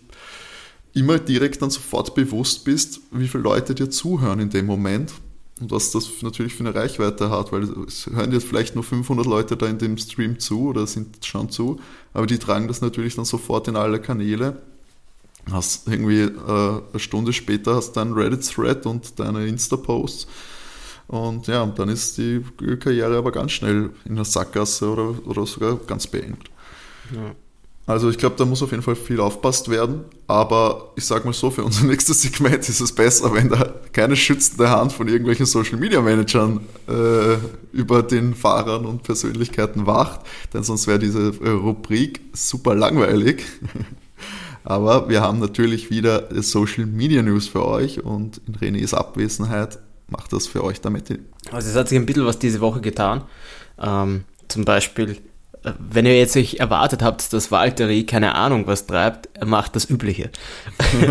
immer 0.93 1.19
direkt 1.19 1.61
dann 1.61 1.69
sofort 1.69 2.15
bewusst 2.15 2.63
bist, 2.63 3.01
wie 3.11 3.27
viele 3.27 3.43
Leute 3.43 3.75
dir 3.75 3.89
zuhören 3.89 4.39
in 4.39 4.49
dem 4.49 4.65
Moment 4.65 5.11
was 5.59 5.91
das 5.91 6.21
natürlich 6.21 6.53
für 6.53 6.65
eine 6.65 6.75
Reichweite 6.75 7.29
hat, 7.29 7.51
weil 7.51 7.63
es 7.87 8.07
hören 8.07 8.31
jetzt 8.31 8.47
vielleicht 8.47 8.75
nur 8.75 8.83
500 8.83 9.25
Leute 9.25 9.57
da 9.57 9.65
in 9.67 9.77
dem 9.77 9.97
Stream 9.97 10.39
zu 10.39 10.69
oder 10.69 10.85
sind 10.87 11.25
schon 11.25 11.49
zu, 11.49 11.79
aber 12.13 12.27
die 12.27 12.37
tragen 12.37 12.67
das 12.67 12.81
natürlich 12.81 13.15
dann 13.15 13.25
sofort 13.25 13.67
in 13.67 13.75
alle 13.75 13.99
Kanäle. 13.99 14.61
Hast 15.51 15.87
irgendwie 15.87 16.21
äh, 16.21 16.31
eine 16.91 16.99
Stunde 16.99 17.31
später 17.31 17.75
hast 17.75 17.93
deinen 17.93 18.13
Reddit-Thread 18.13 18.85
und 18.85 19.17
deine 19.19 19.47
Insta-Posts. 19.47 20.27
Und 21.07 21.47
ja, 21.47 21.65
dann 21.65 21.87
ist 21.87 22.17
die 22.17 22.43
Karriere 22.79 23.17
aber 23.17 23.31
ganz 23.31 23.53
schnell 23.53 23.91
in 24.03 24.15
der 24.15 24.25
Sackgasse 24.25 24.89
oder, 24.89 25.15
oder 25.25 25.45
sogar 25.45 25.77
ganz 25.87 26.05
beengt. 26.05 26.49
Ja. 27.15 27.33
Also 27.87 28.09
ich 28.09 28.17
glaube, 28.17 28.35
da 28.37 28.43
muss 28.43 28.61
auf 28.61 28.71
jeden 28.71 28.83
Fall 28.83 28.97
viel 28.97 29.21
aufpasst 29.21 29.69
werden. 29.69 30.01
Aber 30.27 30.91
ich 30.97 31.05
sage 31.05 31.25
mal 31.25 31.33
so, 31.33 31.49
für 31.49 31.63
unser 31.63 31.85
nächstes 31.87 32.21
Segment 32.21 32.67
ist 32.67 32.81
es 32.81 32.93
besser, 32.93 33.33
wenn 33.33 33.47
da 33.47 33.73
keine 33.93 34.17
schützende 34.17 34.69
Hand 34.69 34.91
von 34.91 35.07
irgendwelchen 35.07 35.45
Social 35.45 35.77
Media 35.77 36.01
Managern 36.01 36.59
äh, 36.89 37.37
über 37.71 38.03
den 38.03 38.35
Fahrern 38.35 38.85
und 38.85 39.03
Persönlichkeiten 39.03 39.85
wacht. 39.85 40.19
Denn 40.53 40.63
sonst 40.63 40.85
wäre 40.85 40.99
diese 40.99 41.31
äh, 41.41 41.49
Rubrik 41.49 42.19
super 42.33 42.75
langweilig. 42.75 43.45
Aber 44.65 45.07
wir 45.07 45.21
haben 45.21 45.39
natürlich 45.39 45.89
wieder 45.89 46.27
Social 46.43 46.85
Media 46.85 47.21
News 47.21 47.47
für 47.47 47.65
euch 47.65 48.03
und 48.03 48.41
in 48.47 48.55
Renés 48.55 48.93
Abwesenheit 48.93 49.79
macht 50.09 50.33
das 50.33 50.45
für 50.45 50.61
euch 50.61 50.81
damit. 50.81 51.17
Also 51.51 51.69
es 51.69 51.75
hat 51.77 51.87
sich 51.87 51.97
ein 51.97 52.05
bisschen 52.05 52.25
was 52.25 52.37
diese 52.37 52.59
Woche 52.59 52.81
getan. 52.81 53.23
Ähm, 53.79 54.25
zum 54.49 54.65
Beispiel 54.65 55.19
wenn 55.79 56.05
ihr 56.05 56.17
jetzt 56.17 56.35
euch 56.37 56.55
erwartet 56.55 57.01
habt, 57.01 57.31
dass 57.33 57.51
Valtteri 57.51 58.05
keine 58.05 58.35
Ahnung 58.35 58.67
was 58.67 58.85
treibt, 58.85 59.29
er 59.33 59.45
macht 59.45 59.75
das 59.75 59.89
Übliche. 59.89 60.29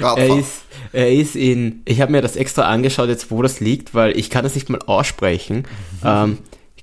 er, 0.00 0.38
ist, 0.38 0.62
er 0.92 1.12
ist 1.12 1.36
in, 1.36 1.82
ich 1.84 2.00
habe 2.00 2.12
mir 2.12 2.22
das 2.22 2.36
extra 2.36 2.62
angeschaut, 2.62 3.08
jetzt 3.08 3.30
wo 3.30 3.42
das 3.42 3.60
liegt, 3.60 3.94
weil 3.94 4.18
ich 4.18 4.30
kann 4.30 4.44
das 4.44 4.54
nicht 4.54 4.70
mal 4.70 4.80
aussprechen. 4.86 5.66
Mhm. 6.02 6.04
Ähm, 6.04 6.38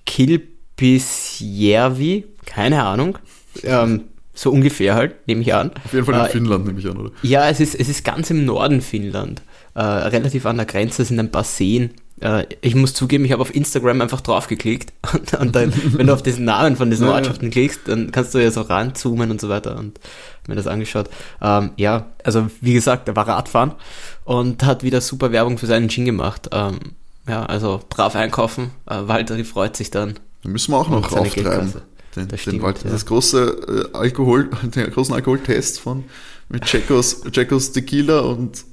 Kilpisjärvi, 0.05 2.25
keine 2.45 2.83
Ahnung. 2.83 3.17
Ähm, 3.63 4.05
so 4.33 4.51
ungefähr 4.51 4.95
halt, 4.95 5.27
nehme 5.27 5.41
ich 5.41 5.53
an. 5.53 5.71
Auf 5.85 5.93
jeden 5.93 6.05
Fall 6.05 6.15
in 6.15 6.25
äh, 6.25 6.29
Finnland, 6.29 6.65
nehme 6.65 6.79
ich 6.79 6.87
an, 6.87 6.97
oder? 6.97 7.11
Ja, 7.21 7.47
es 7.49 7.59
ist, 7.59 7.75
es 7.75 7.87
ist 7.87 8.03
ganz 8.03 8.31
im 8.31 8.45
Norden 8.45 8.81
Finnland. 8.81 9.43
Äh, 9.75 9.81
relativ 9.81 10.45
an 10.45 10.57
der 10.57 10.65
Grenze 10.65 11.05
sind 11.05 11.19
ein 11.19 11.31
paar 11.31 11.43
Seen 11.43 11.91
äh, 12.21 12.45
ich 12.61 12.75
muss 12.75 12.93
zugeben, 12.93 13.25
ich 13.25 13.31
habe 13.31 13.41
auf 13.41 13.53
Instagram 13.53 14.01
einfach 14.01 14.21
draufgeklickt 14.21 14.93
und, 15.13 15.33
und 15.33 15.55
dann, 15.55 15.73
wenn 15.93 16.07
du 16.07 16.13
auf 16.13 16.23
diesen 16.23 16.45
Namen 16.45 16.75
von 16.75 16.89
diesen 16.89 17.07
Ortschaften 17.07 17.49
klickst, 17.49 17.81
dann 17.85 18.11
kannst 18.11 18.33
du 18.33 18.39
ja 18.39 18.51
so 18.51 18.61
ranzoomen 18.61 19.31
und 19.31 19.41
so 19.41 19.49
weiter 19.49 19.77
und 19.77 19.99
mir 20.47 20.55
das 20.55 20.67
angeschaut. 20.67 21.09
Ähm, 21.41 21.71
ja, 21.77 22.07
also 22.23 22.47
wie 22.61 22.73
gesagt, 22.73 23.07
er 23.07 23.15
war 23.15 23.27
Radfahren 23.27 23.73
und 24.25 24.63
hat 24.63 24.83
wieder 24.83 25.01
super 25.01 25.31
Werbung 25.31 25.57
für 25.57 25.67
seinen 25.67 25.89
Gin 25.89 26.05
gemacht. 26.05 26.49
Ähm, 26.51 26.79
ja, 27.27 27.45
also 27.45 27.81
brav 27.89 28.15
einkaufen. 28.15 28.71
Äh, 28.85 29.07
Walter 29.07 29.43
freut 29.45 29.77
sich 29.77 29.91
dann. 29.91 30.15
Da 30.43 30.49
müssen 30.49 30.71
wir 30.71 30.77
auch 30.77 30.89
noch 30.89 31.11
auftreiben. 31.11 31.73
Den, 32.15 32.27
das, 32.27 32.41
stimmt, 32.41 32.57
den 32.57 32.61
Walter, 32.61 32.85
ja. 32.85 32.91
das 32.91 33.05
große 33.05 33.89
äh, 33.93 33.97
Alkohol, 33.97 34.49
den 34.63 34.91
großen 34.91 35.15
Alkoholtest 35.15 35.79
von 35.79 36.03
mit 36.49 36.71
Jacos, 36.71 37.23
Jacos 37.31 37.71
Tequila 37.71 38.19
und 38.19 38.65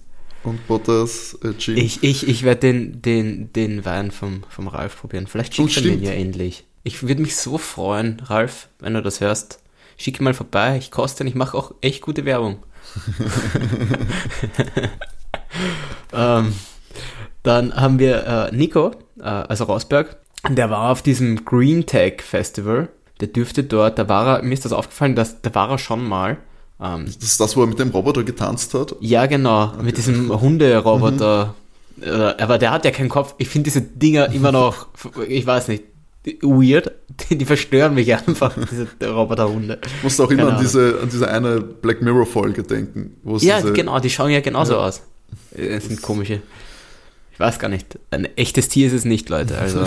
und 0.42 0.66
Bottas 0.66 1.38
äh, 1.42 1.52
Gin. 1.58 1.76
Ich, 1.76 2.02
ich, 2.02 2.28
ich 2.28 2.42
werde 2.42 2.60
den, 2.60 3.02
den, 3.02 3.52
den 3.52 3.84
Wein 3.84 4.10
vom, 4.10 4.42
vom 4.48 4.68
Ralf 4.68 5.00
probieren. 5.00 5.26
Vielleicht 5.26 5.54
schickt 5.54 5.76
er 5.76 5.82
den 5.82 6.02
ja 6.02 6.12
endlich. 6.12 6.64
Ich 6.82 7.02
würde 7.02 7.20
mich 7.20 7.36
so 7.36 7.58
freuen, 7.58 8.20
Ralf, 8.24 8.68
wenn 8.78 8.94
du 8.94 9.02
das 9.02 9.20
hörst. 9.20 9.60
Schick 9.98 10.20
mal 10.20 10.32
vorbei, 10.32 10.78
ich 10.78 10.90
koste 10.90 11.24
ihn, 11.24 11.26
ich 11.26 11.34
mache 11.34 11.56
auch 11.56 11.74
echt 11.82 12.00
gute 12.00 12.24
Werbung. 12.24 12.62
ähm, 16.14 16.54
dann 17.42 17.74
haben 17.76 17.98
wir 17.98 18.26
äh, 18.26 18.56
Nico, 18.56 18.92
äh, 19.18 19.24
also 19.24 19.64
Rosberg, 19.64 20.16
der 20.48 20.70
war 20.70 20.90
auf 20.90 21.02
diesem 21.02 21.44
Green 21.44 21.84
Tech 21.84 22.22
Festival. 22.22 22.88
Der 23.20 23.28
dürfte 23.28 23.62
dort, 23.62 23.98
da 23.98 24.08
war 24.08 24.38
er, 24.38 24.42
mir 24.42 24.54
ist 24.54 24.64
das 24.64 24.72
aufgefallen, 24.72 25.14
dass 25.14 25.42
da 25.42 25.54
war 25.54 25.70
er 25.70 25.78
schon 25.78 26.02
mal 26.02 26.38
ähm, 26.82 27.06
das 27.06 27.16
ist 27.16 27.40
das, 27.40 27.56
wo 27.56 27.62
er 27.62 27.66
mit 27.66 27.78
dem 27.78 27.90
Roboter 27.90 28.22
getanzt 28.22 28.74
hat? 28.74 28.94
Ja, 29.00 29.26
genau, 29.26 29.64
okay. 29.64 29.82
mit 29.82 29.96
diesem 29.96 30.40
Hunderoboter. 30.40 31.54
Mhm. 31.96 32.10
Aber 32.38 32.56
der 32.56 32.70
hat 32.70 32.84
ja 32.86 32.90
keinen 32.90 33.10
Kopf. 33.10 33.34
Ich 33.36 33.48
finde 33.48 33.64
diese 33.64 33.82
Dinger 33.82 34.32
immer 34.32 34.52
noch, 34.52 34.86
ich 35.28 35.46
weiß 35.46 35.68
nicht, 35.68 35.84
weird. 36.40 36.92
Die, 37.28 37.36
die 37.36 37.44
verstören 37.44 37.94
mich 37.94 38.14
einfach, 38.26 38.54
diese 38.70 38.88
Roboterhunde. 39.06 39.80
Ich 39.84 40.02
musste 40.02 40.24
auch 40.24 40.30
immer 40.30 40.54
an 40.54 40.60
diese, 40.60 40.98
an 41.02 41.10
diese 41.10 41.28
eine 41.30 41.60
Black 41.60 42.00
Mirror-Folge 42.00 42.62
denken. 42.62 43.16
ja, 43.40 43.60
genau, 43.60 43.98
die 44.00 44.10
schauen 44.10 44.30
ja 44.30 44.40
genauso 44.40 44.74
ja. 44.74 44.78
aus. 44.80 45.02
Das 45.52 45.84
sind 45.84 46.00
komische. 46.00 46.40
Ich 47.32 47.40
weiß 47.40 47.58
gar 47.58 47.68
nicht. 47.68 47.98
Ein 48.10 48.24
echtes 48.36 48.68
Tier 48.68 48.86
ist 48.86 48.92
es 48.92 49.04
nicht, 49.04 49.28
Leute. 49.28 49.58
Also. 49.58 49.86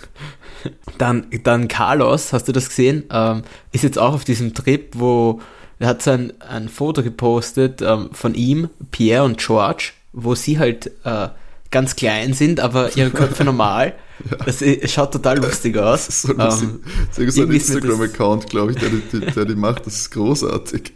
dann, 0.98 1.26
dann 1.44 1.68
Carlos, 1.68 2.32
hast 2.32 2.48
du 2.48 2.52
das 2.52 2.68
gesehen? 2.68 3.04
Ähm, 3.10 3.42
ist 3.72 3.84
jetzt 3.84 3.98
auch 3.98 4.14
auf 4.14 4.24
diesem 4.24 4.54
Trip, 4.54 4.90
wo 4.94 5.40
er 5.80 5.88
hat 5.88 6.02
so 6.02 6.10
ein, 6.10 6.68
Foto 6.68 7.02
gepostet 7.02 7.80
ähm, 7.80 8.10
von 8.12 8.34
ihm, 8.34 8.68
Pierre 8.90 9.24
und 9.24 9.38
George, 9.38 9.92
wo 10.12 10.34
sie 10.34 10.58
halt 10.58 10.90
äh, 11.04 11.28
ganz 11.70 11.96
klein 11.96 12.34
sind, 12.34 12.60
aber 12.60 12.96
ihre 12.96 13.10
Köpfe 13.10 13.44
normal. 13.44 13.94
ja. 14.30 14.36
Das 14.44 14.62
schaut 14.92 15.12
total 15.12 15.38
lustig 15.38 15.78
aus. 15.78 16.06
Das 16.06 16.16
ist 16.16 16.22
so 16.22 16.32
lustig. 16.34 16.68
Ähm, 17.16 17.30
so 17.30 17.42
ein 17.42 17.50
Instagram-Account, 17.50 18.50
glaube 18.50 18.72
ich, 18.72 18.78
der, 18.78 18.90
der, 18.90 19.30
der 19.30 19.44
die 19.46 19.54
macht. 19.54 19.86
Das 19.86 19.96
ist 19.96 20.10
großartig. 20.10 20.92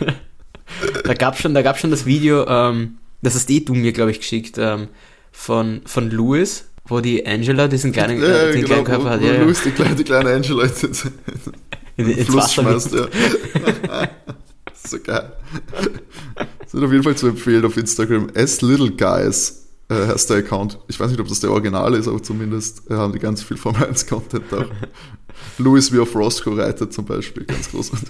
da 1.04 1.14
gab 1.14 1.38
schon, 1.38 1.54
da 1.54 1.62
gab 1.62 1.78
schon 1.78 1.92
das 1.92 2.04
Video, 2.04 2.44
ähm, 2.48 2.98
das 3.22 3.36
hast 3.36 3.48
eh 3.50 3.60
du 3.60 3.72
mir, 3.72 3.92
glaube 3.92 4.10
ich, 4.10 4.18
geschickt, 4.18 4.58
ähm, 4.58 4.88
von, 5.30 5.82
von 5.84 6.10
Louis, 6.10 6.64
wo 6.88 7.00
die 7.00 7.26
Angela 7.26 7.68
diesen 7.68 7.92
kleinen, 7.92 8.20
ja, 8.20 8.28
äh, 8.28 8.52
den 8.52 8.62
genau, 8.62 8.66
kleinen 8.66 8.84
Körper 8.84 9.04
wo, 9.04 9.08
hat. 9.10 9.20
Wo 9.20 9.26
ja, 9.26 9.42
Louis, 9.42 9.62
die 9.62 9.70
kleine, 9.70 9.94
die 9.94 10.04
kleine 10.04 10.30
Angela 10.34 10.64
in, 11.96 12.10
in, 12.10 12.24
Fluss 12.26 12.52
schmeißt. 12.52 12.94
Ja. 12.94 13.06
so 14.74 14.98
geil. 15.00 15.32
Sind 16.66 16.84
auf 16.84 16.92
jeden 16.92 17.02
Fall 17.02 17.16
zu 17.16 17.28
empfehlen 17.28 17.64
auf 17.64 17.76
Instagram. 17.76 18.28
S 18.34 18.60
Little 18.62 18.90
Guys 18.90 19.66
äh, 19.88 19.94
heißt 19.94 20.30
der 20.30 20.38
Account. 20.38 20.78
Ich 20.88 20.98
weiß 20.98 21.10
nicht, 21.10 21.20
ob 21.20 21.28
das 21.28 21.40
der 21.40 21.50
Original 21.50 21.94
ist, 21.94 22.08
aber 22.08 22.22
zumindest 22.22 22.90
äh, 22.90 22.94
haben 22.94 23.12
die 23.12 23.18
ganz 23.18 23.42
viel 23.42 23.56
Formel 23.56 23.84
1 23.84 24.06
Content 24.06 24.44
da. 24.50 24.66
Louis 25.58 25.92
wie 25.92 25.98
auf 25.98 26.14
Roscoe 26.14 26.56
reitet 26.56 26.92
zum 26.92 27.04
Beispiel, 27.04 27.44
ganz 27.44 27.70
großartig. 27.70 28.08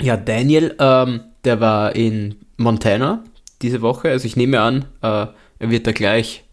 ja, 0.00 0.16
Daniel, 0.16 0.74
ähm, 0.78 1.20
der 1.44 1.60
war 1.60 1.94
in 1.94 2.36
Montana 2.56 3.24
diese 3.62 3.82
Woche. 3.82 4.10
Also 4.10 4.26
ich 4.26 4.36
nehme 4.36 4.60
an, 4.60 4.86
äh, 5.02 5.26
er 5.58 5.70
wird 5.70 5.86
da 5.86 5.92
gleich 5.92 6.44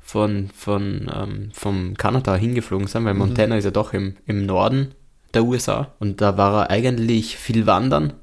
von, 0.00 0.50
von 0.54 1.10
ähm, 1.14 1.50
vom 1.52 1.96
Kanada 1.96 2.34
hingeflogen 2.34 2.86
sein, 2.86 3.04
weil 3.04 3.14
mhm. 3.14 3.20
Montana 3.20 3.56
ist 3.56 3.64
ja 3.64 3.70
doch 3.70 3.92
im, 3.92 4.16
im 4.26 4.44
Norden 4.46 4.94
der 5.32 5.44
USA 5.44 5.92
und 5.98 6.20
da 6.20 6.36
war 6.36 6.64
er 6.64 6.70
eigentlich 6.70 7.36
viel 7.36 7.66
wandern 7.66 8.14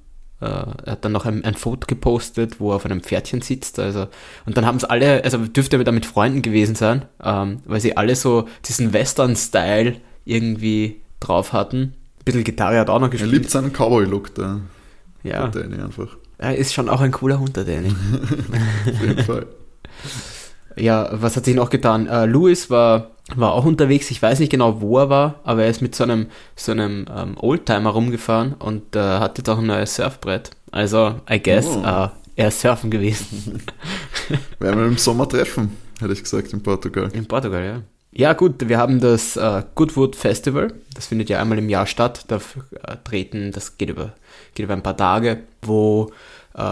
Äh, 0.41 0.45
er 0.45 0.91
hat 0.93 1.03
dann 1.03 1.11
noch 1.11 1.25
ein, 1.25 1.43
ein, 1.43 1.55
Foto 1.55 1.86
gepostet, 1.86 2.61
wo 2.61 2.71
er 2.71 2.77
auf 2.77 2.86
einem 2.86 3.01
Pferdchen 3.01 3.41
sitzt. 3.41 3.77
Also, 3.77 4.07
und 4.45 4.55
dann 4.55 4.65
haben 4.65 4.77
es 4.77 4.86
alle, 4.86 5.21
also 5.25 5.38
dürfte 5.39 5.75
er 5.75 5.84
da 5.84 5.91
mit 5.91 6.05
Freunden 6.05 6.41
gewesen 6.41 6.75
sein, 6.75 7.03
ähm, 7.21 7.59
weil 7.65 7.82
sie 7.82 7.97
alle 7.97 8.15
so 8.15 8.47
diesen 8.65 8.93
Western-Style 8.93 9.97
irgendwie 10.23 11.01
drauf 11.19 11.51
hatten. 11.51 11.82
Ein 12.19 12.23
bisschen 12.23 12.43
Gitarre 12.45 12.80
hat 12.80 12.89
auch 12.89 13.01
noch 13.01 13.09
gespielt. 13.09 13.34
Er 13.34 13.38
liebt 13.38 13.49
seinen 13.49 13.73
Cowboy-Look 13.73 14.36
da. 14.36 14.61
Ja. 15.23 15.47
Der 15.47 15.63
Danny 15.63 15.82
einfach. 15.82 16.15
Er 16.38 16.55
ist 16.55 16.73
schon 16.73 16.88
auch 16.88 17.01
ein 17.01 17.11
cooler 17.11 17.38
Hund, 17.39 17.57
der 17.57 17.65
Danny. 17.65 17.89
auf 18.86 19.01
jeden 19.01 19.23
Fall. 19.23 19.45
Ja, 20.76 21.10
was 21.12 21.36
hat 21.36 21.45
sich 21.45 21.56
noch 21.56 21.70
getan? 21.70 22.08
Uh, 22.08 22.26
Louis 22.26 22.70
war, 22.70 23.12
war 23.36 23.54
auch 23.54 23.66
unterwegs, 23.66 24.12
ich 24.12 24.22
weiß 24.22 24.39
nicht 24.39 24.52
genau, 24.52 24.82
wo 24.82 24.97
er 25.00 25.10
war, 25.10 25.39
aber 25.43 25.64
er 25.64 25.70
ist 25.70 25.82
mit 25.82 25.95
so 25.95 26.04
einem, 26.04 26.28
so 26.56 26.72
einem 26.72 27.06
um, 27.08 27.38
Oldtimer 27.38 27.89
rumgefahren 27.89 28.54
und 28.54 28.95
uh, 28.95 29.00
hat 29.00 29.38
jetzt 29.38 29.50
auch 29.50 29.60
ein 29.60 29.68
neues 29.68 29.95
Surfbrett. 29.95 30.52
Also, 30.72 31.16
I 31.30 31.41
guess, 31.41 31.68
oh. 31.68 31.80
uh, 31.80 32.10
er 32.36 32.47
ist 32.47 32.62
surfen 32.62 32.91
gewesen. 32.91 33.62
Werden 34.60 34.80
wir 34.80 34.88
im 34.88 34.97
Sommer 34.97 35.28
treffen, 35.28 35.76
hätte 36.00 36.14
ich 36.14 36.24
gesagt, 36.24 36.54
in 36.54 36.64
Portugal. 36.64 37.10
In 37.14 37.26
Portugal, 37.26 37.66
ja. 37.66 37.82
Ja, 38.12 38.34
gut, 38.34 38.68
wir 38.68 38.80
haben 38.80 39.00
das 39.00 39.38
äh, 39.38 39.64
Goodwood 39.76 40.16
Festival. 40.16 40.74
Das 40.95 41.06
findet 41.08 41.30
ja 41.30 41.39
einmal 41.39 41.60
im 41.60 41.70
Jahr 41.70 41.86
statt. 41.86 42.26
Da 42.28 42.38
äh, 42.38 42.97
treten, 43.04 43.52
das 43.52 43.78
geht 43.78 43.89
über, 43.89 44.14
geht 44.56 44.64
über 44.64 44.74
ein 44.74 44.82
paar 44.82 44.97
Tage, 44.97 45.43
wo 45.62 46.10
äh, 46.10 46.14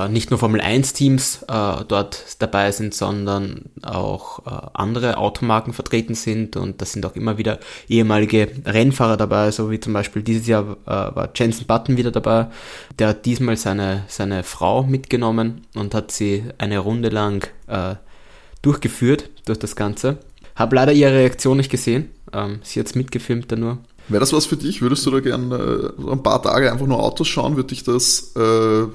nicht 0.09 0.31
nur 0.31 0.39
Formel 0.39 0.59
1 0.59 0.93
Teams 0.93 1.43
äh, 1.47 1.83
dort 1.87 2.25
dabei 2.39 2.71
sind, 2.71 2.93
sondern 2.93 3.65
auch 3.83 4.39
äh, 4.39 4.67
andere 4.73 5.17
Automarken 5.17 5.71
vertreten 5.71 6.15
sind 6.15 6.57
und 6.57 6.81
da 6.81 6.85
sind 6.85 7.05
auch 7.05 7.15
immer 7.15 7.37
wieder 7.37 7.59
ehemalige 7.87 8.49
Rennfahrer 8.65 9.17
dabei, 9.17 9.51
so 9.51 9.71
wie 9.71 9.79
zum 9.79 9.93
Beispiel 9.93 10.23
dieses 10.23 10.47
Jahr 10.47 10.77
äh, 10.85 10.89
war 10.89 11.29
Jensen 11.35 11.67
Button 11.67 11.95
wieder 11.95 12.11
dabei. 12.11 12.47
Der 12.99 13.09
hat 13.09 13.25
diesmal 13.25 13.55
seine, 13.55 14.03
seine 14.07 14.43
Frau 14.43 14.83
mitgenommen 14.83 15.67
und 15.75 15.93
hat 15.93 16.11
sie 16.11 16.43
eine 16.57 16.79
Runde 16.79 17.09
lang 17.09 17.47
äh, 17.67 17.95
durchgeführt 18.61 19.29
durch 19.45 19.59
das 19.59 19.75
Ganze. 19.75 20.17
Hab 20.55 20.73
leider 20.73 20.91
ihre 20.91 21.13
Reaktion 21.13 21.57
nicht 21.57 21.71
gesehen. 21.71 22.09
Ähm, 22.33 22.59
sie 22.63 22.79
hat 22.79 22.87
es 22.87 22.95
mitgefilmt 22.95 23.51
dann 23.51 23.59
nur. 23.59 23.77
Wäre 24.09 24.21
das 24.21 24.33
was 24.33 24.45
für 24.45 24.57
dich? 24.57 24.81
Würdest 24.81 25.05
du 25.05 25.11
da 25.11 25.19
gerne 25.19 25.93
äh, 25.97 26.11
ein 26.11 26.23
paar 26.23 26.41
Tage 26.41 26.71
einfach 26.71 26.87
nur 26.87 27.01
Autos 27.01 27.27
schauen? 27.27 27.55
Würde 27.55 27.69
dich 27.69 27.83
das 27.83 28.33
äh, 28.35 28.85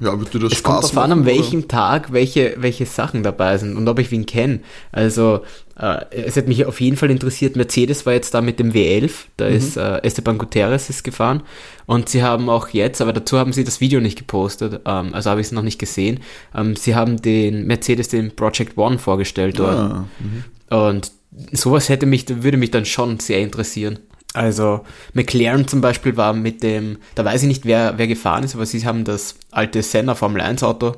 ja, 0.00 0.18
wird 0.18 0.32
dir 0.32 0.38
das 0.38 0.52
es 0.52 0.58
Spaß 0.58 0.80
kommt 0.80 0.96
darauf 0.96 1.04
an, 1.04 1.12
an 1.12 1.26
welchem 1.26 1.66
Tag 1.66 2.12
welche, 2.12 2.54
welche 2.58 2.86
Sachen 2.86 3.24
dabei 3.24 3.58
sind 3.58 3.76
und 3.76 3.88
ob 3.88 3.98
ich 3.98 4.10
wen 4.12 4.26
kenne. 4.26 4.60
Also, 4.92 5.40
äh, 5.76 6.04
es 6.10 6.36
hat 6.36 6.46
mich 6.46 6.64
auf 6.66 6.80
jeden 6.80 6.96
Fall 6.96 7.10
interessiert, 7.10 7.56
Mercedes 7.56 8.06
war 8.06 8.12
jetzt 8.12 8.32
da 8.32 8.40
mit 8.40 8.60
dem 8.60 8.72
W11, 8.72 9.10
da 9.36 9.48
mhm. 9.48 9.56
ist 9.56 9.76
äh, 9.76 9.98
Esteban 10.02 10.38
Guterres 10.38 10.88
ist 10.88 11.02
gefahren 11.02 11.42
und 11.86 12.08
sie 12.08 12.22
haben 12.22 12.48
auch 12.48 12.68
jetzt, 12.68 13.00
aber 13.00 13.12
dazu 13.12 13.38
haben 13.38 13.52
sie 13.52 13.64
das 13.64 13.80
Video 13.80 14.00
nicht 14.00 14.18
gepostet, 14.18 14.82
ähm, 14.86 15.14
also 15.14 15.30
habe 15.30 15.40
ich 15.40 15.48
es 15.48 15.52
noch 15.52 15.62
nicht 15.62 15.80
gesehen, 15.80 16.20
ähm, 16.54 16.76
sie 16.76 16.94
haben 16.94 17.20
den 17.20 17.66
Mercedes, 17.66 18.08
den 18.08 18.36
Project 18.36 18.78
One 18.78 18.98
vorgestellt 18.98 19.58
dort. 19.58 19.76
Ah, 19.76 20.04
mhm. 20.20 20.76
und 20.76 21.12
sowas 21.52 21.88
hätte 21.88 22.06
mich, 22.06 22.26
würde 22.42 22.56
mich 22.56 22.70
dann 22.70 22.84
schon 22.84 23.18
sehr 23.18 23.40
interessieren. 23.40 23.98
Also 24.34 24.84
McLaren 25.14 25.66
zum 25.66 25.80
Beispiel 25.80 26.16
war 26.16 26.32
mit 26.32 26.62
dem, 26.62 26.98
da 27.14 27.24
weiß 27.24 27.42
ich 27.42 27.48
nicht, 27.48 27.64
wer, 27.64 27.96
wer 27.96 28.06
gefahren 28.06 28.44
ist, 28.44 28.54
aber 28.54 28.66
sie 28.66 28.84
haben 28.84 29.04
das 29.04 29.36
alte 29.50 29.82
Senna 29.82 30.14
Formel 30.14 30.40
1 30.40 30.62
Auto 30.62 30.96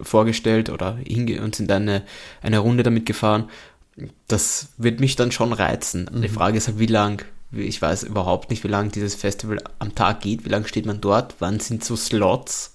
vorgestellt 0.00 0.70
oder 0.70 0.96
hinge 0.96 1.42
und 1.42 1.56
sind 1.56 1.70
eine, 1.72 2.02
eine 2.42 2.58
Runde 2.58 2.82
damit 2.82 3.06
gefahren. 3.06 3.48
Das 4.28 4.68
wird 4.76 5.00
mich 5.00 5.16
dann 5.16 5.32
schon 5.32 5.52
reizen. 5.52 6.08
Mhm. 6.12 6.22
Die 6.22 6.28
Frage 6.28 6.58
ist 6.58 6.68
halt, 6.68 6.78
wie 6.78 6.86
lang, 6.86 7.24
ich 7.52 7.80
weiß 7.80 8.04
überhaupt 8.04 8.50
nicht, 8.50 8.62
wie 8.64 8.68
lange 8.68 8.90
dieses 8.90 9.14
Festival 9.14 9.58
am 9.78 9.94
Tag 9.94 10.20
geht, 10.20 10.44
wie 10.44 10.50
lange 10.50 10.68
steht 10.68 10.86
man 10.86 11.00
dort, 11.00 11.36
wann 11.38 11.60
sind 11.60 11.84
so 11.84 11.96
Slots. 11.96 12.74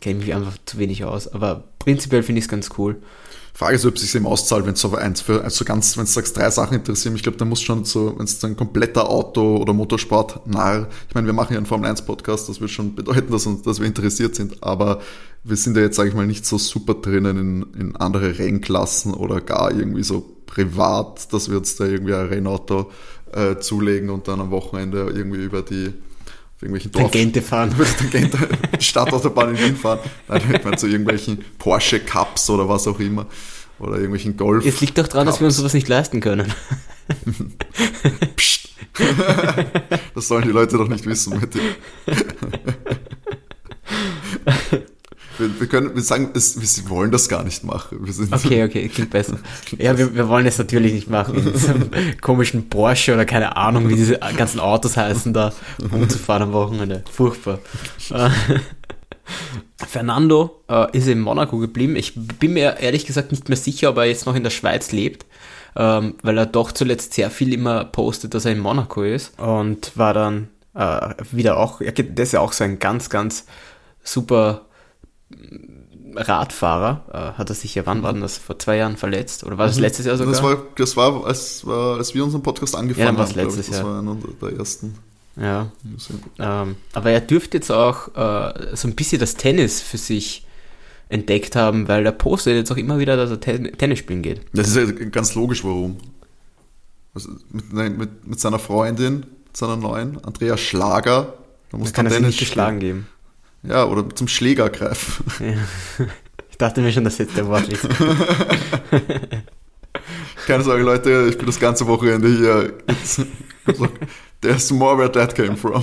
Kenne 0.00 0.20
mich 0.20 0.34
einfach 0.34 0.58
zu 0.66 0.78
wenig 0.78 1.04
aus, 1.04 1.28
aber 1.28 1.64
prinzipiell 1.78 2.22
finde 2.22 2.40
ich 2.40 2.44
es 2.44 2.50
ganz 2.50 2.70
cool. 2.76 3.00
Frage 3.56 3.76
ist, 3.76 3.86
ob 3.86 3.94
es 3.94 4.02
sich 4.02 4.14
eben 4.16 4.26
auszahlt, 4.26 4.66
wenn 4.66 4.74
es 4.74 4.80
so 4.80 4.92
eins 4.96 5.20
für 5.20 5.44
also 5.44 5.64
ganz, 5.64 5.96
wenn 5.96 6.06
du 6.06 6.10
sagst, 6.10 6.36
drei 6.36 6.50
Sachen 6.50 6.74
interessieren. 6.74 7.14
Ich 7.14 7.22
glaube, 7.22 7.38
da 7.38 7.44
muss 7.44 7.62
schon 7.62 7.84
so, 7.84 8.18
wenn 8.18 8.24
es 8.24 8.42
ein 8.44 8.56
kompletter 8.56 9.08
Auto- 9.08 9.58
oder 9.58 9.72
Motorsport 9.72 10.44
nahe, 10.44 10.88
ich 11.08 11.14
meine, 11.14 11.28
wir 11.28 11.34
machen 11.34 11.52
ja 11.52 11.58
einen 11.58 11.66
Formel 11.66 11.88
1 11.88 12.02
Podcast, 12.02 12.48
das 12.48 12.60
wird 12.60 12.72
schon 12.72 12.96
bedeuten, 12.96 13.30
dass, 13.30 13.46
uns, 13.46 13.62
dass 13.62 13.78
wir 13.78 13.86
interessiert 13.86 14.34
sind, 14.34 14.60
aber 14.64 15.00
wir 15.44 15.56
sind 15.56 15.76
ja 15.76 15.84
jetzt, 15.84 15.94
sage 15.94 16.08
ich 16.08 16.16
mal, 16.16 16.26
nicht 16.26 16.44
so 16.44 16.58
super 16.58 16.94
drinnen 16.94 17.38
in, 17.38 17.80
in 17.80 17.96
andere 17.96 18.40
Rennklassen 18.40 19.14
oder 19.14 19.40
gar 19.40 19.70
irgendwie 19.70 20.02
so 20.02 20.26
privat, 20.46 21.32
dass 21.32 21.48
wir 21.48 21.58
uns 21.58 21.76
da 21.76 21.84
irgendwie 21.84 22.14
ein 22.14 22.26
Rennauto 22.26 22.90
äh, 23.32 23.58
zulegen 23.58 24.10
und 24.10 24.26
dann 24.26 24.40
am 24.40 24.50
Wochenende 24.50 25.12
irgendwie 25.14 25.42
über 25.42 25.62
die 25.62 25.92
irgendwelchen 26.64 26.92
Dorf 26.92 27.10
Tangente 27.10 27.42
fahren. 27.42 27.74
Tangente, 27.98 28.38
Stadtautobahn 28.80 29.54
in 29.54 29.60
Wien 29.60 29.76
fahren. 29.76 30.00
Dann 30.28 30.40
hätte 30.42 30.68
man 30.68 30.78
zu 30.78 30.86
irgendwelchen 30.86 31.44
Porsche 31.58 32.00
Cups 32.00 32.50
oder 32.50 32.68
was 32.68 32.86
auch 32.88 32.98
immer. 32.98 33.26
Oder 33.78 33.96
irgendwelchen 33.96 34.36
Golf. 34.36 34.64
Es 34.64 34.80
liegt 34.80 34.98
doch 34.98 35.08
daran, 35.08 35.26
dass 35.26 35.40
wir 35.40 35.46
uns 35.46 35.56
sowas 35.56 35.74
nicht 35.74 35.88
leisten 35.88 36.20
können. 36.20 36.52
Psst. 38.36 38.68
das 40.14 40.28
sollen 40.28 40.44
die 40.44 40.52
Leute 40.52 40.78
doch 40.78 40.88
nicht 40.88 41.04
wissen, 41.06 41.38
Matti. 41.38 41.60
Wir, 45.38 45.60
wir, 45.60 45.66
können, 45.66 45.94
wir 45.94 46.02
sagen, 46.02 46.30
es, 46.34 46.60
wir 46.60 46.88
wollen 46.88 47.10
das 47.10 47.28
gar 47.28 47.42
nicht 47.42 47.64
machen. 47.64 47.98
okay, 48.32 48.64
okay, 48.64 48.88
klingt 48.88 49.10
besser. 49.10 49.38
Klingt 49.66 49.82
ja, 49.82 49.98
wir, 49.98 50.14
wir 50.14 50.28
wollen 50.28 50.46
es 50.46 50.58
natürlich 50.58 50.92
nicht 50.92 51.10
machen. 51.10 51.34
In 51.34 51.52
diesem 51.52 51.90
komischen 52.20 52.68
Porsche 52.68 53.14
oder 53.14 53.24
keine 53.24 53.56
Ahnung, 53.56 53.88
wie 53.88 53.96
diese 53.96 54.18
ganzen 54.36 54.60
Autos 54.60 54.96
heißen, 54.96 55.32
da 55.32 55.52
rumzufahren 55.92 56.44
am 56.44 56.52
Wochenende. 56.52 57.02
Furchtbar. 57.10 57.58
Fernando 59.88 60.62
äh, 60.68 60.96
ist 60.96 61.08
in 61.08 61.20
Monaco 61.20 61.58
geblieben. 61.58 61.96
Ich 61.96 62.14
bin 62.14 62.52
mir 62.52 62.76
ehrlich 62.80 63.06
gesagt 63.06 63.30
nicht 63.32 63.48
mehr 63.48 63.56
sicher, 63.56 63.90
ob 63.90 63.96
er 63.96 64.04
jetzt 64.04 64.26
noch 64.26 64.34
in 64.34 64.44
der 64.44 64.50
Schweiz 64.50 64.92
lebt, 64.92 65.26
ähm, 65.76 66.14
weil 66.22 66.38
er 66.38 66.46
doch 66.46 66.72
zuletzt 66.72 67.14
sehr 67.14 67.30
viel 67.30 67.52
immer 67.52 67.84
postet, 67.84 68.34
dass 68.34 68.44
er 68.44 68.52
in 68.52 68.60
Monaco 68.60 69.02
ist 69.02 69.38
und 69.38 69.96
war 69.96 70.14
dann 70.14 70.48
äh, 70.74 71.14
wieder 71.32 71.56
auch, 71.58 71.80
ja, 71.80 71.90
das 71.90 72.28
ist 72.28 72.32
ja 72.32 72.40
auch 72.40 72.52
so 72.52 72.64
ein 72.64 72.78
ganz, 72.78 73.10
ganz 73.10 73.46
super 74.02 74.66
Radfahrer, 76.16 77.04
äh, 77.12 77.38
hat 77.38 77.48
er 77.50 77.54
sich 77.54 77.74
ja, 77.74 77.86
wann 77.86 78.02
war 78.02 78.12
denn 78.12 78.22
das, 78.22 78.38
vor 78.38 78.58
zwei 78.58 78.76
Jahren 78.76 78.96
verletzt? 78.96 79.44
Oder 79.44 79.58
war 79.58 79.66
das 79.66 79.76
mhm. 79.76 79.82
letztes 79.82 80.06
Jahr 80.06 80.16
sogar? 80.16 80.32
Das 80.32 80.42
war, 80.42 80.62
das 80.76 80.96
war, 80.96 81.26
als, 81.26 81.66
war 81.66 81.96
als 81.96 82.14
wir 82.14 82.24
unseren 82.24 82.42
Podcast 82.42 82.76
angefangen 82.76 83.16
ja, 83.16 83.22
haben. 83.22 83.34
letztes 83.34 83.66
ich, 83.66 83.66
das 83.68 83.78
Jahr. 83.78 83.86
war 83.86 83.98
einer 83.98 84.16
der 84.40 84.58
ersten. 84.58 84.94
Ja. 85.36 85.72
Ähm, 86.38 86.76
aber 86.92 87.10
er 87.10 87.20
dürfte 87.20 87.56
jetzt 87.56 87.70
auch 87.70 88.14
äh, 88.14 88.76
so 88.76 88.86
ein 88.86 88.94
bisschen 88.94 89.18
das 89.18 89.34
Tennis 89.34 89.80
für 89.80 89.98
sich 89.98 90.46
entdeckt 91.08 91.56
haben, 91.56 91.88
weil 91.88 92.06
er 92.06 92.12
postet 92.12 92.54
jetzt 92.54 92.70
auch 92.70 92.76
immer 92.76 92.98
wieder, 92.98 93.16
dass 93.16 93.30
er 93.30 93.40
Ten 93.40 93.72
Tennis 93.76 93.98
spielen 93.98 94.22
geht. 94.22 94.42
Das 94.52 94.68
ist 94.68 94.76
ja 94.76 94.84
ganz 94.84 95.34
logisch, 95.34 95.64
warum. 95.64 95.96
Also 97.14 97.30
mit, 97.50 97.98
mit, 97.98 98.26
mit 98.26 98.40
seiner 98.40 98.58
Freundin, 98.58 99.26
seiner 99.52 99.76
neuen, 99.76 100.22
Andrea 100.24 100.56
Schlager, 100.56 101.34
da 101.70 101.78
muss 101.78 101.90
da 101.90 101.96
kann 101.96 102.06
er 102.06 102.12
sich 102.12 102.20
nicht 102.20 102.38
geschlagen 102.38 102.78
geben. 102.80 103.06
Ja, 103.66 103.84
oder 103.86 104.08
zum 104.14 104.28
Schläger 104.28 104.70
greifen. 104.70 105.24
Ja. 105.40 106.06
Ich 106.50 106.58
dachte 106.58 106.80
mir 106.80 106.92
schon, 106.92 107.02
dass 107.02 107.18
jetzt 107.18 107.36
der 107.36 107.48
Wort 107.48 107.68
ist. 107.68 107.82
Keine 110.46 110.62
Sorge, 110.62 110.84
Leute, 110.84 111.26
ich 111.28 111.36
bin 111.36 111.46
das 111.46 111.58
ganze 111.58 111.84
Wochenende 111.88 112.28
hier. 112.28 112.74
There's 114.40 114.70
more 114.70 114.96
where 114.96 115.10
that 115.10 115.34
came 115.34 115.56
from. 115.56 115.82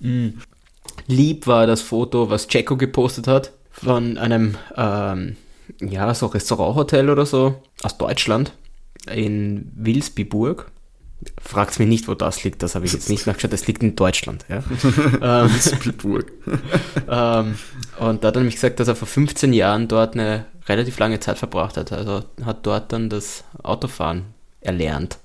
Mm. 0.00 0.30
Lieb 1.06 1.46
war 1.46 1.68
das 1.68 1.82
Foto, 1.82 2.30
was 2.30 2.48
Checo 2.48 2.76
gepostet 2.76 3.28
hat, 3.28 3.52
von 3.70 4.18
einem, 4.18 4.56
ähm, 4.76 5.36
ja, 5.80 6.12
so 6.14 6.26
Restauranthotel 6.26 7.10
oder 7.10 7.26
so 7.26 7.62
aus 7.84 7.96
Deutschland 7.96 8.52
in 9.08 9.70
Wilsbiburg. 9.76 10.70
Fragt 11.40 11.78
mich 11.78 11.88
nicht, 11.88 12.08
wo 12.08 12.14
das 12.14 12.44
liegt, 12.44 12.62
das 12.62 12.74
habe 12.74 12.86
ich 12.86 12.92
jetzt 12.92 13.08
nicht 13.08 13.26
nachgeschaut. 13.26 13.52
Das 13.52 13.66
liegt 13.66 13.82
in 13.82 13.96
Deutschland. 13.96 14.44
Ja. 14.48 14.62
ähm, 15.46 15.50
ähm, 17.08 17.54
und 17.98 18.24
da 18.24 18.28
hat 18.28 18.36
er 18.36 18.40
nämlich 18.40 18.54
gesagt, 18.54 18.80
dass 18.80 18.88
er 18.88 18.96
vor 18.96 19.08
15 19.08 19.52
Jahren 19.52 19.88
dort 19.88 20.14
eine 20.14 20.46
relativ 20.68 20.98
lange 20.98 21.20
Zeit 21.20 21.38
verbracht 21.38 21.76
hat. 21.76 21.92
Also 21.92 22.24
hat 22.44 22.66
dort 22.66 22.92
dann 22.92 23.10
das 23.10 23.44
Autofahren 23.62 24.26
erlernt. 24.60 25.18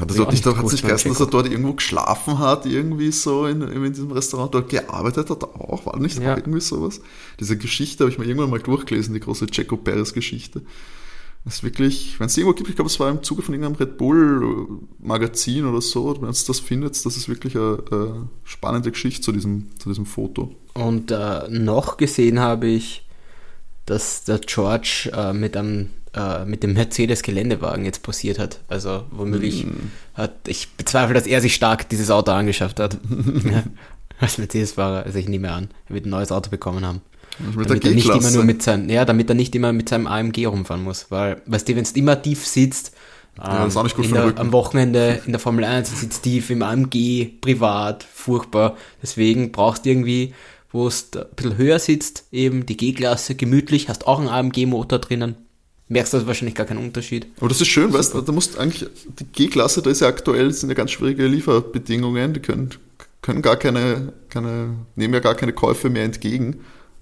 Hat, 0.00 0.10
er 0.10 0.16
dort 0.16 0.32
nicht, 0.32 0.46
hat 0.46 0.68
sich 0.68 0.82
geheißen, 0.82 1.10
dass 1.10 1.20
er 1.20 1.26
dort 1.26 1.50
irgendwo 1.50 1.72
geschlafen 1.72 2.38
hat, 2.38 2.66
irgendwie 2.66 3.10
so 3.10 3.46
in, 3.46 3.62
in 3.62 3.92
diesem 3.92 4.12
Restaurant, 4.12 4.54
dort 4.54 4.68
gearbeitet 4.68 5.30
hat 5.30 5.42
auch? 5.42 5.86
War 5.86 5.98
nicht 5.98 6.18
ja. 6.18 6.32
auch 6.32 6.36
irgendwie 6.36 6.60
sowas? 6.60 7.00
Diese 7.40 7.56
Geschichte 7.56 8.04
habe 8.04 8.12
ich 8.12 8.18
mir 8.18 8.26
irgendwann 8.26 8.50
mal 8.50 8.60
durchgelesen, 8.60 9.14
die 9.14 9.20
große 9.20 9.46
Checo 9.46 9.76
Perez 9.76 10.12
Geschichte. 10.12 10.62
Das 11.48 11.56
ist 11.56 11.62
wirklich, 11.62 12.20
wenn 12.20 12.26
es 12.26 12.36
irgendwo 12.36 12.54
gibt, 12.54 12.68
ich 12.68 12.74
glaube, 12.74 12.90
es 12.90 13.00
war 13.00 13.08
im 13.08 13.22
Zuge 13.22 13.40
von 13.40 13.54
irgendeinem 13.54 13.76
Red 13.76 13.96
Bull 13.96 14.66
Magazin 14.98 15.64
oder 15.64 15.80
so, 15.80 16.20
wenn 16.20 16.28
es 16.28 16.44
das 16.44 16.60
findet, 16.60 16.92
das 17.06 17.16
ist 17.16 17.26
wirklich 17.26 17.56
eine, 17.56 17.82
eine, 17.90 18.28
spannende 18.44 18.90
Geschichte 18.90 19.22
zu 19.22 19.32
diesem, 19.32 19.68
zu 19.78 19.88
diesem 19.88 20.04
Foto. 20.04 20.54
Und 20.74 21.10
äh, 21.10 21.48
noch 21.48 21.96
gesehen 21.96 22.38
habe 22.38 22.66
ich, 22.66 23.06
dass 23.86 24.24
der 24.24 24.40
George 24.40 25.10
äh, 25.14 25.32
mit 25.32 25.56
einem 25.56 25.88
äh, 26.14 26.44
mit 26.44 26.62
dem 26.62 26.74
Mercedes-Geländewagen 26.74 27.86
jetzt 27.86 28.02
passiert 28.02 28.38
hat. 28.38 28.60
Also 28.68 29.04
womöglich 29.10 29.64
mm. 29.64 29.90
hat, 30.12 30.46
ich 30.48 30.68
bezweifle, 30.72 31.14
dass 31.14 31.26
er 31.26 31.40
sich 31.40 31.54
stark 31.54 31.88
dieses 31.88 32.10
Auto 32.10 32.32
angeschafft 32.32 32.78
hat. 32.78 32.98
ja, 33.50 33.62
als 34.20 34.36
Mercedes-Fahrer, 34.36 35.04
also 35.04 35.18
ich 35.18 35.28
nehme 35.28 35.50
an, 35.50 35.70
er 35.86 35.94
wird 35.94 36.04
ein 36.04 36.10
neues 36.10 36.30
Auto 36.30 36.50
bekommen 36.50 36.84
haben. 36.84 37.00
Mit 37.38 37.70
damit 37.70 37.84
er 37.84 37.90
nicht 37.92 38.08
immer 38.08 38.30
nur 38.30 38.44
mit 38.44 38.62
seinem, 38.62 38.88
ja, 38.88 39.04
damit 39.04 39.28
er 39.28 39.34
nicht 39.34 39.54
immer 39.54 39.72
mit 39.72 39.88
seinem 39.88 40.06
AMG 40.06 40.46
rumfahren 40.46 40.82
muss. 40.82 41.06
Weil, 41.10 41.42
weißt 41.46 41.68
du, 41.68 41.76
wenn 41.76 41.84
du 41.84 41.90
immer 41.94 42.20
tief 42.20 42.46
sitzt, 42.46 42.92
ja, 43.38 43.66
ähm, 43.66 44.12
der, 44.12 44.38
am 44.38 44.52
Wochenende 44.52 45.20
in 45.24 45.32
der 45.32 45.38
Formel 45.38 45.64
1 45.64 46.00
sitzt 46.00 46.22
tief 46.24 46.50
im 46.50 46.62
AMG, 46.62 47.40
privat, 47.40 48.02
furchtbar. 48.02 48.76
Deswegen 49.00 49.52
brauchst 49.52 49.84
du 49.84 49.90
irgendwie, 49.90 50.34
wo 50.72 50.88
es 50.88 51.10
ein 51.14 51.24
bisschen 51.36 51.56
höher 51.56 51.78
sitzt, 51.78 52.24
eben 52.32 52.66
die 52.66 52.76
G-Klasse, 52.76 53.36
gemütlich, 53.36 53.88
hast 53.88 54.06
auch 54.06 54.18
einen 54.18 54.28
AMG-Motor 54.28 54.98
drinnen. 54.98 55.36
Merkst 55.86 56.12
du 56.12 56.26
wahrscheinlich 56.26 56.56
gar 56.56 56.66
keinen 56.66 56.84
Unterschied. 56.84 57.28
Aber 57.38 57.48
das 57.48 57.60
ist 57.60 57.68
schön, 57.68 57.92
weißt 57.92 58.14
du, 58.14 58.20
da 58.20 58.32
musst 58.32 58.58
eigentlich, 58.58 58.90
die 59.20 59.24
G-Klasse, 59.24 59.82
da 59.82 59.90
ist 59.90 60.00
ja 60.00 60.08
aktuell, 60.08 60.52
sind 60.52 60.68
ja 60.68 60.74
ganz 60.74 60.90
schwierige 60.90 61.26
Lieferbedingungen, 61.26 62.34
die 62.34 62.40
können, 62.40 62.70
können 63.22 63.40
gar 63.40 63.56
keine, 63.56 64.12
keine, 64.28 64.74
nehmen 64.96 65.14
ja 65.14 65.20
gar 65.20 65.36
keine 65.36 65.52
Käufe 65.52 65.88
mehr 65.88 66.04
entgegen 66.04 66.56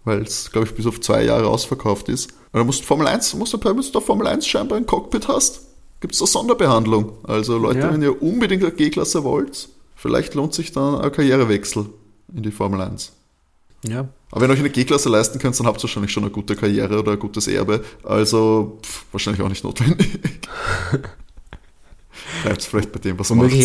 weil 0.07 0.23
es, 0.23 0.51
glaube 0.53 0.69
ich, 0.69 0.75
bis 0.75 0.87
auf 0.87 1.01
zwei 1.01 1.25
Jahre 1.25 1.49
ausverkauft 1.49 2.09
ist. 2.09 2.31
Und 2.53 2.61
da 2.61 2.65
musst 2.65 2.81
du 2.81 2.85
Formel 2.85 3.09
1, 3.09 3.35
musst 3.35 3.53
du, 3.53 3.63
wenn 3.63 3.77
du 3.77 4.01
Formel 4.01 4.29
1 4.29 4.47
scheinbar 4.47 4.79
ein 4.79 4.87
Cockpit 4.87 5.27
hast, 5.27 5.63
gibt 6.01 6.15
es 6.15 6.21
da 6.21 6.27
Sonderbehandlung. 6.27 7.13
Also 7.25 7.59
Leute, 7.59 7.81
ja. 7.81 7.93
wenn 7.93 8.01
ihr 8.03 8.23
unbedingt 8.23 8.63
eine 8.63 8.73
G-Klasse 8.73 9.25
wollt, 9.25 9.69
vielleicht 9.97 10.35
lohnt 10.35 10.55
sich 10.55 10.71
dann 10.71 11.01
ein 11.01 11.11
Karrierewechsel 11.11 11.87
in 12.35 12.43
die 12.45 12.53
Formel 12.53 12.81
1. 12.81 13.13
Ja. 13.89 14.09
Aber 14.31 14.43
wenn 14.43 14.51
ihr 14.51 14.55
euch 14.55 14.61
eine 14.61 14.71
G-Klasse 14.71 15.09
leisten 15.09 15.41
könnt, 15.41 15.59
dann 15.59 15.67
habt 15.67 15.81
ihr 15.81 15.83
wahrscheinlich 15.83 16.13
schon 16.13 16.23
eine 16.23 16.33
gute 16.33 16.55
Karriere 16.55 17.01
oder 17.01 17.13
ein 17.13 17.19
gutes 17.19 17.49
Erbe. 17.49 17.85
Also 18.05 18.79
pff, 18.85 19.07
wahrscheinlich 19.11 19.43
auch 19.43 19.49
nicht 19.49 19.65
notwendig. 19.65 20.21
Bleibt 22.43 22.61
es 22.61 22.67
vielleicht 22.67 22.93
bei 22.93 23.01
dem, 23.01 23.19
was 23.19 23.29
man 23.31 23.39
macht. 23.39 23.57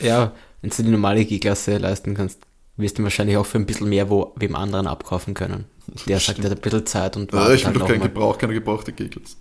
Ja, 0.00 0.32
wenn 0.60 0.70
du 0.70 0.82
die 0.82 0.90
normale 0.90 1.24
G-Klasse 1.24 1.78
leisten 1.78 2.14
kannst, 2.14 2.38
wirst 2.76 2.98
du 2.98 3.02
wahrscheinlich 3.02 3.36
auch 3.36 3.46
für 3.46 3.58
ein 3.58 3.66
bisschen 3.66 3.88
mehr 3.88 4.08
wo 4.10 4.32
wem 4.36 4.56
anderen 4.56 4.86
abkaufen 4.86 5.34
können. 5.34 5.66
Der 6.06 6.20
sagt, 6.20 6.38
er 6.38 6.50
hat 6.50 6.58
ein 6.58 6.60
bisschen 6.60 6.86
Zeit 6.86 7.16
und 7.16 7.32
war. 7.32 7.48
Ja, 7.48 7.54
ich 7.54 7.66
will 7.66 7.72
doch 7.74 7.86
keinen 7.86 8.02
Gebrauch, 8.02 8.38
keine 8.38 8.54
gebrauchte 8.54 8.92
Kegels. 8.92 9.36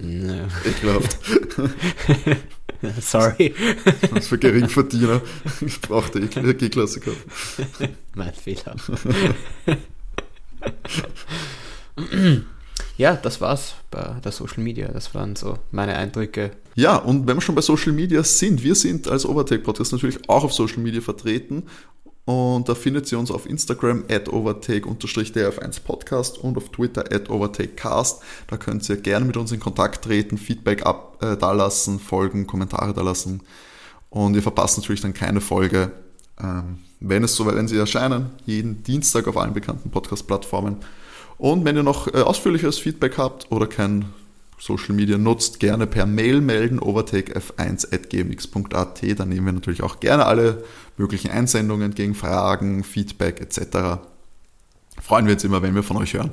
Nee. 0.00 0.42
Ekelhaft. 0.64 1.18
Sorry. 3.00 3.54
Das 4.12 4.26
für 4.26 4.38
Geringverdiener 4.38 5.20
gebrauchte 5.60 6.20
G-Klasse 6.20 7.00
kaufen. 7.00 7.96
mein 8.14 8.32
Fehler. 8.34 8.74
ja, 12.96 13.14
das 13.14 13.40
war's 13.40 13.74
bei 13.90 14.16
der 14.24 14.32
Social 14.32 14.62
Media. 14.62 14.88
Das 14.88 15.14
waren 15.14 15.36
so 15.36 15.58
meine 15.70 15.94
Eindrücke. 15.96 16.52
Ja, 16.74 16.96
und 16.96 17.26
wenn 17.26 17.36
wir 17.36 17.40
schon 17.40 17.54
bei 17.54 17.62
Social 17.62 17.92
Media 17.92 18.24
sind, 18.24 18.62
wir 18.62 18.74
sind 18.74 19.06
als 19.06 19.26
Overtake 19.26 19.62
Podcast 19.62 19.92
natürlich 19.92 20.28
auch 20.28 20.44
auf 20.44 20.52
Social 20.52 20.78
Media 20.78 21.00
vertreten 21.00 21.64
und 22.24 22.68
da 22.68 22.76
findet 22.76 23.10
ihr 23.10 23.18
uns 23.18 23.32
auf 23.32 23.46
Instagram 23.46 24.04
at 24.08 24.28
overtake-df1podcast 24.28 26.38
und 26.38 26.56
auf 26.56 26.68
Twitter 26.68 27.12
at 27.12 27.28
overtakecast. 27.28 28.22
Da 28.46 28.56
könnt 28.56 28.88
ihr 28.88 28.96
gerne 28.96 29.24
mit 29.24 29.36
uns 29.36 29.50
in 29.50 29.58
Kontakt 29.58 30.04
treten, 30.04 30.38
Feedback 30.38 30.86
ab, 30.86 31.18
äh, 31.20 31.36
dalassen, 31.36 31.98
Folgen, 31.98 32.46
Kommentare 32.46 32.94
dalassen. 32.94 33.42
Und 34.08 34.36
ihr 34.36 34.42
verpasst 34.42 34.78
natürlich 34.78 35.00
dann 35.00 35.14
keine 35.14 35.40
Folge, 35.40 35.90
ähm, 36.40 36.78
wenn 37.00 37.24
es 37.24 37.34
so, 37.34 37.44
wenn 37.46 37.66
sie 37.66 37.78
erscheinen, 37.78 38.30
jeden 38.46 38.84
Dienstag 38.84 39.26
auf 39.26 39.36
allen 39.36 39.54
bekannten 39.54 39.90
Podcast-Plattformen. 39.90 40.76
Und 41.38 41.64
wenn 41.64 41.74
ihr 41.74 41.82
noch 41.82 42.06
äh, 42.06 42.20
ausführliches 42.20 42.78
Feedback 42.78 43.18
habt 43.18 43.50
oder 43.50 43.66
kein 43.66 44.04
Social 44.62 44.94
Media 44.94 45.18
nutzt, 45.18 45.58
gerne 45.58 45.88
per 45.88 46.06
Mail 46.06 46.40
melden, 46.40 46.78
overtakef1.gmx.at. 46.78 49.18
Da 49.18 49.24
nehmen 49.24 49.46
wir 49.46 49.52
natürlich 49.52 49.82
auch 49.82 49.98
gerne 49.98 50.24
alle 50.24 50.62
möglichen 50.96 51.32
Einsendungen 51.32 51.96
gegen 51.96 52.14
Fragen, 52.14 52.84
Feedback 52.84 53.40
etc. 53.40 53.98
Freuen 55.02 55.26
wir 55.26 55.34
uns 55.34 55.42
immer, 55.42 55.62
wenn 55.62 55.74
wir 55.74 55.82
von 55.82 55.96
euch 55.96 56.14
hören. 56.14 56.30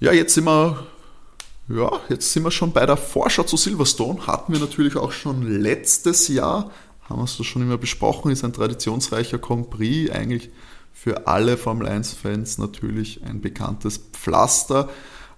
Ja, 0.00 0.12
jetzt 0.12 0.34
sind 0.34 0.44
wir, 0.44 0.86
ja, 1.70 1.92
jetzt 2.10 2.30
sind 2.30 2.42
wir 2.42 2.50
schon 2.50 2.72
bei 2.72 2.84
der 2.84 2.98
Vorschau 2.98 3.44
zu 3.44 3.56
Silverstone. 3.56 4.26
Hatten 4.26 4.52
wir 4.52 4.60
natürlich 4.60 4.96
auch 4.96 5.12
schon 5.12 5.48
letztes 5.48 6.28
Jahr, 6.28 6.70
haben 7.08 7.20
wir 7.20 7.24
es 7.24 7.42
schon 7.42 7.62
immer 7.62 7.78
besprochen, 7.78 8.30
ist 8.30 8.44
ein 8.44 8.52
traditionsreicher 8.52 9.38
Prix, 9.38 10.10
eigentlich 10.10 10.50
für 10.92 11.26
alle 11.26 11.56
Formel 11.56 11.88
1-Fans 11.88 12.58
natürlich 12.58 13.24
ein 13.24 13.40
bekanntes 13.40 13.96
Pflaster. 13.96 14.90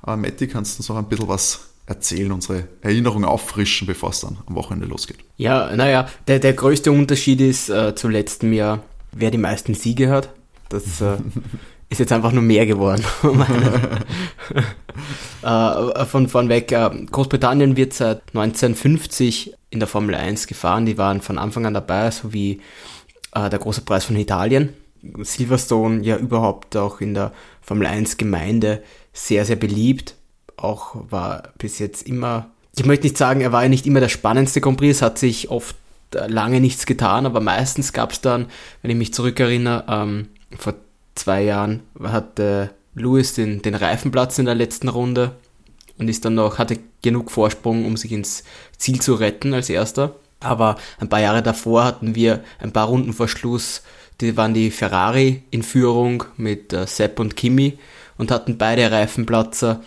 Aber 0.02 0.16
Matti, 0.16 0.48
kannst 0.48 0.78
du 0.78 0.80
uns 0.80 0.88
noch 0.88 0.96
ein 0.96 1.08
bisschen 1.08 1.28
was 1.28 1.70
erzählen, 1.86 2.30
unsere 2.32 2.68
Erinnerungen 2.82 3.24
auffrischen, 3.24 3.86
bevor 3.86 4.10
es 4.10 4.20
dann 4.20 4.38
am 4.46 4.54
Wochenende 4.54 4.86
losgeht? 4.86 5.18
Ja, 5.36 5.74
naja, 5.74 6.08
der, 6.28 6.38
der 6.38 6.52
größte 6.52 6.92
Unterschied 6.92 7.40
ist 7.40 7.68
äh, 7.68 7.94
zu 7.94 8.08
letztem 8.08 8.52
Jahr, 8.52 8.82
wer 9.12 9.30
die 9.30 9.38
meisten 9.38 9.74
Siege 9.74 10.08
hat. 10.08 10.30
Das 10.68 11.00
äh, 11.00 11.16
ist 11.90 11.98
jetzt 11.98 12.12
einfach 12.12 12.32
nur 12.32 12.42
mehr 12.42 12.64
geworden. 12.64 13.04
äh, 15.42 16.04
von 16.06 16.28
vorn 16.28 16.48
weg, 16.48 16.70
äh, 16.72 16.90
Großbritannien 17.10 17.76
wird 17.76 17.92
seit 17.92 18.22
1950 18.28 19.54
in 19.70 19.80
der 19.80 19.88
Formel 19.88 20.14
1 20.14 20.46
gefahren. 20.46 20.86
Die 20.86 20.98
waren 20.98 21.20
von 21.20 21.38
Anfang 21.38 21.66
an 21.66 21.74
dabei, 21.74 22.10
so 22.10 22.32
wie 22.32 22.60
äh, 23.34 23.50
der 23.50 23.58
große 23.58 23.82
Preis 23.82 24.04
von 24.04 24.16
Italien. 24.16 24.70
Silverstone 25.22 26.02
ja 26.02 26.16
überhaupt 26.16 26.76
auch 26.76 27.00
in 27.00 27.14
der 27.14 27.32
Formel 27.62 27.86
1 27.86 28.16
Gemeinde 28.16 28.82
sehr, 29.12 29.44
sehr 29.44 29.56
beliebt. 29.56 30.14
Auch 30.56 30.96
war 31.10 31.50
bis 31.58 31.78
jetzt 31.78 32.06
immer, 32.06 32.50
ich 32.76 32.84
möchte 32.84 33.06
nicht 33.06 33.18
sagen, 33.18 33.40
er 33.40 33.52
war 33.52 33.62
ja 33.62 33.68
nicht 33.68 33.86
immer 33.86 34.00
der 34.00 34.08
spannendste 34.08 34.60
Grand 34.60 34.78
Prix, 34.78 34.96
es 34.96 35.02
hat 35.02 35.18
sich 35.18 35.50
oft 35.50 35.76
äh, 36.14 36.26
lange 36.26 36.60
nichts 36.60 36.86
getan, 36.86 37.26
aber 37.26 37.40
meistens 37.40 37.92
gab 37.92 38.12
es 38.12 38.20
dann, 38.20 38.46
wenn 38.82 38.90
ich 38.90 38.96
mich 38.96 39.14
zurückerinnere, 39.14 39.84
ähm, 39.88 40.28
vor 40.56 40.74
zwei 41.14 41.42
Jahren 41.42 41.80
hatte 42.02 42.70
Lewis 42.94 43.34
den, 43.34 43.62
den 43.62 43.74
Reifenplatz 43.74 44.38
in 44.38 44.46
der 44.46 44.54
letzten 44.54 44.88
Runde 44.88 45.32
und 45.98 46.08
ist 46.08 46.24
dann 46.24 46.34
noch, 46.34 46.58
hatte 46.58 46.78
genug 47.02 47.30
Vorsprung, 47.30 47.84
um 47.84 47.96
sich 47.96 48.12
ins 48.12 48.44
Ziel 48.76 49.00
zu 49.00 49.14
retten 49.14 49.54
als 49.54 49.70
erster. 49.70 50.16
Aber 50.40 50.76
ein 50.98 51.08
paar 51.08 51.20
Jahre 51.20 51.42
davor 51.42 51.84
hatten 51.84 52.14
wir 52.14 52.42
ein 52.58 52.72
paar 52.72 52.86
Runden 52.88 53.12
vor 53.12 53.28
Schluss, 53.28 53.82
die 54.20 54.36
waren 54.36 54.54
die 54.54 54.70
Ferrari 54.70 55.42
in 55.50 55.62
Führung 55.62 56.24
mit 56.36 56.72
äh, 56.72 56.86
Sepp 56.86 57.20
und 57.20 57.36
Kimi 57.36 57.78
und 58.20 58.30
hatten 58.30 58.58
beide 58.58 58.90
Reifenplatzer. 58.90 59.80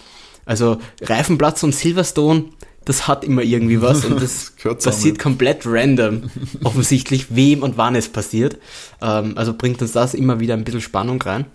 Also 0.45 0.79
Reifenplatz 1.01 1.63
und 1.63 1.73
Silverstone, 1.73 2.45
das 2.83 3.07
hat 3.07 3.23
immer 3.23 3.43
irgendwie 3.43 3.81
was 3.81 4.03
und 4.03 4.21
das, 4.21 4.53
das 4.63 4.83
passiert 4.83 5.19
komplett 5.19 5.61
random. 5.65 6.23
Offensichtlich, 6.63 7.35
wem 7.35 7.63
und 7.63 7.77
wann 7.77 7.95
es 7.95 8.09
passiert. 8.09 8.57
Ähm, 9.01 9.37
also 9.37 9.53
bringt 9.53 9.81
uns 9.81 9.93
das 9.93 10.15
immer 10.15 10.39
wieder 10.39 10.55
ein 10.55 10.63
bisschen 10.63 10.81
Spannung 10.81 11.21
rein. 11.21 11.45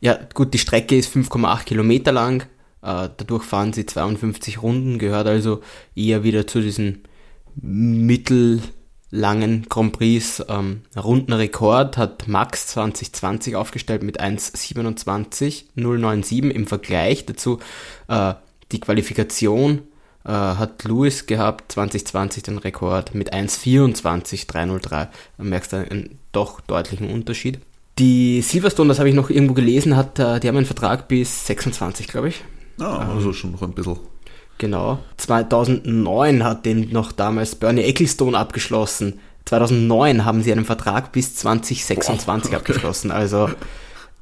Ja, 0.00 0.18
gut, 0.34 0.52
die 0.54 0.58
Strecke 0.58 0.96
ist 0.96 1.14
5,8 1.14 1.64
Kilometer 1.64 2.10
lang. 2.10 2.42
Äh, 2.82 3.10
dadurch 3.16 3.44
fahren 3.44 3.72
sie 3.72 3.86
52 3.86 4.62
Runden, 4.62 4.98
gehört 4.98 5.26
also 5.26 5.60
eher 5.94 6.24
wieder 6.24 6.46
zu 6.46 6.60
diesen 6.60 7.04
mittel 7.54 8.62
langen 9.14 9.66
Grand 9.68 9.92
Prix 9.92 10.42
ähm, 10.48 10.80
Rundenrekord 10.96 11.96
hat 11.96 12.26
Max 12.26 12.66
2020 12.68 13.54
aufgestellt 13.54 14.02
mit 14.02 14.20
1,27,097 14.20 16.50
im 16.50 16.66
Vergleich 16.66 17.24
dazu 17.24 17.60
äh, 18.08 18.34
die 18.72 18.80
Qualifikation 18.80 19.82
äh, 20.24 20.30
hat 20.30 20.82
Lewis 20.84 21.26
gehabt 21.26 21.70
2020 21.72 22.42
den 22.42 22.58
Rekord 22.58 23.14
mit 23.14 23.32
1,24,303. 23.32 24.88
Da 24.88 25.08
merkst 25.38 25.72
du 25.72 25.76
einen 25.76 26.18
doch 26.32 26.60
deutlichen 26.60 27.08
Unterschied. 27.10 27.60
Die 27.98 28.42
Silverstone, 28.42 28.88
das 28.88 28.98
habe 28.98 29.08
ich 29.08 29.14
noch 29.14 29.30
irgendwo 29.30 29.54
gelesen, 29.54 29.96
hat, 29.96 30.18
äh, 30.18 30.40
die 30.40 30.48
haben 30.48 30.56
einen 30.56 30.66
Vertrag 30.66 31.06
bis 31.06 31.46
26, 31.46 32.08
glaube 32.08 32.30
ich. 32.30 32.42
Ah, 32.80 33.14
also 33.14 33.32
schon 33.32 33.52
noch 33.52 33.62
ein 33.62 33.70
bisschen. 33.72 33.96
Genau. 34.58 34.98
2009 35.16 36.44
hat 36.44 36.64
den 36.64 36.90
noch 36.90 37.12
damals 37.12 37.54
Bernie 37.56 37.82
Ecclestone 37.82 38.38
abgeschlossen. 38.38 39.20
2009 39.46 40.24
haben 40.24 40.42
sie 40.42 40.52
einen 40.52 40.64
Vertrag 40.64 41.12
bis 41.12 41.34
2026 41.36 42.26
Boah, 42.26 42.36
okay. 42.36 42.56
abgeschlossen. 42.56 43.10
Also 43.10 43.50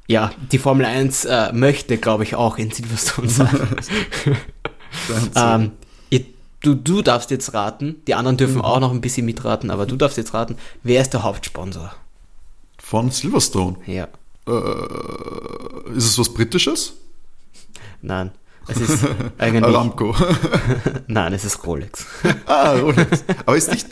ja, 0.07 0.31
die 0.51 0.57
Formel 0.57 0.85
1 0.85 1.25
äh, 1.25 1.53
möchte, 1.53 1.97
glaube 1.97 2.23
ich, 2.23 2.35
auch 2.35 2.57
in 2.57 2.71
Silverstone 2.71 3.29
sein. 3.29 3.77
ähm, 5.35 5.71
ihr, 6.09 6.25
du, 6.61 6.75
du 6.75 7.01
darfst 7.01 7.31
jetzt 7.31 7.53
raten, 7.53 8.01
die 8.07 8.15
anderen 8.15 8.37
dürfen 8.37 8.57
mhm. 8.57 8.61
auch 8.61 8.79
noch 8.79 8.91
ein 8.91 9.01
bisschen 9.01 9.25
mitraten, 9.25 9.71
aber 9.71 9.85
du 9.85 9.95
darfst 9.95 10.17
jetzt 10.17 10.33
raten, 10.33 10.57
wer 10.83 11.01
ist 11.01 11.13
der 11.13 11.23
Hauptsponsor? 11.23 11.93
Von 12.79 13.11
Silverstone? 13.11 13.77
Ja. 13.85 14.07
Äh, 14.45 15.95
ist 15.95 16.05
es 16.05 16.19
was 16.19 16.33
Britisches? 16.33 16.93
Nein. 18.01 18.31
Es 18.67 18.79
ist 18.79 19.05
eigentlich. 19.37 19.63
Aramco. 19.63 20.15
Nein, 21.07 21.33
es 21.33 21.45
ist 21.45 21.65
Rolex. 21.65 22.05
ah, 22.45 22.73
Rolex. 22.73 23.23
Aber 23.45 23.57
ist 23.57 23.71
nicht. 23.71 23.87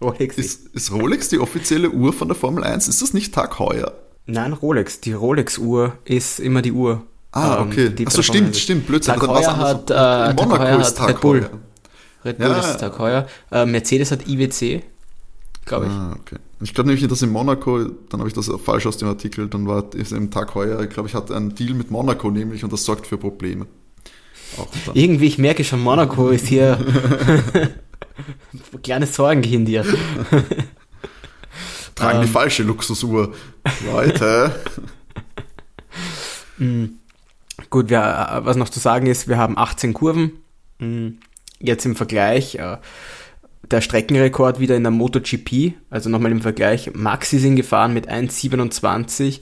Rolex 0.00 0.36
ist, 0.36 0.66
ist 0.68 0.92
Rolex 0.92 1.28
die 1.28 1.38
offizielle 1.38 1.90
Uhr 1.90 2.12
von 2.12 2.28
der 2.28 2.36
Formel 2.36 2.64
1? 2.64 2.88
Ist 2.88 3.02
das 3.02 3.14
nicht 3.14 3.32
Tag 3.34 3.58
Heuer? 3.58 3.92
Nein, 4.26 4.52
Rolex. 4.52 5.00
Die 5.00 5.12
Rolex-Uhr 5.12 5.94
ist 6.04 6.40
immer 6.40 6.62
die 6.62 6.72
Uhr. 6.72 7.02
Ah, 7.32 7.62
okay. 7.62 7.88
die 7.90 8.06
Achso, 8.06 8.22
stimmt, 8.22 8.56
stimmt, 8.56 8.86
Blödsinn. 8.86 9.14
Tag 9.14 9.26
Heuer 9.26 9.56
hat, 9.56 9.90
äh, 9.90 9.94
Tag 9.94 10.36
Monaco 10.36 10.62
Heuer 10.62 10.80
ist 10.80 10.96
Tag 10.96 11.08
Red 11.08 11.20
Bull. 11.20 11.40
Heuer. 11.42 11.50
Red 12.24 12.38
Bull 12.38 12.46
Ja, 12.48 12.58
ist. 12.58 12.78
Tag 12.78 12.98
heuer. 12.98 13.26
Äh, 13.50 13.66
Mercedes 13.66 14.10
hat 14.10 14.28
IWC, 14.28 14.82
glaube 15.64 15.86
ich. 15.86 15.92
Ah, 15.92 16.16
okay. 16.20 16.36
Ich 16.60 16.74
glaube 16.74 16.90
nämlich, 16.90 17.08
dass 17.08 17.22
in 17.22 17.30
Monaco, 17.30 17.78
dann 18.10 18.20
habe 18.20 18.28
ich 18.28 18.34
das 18.34 18.50
falsch 18.64 18.86
aus 18.86 18.96
dem 18.98 19.08
Artikel, 19.08 19.48
dann 19.48 19.66
war 19.66 19.84
es 19.94 20.12
im 20.12 20.30
Tag 20.30 20.54
heuer, 20.54 20.80
ich 20.82 20.90
glaube, 20.90 21.08
ich 21.08 21.14
hatte 21.14 21.34
einen 21.34 21.54
Deal 21.54 21.74
mit 21.74 21.90
Monaco 21.90 22.30
nämlich 22.30 22.62
und 22.62 22.72
das 22.72 22.84
sorgt 22.84 23.06
für 23.06 23.18
Probleme. 23.18 23.66
Irgendwie, 24.94 25.26
ich 25.26 25.38
merke 25.38 25.64
schon, 25.64 25.80
Monaco 25.80 26.28
ist 26.28 26.46
hier 26.46 26.78
kleines 28.82 29.14
Sorgenkind 29.14 29.68
hier. 29.68 29.84
Tragen 31.94 32.20
die 32.20 32.26
ähm. 32.26 32.32
falsche 32.32 32.62
Luxusuhr. 32.62 33.34
Leute. 33.86 34.54
Gut, 37.70 37.90
wir, 37.90 37.98
äh, 37.98 38.44
was 38.44 38.56
noch 38.56 38.68
zu 38.68 38.80
sagen 38.80 39.06
ist, 39.06 39.28
wir 39.28 39.38
haben 39.38 39.58
18 39.58 39.94
Kurven. 39.94 40.32
Mm, 40.78 41.12
Jetzt 41.62 41.86
im 41.86 41.94
Vergleich, 41.94 42.56
äh, 42.56 42.78
der 43.70 43.80
Streckenrekord 43.80 44.58
wieder 44.58 44.76
in 44.76 44.82
der 44.82 44.90
MotoGP, 44.90 45.74
also 45.90 46.10
nochmal 46.10 46.32
im 46.32 46.42
Vergleich, 46.42 46.90
Maxi 46.92 47.38
sind 47.38 47.54
gefahren 47.54 47.94
mit 47.94 48.10
1,27. 48.10 49.40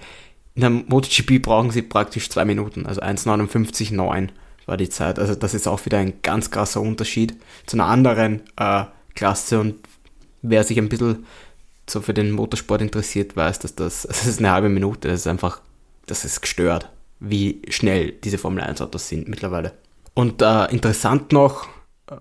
In 0.54 0.60
der 0.60 0.70
MotoGP 0.70 1.40
brauchen 1.40 1.70
sie 1.70 1.80
praktisch 1.80 2.28
zwei 2.28 2.44
Minuten, 2.44 2.84
also 2.84 3.00
1,59,9 3.00 4.28
war 4.66 4.76
die 4.76 4.88
Zeit. 4.88 5.18
Also 5.18 5.34
das 5.34 5.54
ist 5.54 5.66
auch 5.66 5.84
wieder 5.84 5.98
ein 5.98 6.14
ganz 6.22 6.50
krasser 6.50 6.80
Unterschied 6.80 7.36
zu 7.66 7.76
einer 7.76 7.86
anderen 7.86 8.42
äh, 8.56 8.84
Klasse 9.14 9.60
und 9.60 9.76
wer 10.42 10.64
sich 10.64 10.78
ein 10.78 10.88
bisschen 10.88 11.26
so 11.88 12.00
für 12.00 12.14
den 12.14 12.30
Motorsport 12.30 12.82
interessiert, 12.82 13.36
weiß, 13.36 13.58
dass 13.58 13.74
das, 13.74 14.02
das 14.08 14.26
ist 14.26 14.38
eine 14.38 14.50
halbe 14.50 14.68
Minute, 14.68 15.08
das 15.08 15.20
ist 15.20 15.26
einfach, 15.26 15.60
das 16.06 16.24
ist 16.24 16.40
gestört, 16.40 16.90
wie 17.18 17.62
schnell 17.68 18.12
diese 18.12 18.38
Formel 18.38 18.62
1 18.62 18.80
Autos 18.80 19.08
sind 19.08 19.28
mittlerweile. 19.28 19.72
Und 20.14 20.42
äh, 20.42 20.66
interessant 20.66 21.32
noch 21.32 21.68
äh, 22.06 22.16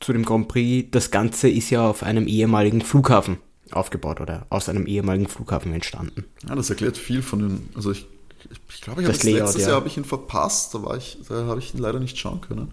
zu 0.00 0.12
dem 0.12 0.24
Grand 0.24 0.48
Prix, 0.48 0.90
das 0.90 1.10
Ganze 1.10 1.48
ist 1.48 1.70
ja 1.70 1.88
auf 1.88 2.02
einem 2.02 2.26
ehemaligen 2.26 2.82
Flughafen 2.82 3.38
aufgebaut 3.70 4.20
oder 4.20 4.46
aus 4.50 4.68
einem 4.68 4.86
ehemaligen 4.86 5.26
Flughafen 5.26 5.72
entstanden. 5.72 6.24
Ja, 6.48 6.54
das 6.54 6.70
erklärt 6.70 6.96
viel 6.96 7.22
von 7.22 7.38
den, 7.40 7.68
also 7.74 7.90
ich, 7.90 8.06
ich, 8.68 8.80
glaube, 8.80 9.02
ich 9.02 9.08
habe 9.08 9.18
Layout, 9.18 9.40
letztes 9.40 9.62
ja. 9.62 9.68
Jahr 9.68 9.76
habe 9.76 9.88
ich 9.88 9.96
ihn 9.96 10.04
verpasst, 10.04 10.74
da 10.74 10.82
war 10.82 10.96
ich, 10.96 11.18
da 11.28 11.46
habe 11.46 11.60
ich 11.60 11.74
ihn 11.74 11.80
leider 11.80 12.00
nicht 12.00 12.18
schauen 12.18 12.40
können. 12.40 12.70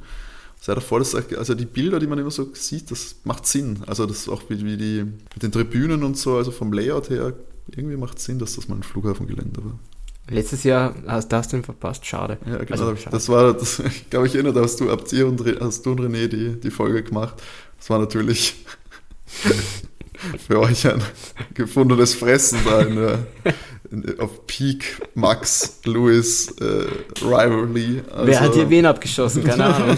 Sei 0.59 0.75
davor, 0.75 0.99
das, 0.99 1.15
also 1.15 1.55
die 1.55 1.65
Bilder, 1.65 1.99
die 1.99 2.05
man 2.05 2.19
immer 2.19 2.29
so 2.29 2.49
sieht, 2.53 2.91
das 2.91 3.15
macht 3.23 3.47
Sinn. 3.47 3.79
Also 3.87 4.05
das 4.05 4.17
ist 4.17 4.29
auch 4.29 4.43
wie, 4.49 4.63
wie 4.63 4.77
die 4.77 5.03
mit 5.03 5.41
den 5.41 5.51
Tribünen 5.51 6.03
und 6.03 6.17
so, 6.17 6.37
also 6.37 6.51
vom 6.51 6.71
Layout 6.71 7.09
her, 7.09 7.33
irgendwie 7.75 7.97
macht 7.97 8.19
Sinn, 8.19 8.37
dass 8.37 8.55
das 8.55 8.67
mal 8.67 8.75
ein 8.75 8.83
Flughafengelände 8.83 9.63
war. 9.63 9.79
Letztes 10.29 10.63
Jahr 10.63 10.93
hast, 11.07 11.33
hast 11.33 11.51
du 11.51 11.57
ihn 11.57 11.63
verpasst, 11.63 12.05
schade. 12.05 12.37
Ja, 12.45 12.57
genau. 12.57 12.71
Also, 12.71 12.95
schade. 12.95 13.09
das 13.09 13.27
war, 13.27 13.53
das, 13.53 13.79
ich 13.85 14.09
glaube, 14.09 14.27
ich 14.27 14.35
erinnere, 14.35 14.53
da 14.53 14.61
hast 14.61 14.79
du, 14.79 14.89
habt 14.91 15.11
ihr 15.11 15.27
und, 15.27 15.43
hast 15.59 15.85
du 15.85 15.91
und 15.91 15.99
René 15.99 16.27
die, 16.27 16.59
die 16.59 16.71
Folge 16.71 17.03
gemacht. 17.03 17.41
Das 17.79 17.89
war 17.89 17.99
natürlich 17.99 18.63
für 20.47 20.59
euch 20.59 20.87
ein 20.87 21.01
gefundenes 21.53 22.13
Fressen 22.13 22.59
da 22.63 22.81
in 22.81 22.95
der, 22.95 23.25
auf 24.19 24.47
Peak 24.47 25.01
Max 25.15 25.79
Lewis 25.85 26.49
äh, 26.59 26.87
Rivalry. 27.21 28.01
Also, 28.11 28.27
Wer 28.27 28.39
hat 28.39 28.53
hier 28.53 28.69
wen 28.69 28.85
abgeschossen? 28.85 29.43
Keine 29.43 29.65
Ahnung. 29.65 29.97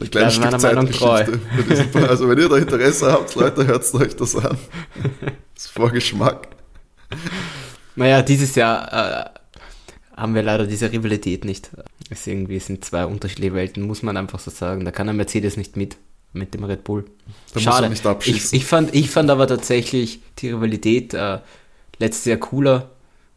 ein 0.00 0.10
kleines 0.10 0.38
bleibe 0.38 0.60
Stück 0.60 0.92
treu. 0.92 1.24
Zeitgeschichte 1.24 2.08
Also 2.08 2.28
wenn 2.28 2.38
ihr 2.38 2.48
da 2.48 2.56
Interesse 2.56 3.12
habt, 3.12 3.34
Leute, 3.34 3.66
hört 3.66 3.94
euch 3.94 4.16
das 4.16 4.36
an. 4.36 4.58
Das 5.54 5.64
ist 5.64 5.70
Vorgeschmack. 5.70 6.48
Naja, 7.96 8.22
dieses 8.22 8.54
Jahr 8.54 8.92
äh, 8.92 9.24
haben 10.16 10.34
wir 10.34 10.42
leider 10.42 10.66
diese 10.66 10.90
Rivalität 10.92 11.44
nicht. 11.44 11.70
Es 12.10 12.26
irgendwie 12.26 12.58
sind 12.58 12.84
zwei 12.84 13.06
unterschiedliche 13.06 13.54
Welten, 13.54 13.82
muss 13.84 14.02
man 14.02 14.16
einfach 14.16 14.38
so 14.38 14.50
sagen. 14.50 14.84
Da 14.84 14.90
kann 14.90 15.08
ein 15.08 15.16
Mercedes 15.16 15.56
nicht 15.56 15.76
mit, 15.76 15.96
mit 16.32 16.54
dem 16.54 16.64
Red 16.64 16.84
Bull. 16.84 17.04
Da 17.54 17.60
Schade. 17.60 17.88
nicht 17.88 18.06
abschießen. 18.06 18.56
Ich, 18.56 18.62
ich, 18.62 18.66
fand, 18.66 18.94
ich 18.94 19.10
fand 19.10 19.30
aber 19.30 19.46
tatsächlich 19.46 20.20
die 20.38 20.50
Rivalität 20.50 21.14
äh, 21.14 21.38
letztes 21.98 22.24
Jahr 22.24 22.38
cooler 22.38 22.90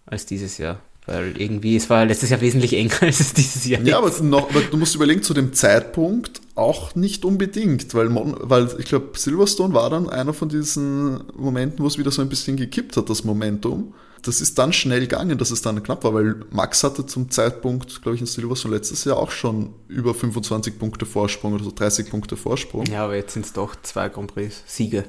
als 0.06 0.26
dieses 0.26 0.58
Jahr. 0.58 0.80
Weil 1.08 1.39
irgendwie, 1.39 1.76
es 1.76 1.89
war 1.89 2.04
letztes 2.04 2.32
Jahr 2.32 2.41
wesentlich 2.41 2.74
enger 2.74 2.96
als 3.02 3.20
es 3.20 3.34
dieses 3.34 3.66
Jahr 3.66 3.82
Ja, 3.82 4.00
aber, 4.00 4.12
noch, 4.24 4.50
aber 4.50 4.62
du 4.62 4.78
musst 4.78 4.96
überlegen, 4.96 5.22
zu 5.22 5.34
dem 5.34 5.54
Zeitpunkt 5.54 6.41
auch 6.56 6.96
nicht 6.96 7.26
unbedingt, 7.26 7.93
weil, 7.93 8.10
Mon, 8.10 8.36
weil 8.39 8.70
ich 8.80 8.86
glaube, 8.86 9.18
Silverstone 9.18 9.74
war 9.74 9.89
dann 9.89 10.10
einer 10.10 10.34
von 10.34 10.50
diesen 10.50 11.22
Momenten, 11.36 11.84
wo 11.84 11.88
es 11.88 11.98
wieder 11.98 12.12
so 12.12 12.22
ein 12.22 12.30
bisschen 12.30 12.58
gekippt 12.58 12.98
hat, 12.98 13.10
das 13.10 13.24
Momentum. 13.24 13.93
Das 14.26 14.42
ist 14.42 14.58
dann 14.58 14.74
schnell 14.74 15.02
gegangen, 15.02 15.38
dass 15.38 15.52
es 15.52 15.62
dann 15.62 15.84
knapp 15.84 16.04
war, 16.04 16.16
weil 16.16 16.36
Max 16.50 16.84
hatte 16.84 17.06
zum 17.06 17.30
Zeitpunkt, 17.30 18.02
glaube 18.02 18.16
ich, 18.16 18.22
in 18.22 18.28
Silverstone 18.28 18.74
letztes 18.74 19.04
Jahr 19.06 19.18
auch 19.18 19.30
schon 19.30 19.70
über 19.88 20.16
25 20.16 20.80
Punkte 20.80 21.06
Vorsprung 21.06 21.54
oder 21.54 21.64
so 21.64 21.72
30 21.72 22.10
Punkte 22.10 22.36
Vorsprung. 22.36 22.86
Ja, 22.88 23.04
aber 23.04 23.16
jetzt 23.16 23.34
sind 23.34 23.46
es 23.46 23.54
doch 23.54 23.76
zwei 23.84 24.10
Grand 24.10 24.34
Prix 24.34 24.64
Siege. 24.66 25.04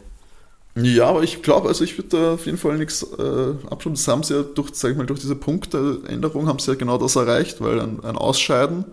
Ja, 0.74 1.06
aber 1.08 1.22
ich 1.22 1.40
glaube, 1.42 1.68
also 1.68 1.82
ich 1.84 1.96
würde 1.96 2.10
da 2.10 2.34
auf 2.34 2.44
jeden 2.44 2.58
Fall 2.58 2.76
nichts 2.76 3.02
äh, 3.02 3.54
abschauen. 3.70 3.94
Das 3.94 4.06
haben 4.06 4.22
sie 4.22 4.34
ja 4.34 4.42
durch, 4.42 4.68
sag 4.74 4.90
ich 4.90 4.98
mal, 4.98 5.06
durch 5.06 5.20
diese 5.20 5.34
Punkteänderung 5.34 6.46
haben 6.46 6.58
sie 6.58 6.72
ja 6.72 6.76
genau 6.76 6.98
das 6.98 7.16
erreicht, 7.16 7.62
weil 7.62 7.80
ein, 7.80 8.04
ein 8.04 8.16
Ausscheiden 8.16 8.84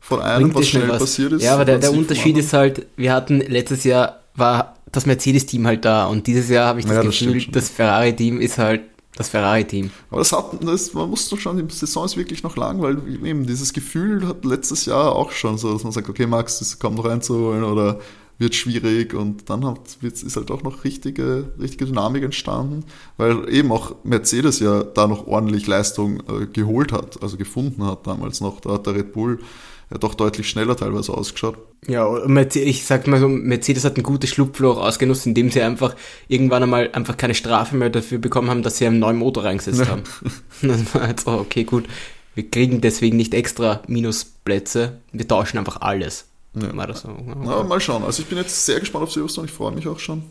von 0.00 0.20
einem, 0.20 0.50
Bringt 0.50 0.56
was 0.56 0.68
schnell 0.68 0.84
schnell 0.84 0.98
passiert 0.98 1.32
ist. 1.32 1.42
Ja, 1.42 1.54
aber 1.54 1.64
der, 1.64 1.78
der 1.78 1.92
Unterschied 1.92 2.36
ist 2.36 2.52
halt, 2.52 2.84
wir 2.96 3.14
hatten 3.14 3.40
letztes 3.40 3.84
Jahr 3.84 4.20
war 4.34 4.76
das 4.90 5.06
Mercedes-Team 5.06 5.66
halt 5.66 5.86
da 5.86 6.06
und 6.06 6.26
dieses 6.26 6.50
Jahr 6.50 6.66
habe 6.68 6.80
ich 6.80 6.86
das 6.86 6.96
Ja, 6.96 7.02
das 7.02 7.18
Gefühl, 7.18 7.40
schon. 7.40 7.52
das 7.52 7.70
Ferrari-Team 7.70 8.38
ist 8.40 8.58
halt 8.58 8.82
das 9.16 9.28
Ferrari-Team. 9.28 9.90
Aber 10.10 10.20
das 10.20 10.32
hat, 10.32 10.64
das, 10.64 10.94
man 10.94 11.10
muss 11.10 11.28
doch 11.28 11.38
schon, 11.38 11.56
die 11.56 11.74
Saison 11.74 12.04
ist 12.06 12.16
wirklich 12.16 12.42
noch 12.42 12.56
lang, 12.56 12.80
weil 12.80 12.96
eben 13.24 13.46
dieses 13.46 13.72
Gefühl 13.72 14.26
hat 14.26 14.44
letztes 14.44 14.86
Jahr 14.86 15.14
auch 15.14 15.32
schon 15.32 15.58
so, 15.58 15.72
dass 15.72 15.84
man 15.84 15.92
sagt, 15.92 16.08
okay, 16.08 16.26
Max, 16.26 16.60
das 16.60 16.78
kommt 16.78 16.96
noch 16.96 17.04
reinzuholen 17.04 17.64
oder 17.64 18.00
wird 18.38 18.54
schwierig 18.54 19.14
und 19.14 19.48
dann 19.50 19.64
hat, 19.64 19.98
ist 20.02 20.36
halt 20.36 20.50
auch 20.50 20.62
noch 20.62 20.84
richtige, 20.84 21.52
richtige 21.60 21.86
Dynamik 21.86 22.24
entstanden, 22.24 22.84
weil 23.16 23.48
eben 23.52 23.70
auch 23.70 23.94
Mercedes 24.02 24.58
ja 24.58 24.82
da 24.82 25.06
noch 25.06 25.26
ordentlich 25.26 25.66
Leistung 25.66 26.20
äh, 26.20 26.46
geholt 26.46 26.92
hat, 26.92 27.22
also 27.22 27.36
gefunden 27.36 27.84
hat 27.84 28.06
damals 28.06 28.40
noch. 28.40 28.60
Da 28.60 28.72
hat 28.72 28.86
der 28.86 28.94
Red 28.94 29.12
Bull 29.12 29.38
ja 29.92 29.98
doch 29.98 30.14
deutlich 30.14 30.48
schneller 30.48 30.76
teilweise 30.76 31.12
ausgeschaut. 31.12 31.56
Ja, 31.86 32.06
ich 32.54 32.84
sag 32.86 33.06
mal 33.06 33.20
so, 33.20 33.28
Mercedes 33.28 33.84
hat 33.84 33.96
ein 33.98 34.02
gutes 34.02 34.30
Schlupfloch 34.30 34.78
ausgenutzt, 34.78 35.26
indem 35.26 35.50
sie 35.50 35.60
einfach 35.62 35.94
irgendwann 36.28 36.62
einmal 36.62 36.90
einfach 36.92 37.16
keine 37.16 37.34
Strafe 37.34 37.76
mehr 37.76 37.90
dafür 37.90 38.18
bekommen 38.18 38.48
haben, 38.50 38.62
dass 38.62 38.78
sie 38.78 38.86
einen 38.86 38.98
neuen 38.98 39.16
Motor 39.18 39.44
reingesetzt 39.44 39.88
haben. 39.88 40.02
Das 40.62 40.94
war 40.94 41.08
jetzt, 41.08 41.26
oh, 41.26 41.32
okay, 41.40 41.64
gut. 41.64 41.84
Wir 42.34 42.48
kriegen 42.48 42.80
deswegen 42.80 43.16
nicht 43.16 43.34
extra 43.34 43.82
Minusplätze, 43.88 44.98
wir 45.12 45.28
tauschen 45.28 45.58
einfach 45.58 45.80
alles. 45.80 46.26
Ja. 46.54 46.86
Das 46.86 47.00
so? 47.02 47.08
Na, 47.26 47.62
mal 47.62 47.80
schauen. 47.80 48.04
Also 48.04 48.22
ich 48.22 48.28
bin 48.28 48.38
jetzt 48.38 48.64
sehr 48.64 48.80
gespannt 48.80 49.04
auf 49.04 49.12
Silverstone, 49.12 49.48
ich 49.48 49.52
freue 49.52 49.72
mich 49.72 49.86
auch 49.88 49.98
schon. 49.98 50.22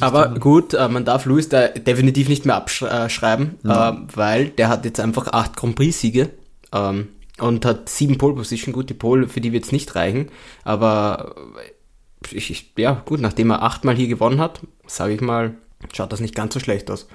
Aber 0.00 0.34
gut, 0.38 0.74
äh, 0.74 0.88
man 0.88 1.04
darf 1.04 1.24
Luis 1.24 1.48
da 1.48 1.68
definitiv 1.68 2.28
nicht 2.28 2.44
mehr 2.46 2.56
abschreiben, 2.56 3.54
Ja. 3.64 3.90
äh, 3.90 3.96
weil 4.14 4.48
der 4.50 4.68
hat 4.68 4.84
jetzt 4.84 5.00
einfach 5.00 5.28
acht 5.28 5.56
Grand 5.56 5.74
Prix-Siege 5.76 6.30
ähm, 6.72 7.08
und 7.38 7.64
hat 7.64 7.88
sieben 7.88 8.18
Pole 8.18 8.34
Position. 8.34 8.72
Gut, 8.72 8.90
die 8.90 8.94
Pole, 8.94 9.28
für 9.28 9.40
die 9.40 9.52
wird 9.52 9.64
es 9.64 9.72
nicht 9.72 9.94
reichen, 9.94 10.30
aber 10.64 11.34
ich, 12.30 12.50
ich, 12.50 12.72
ja, 12.76 13.02
gut, 13.04 13.20
nachdem 13.20 13.50
er 13.50 13.62
achtmal 13.62 13.94
hier 13.94 14.08
gewonnen 14.08 14.40
hat, 14.40 14.60
sage 14.86 15.14
ich 15.14 15.20
mal, 15.20 15.54
schaut 15.92 16.12
das 16.12 16.20
nicht 16.20 16.34
ganz 16.34 16.54
so 16.54 16.60
schlecht 16.60 16.90
aus. 16.90 17.06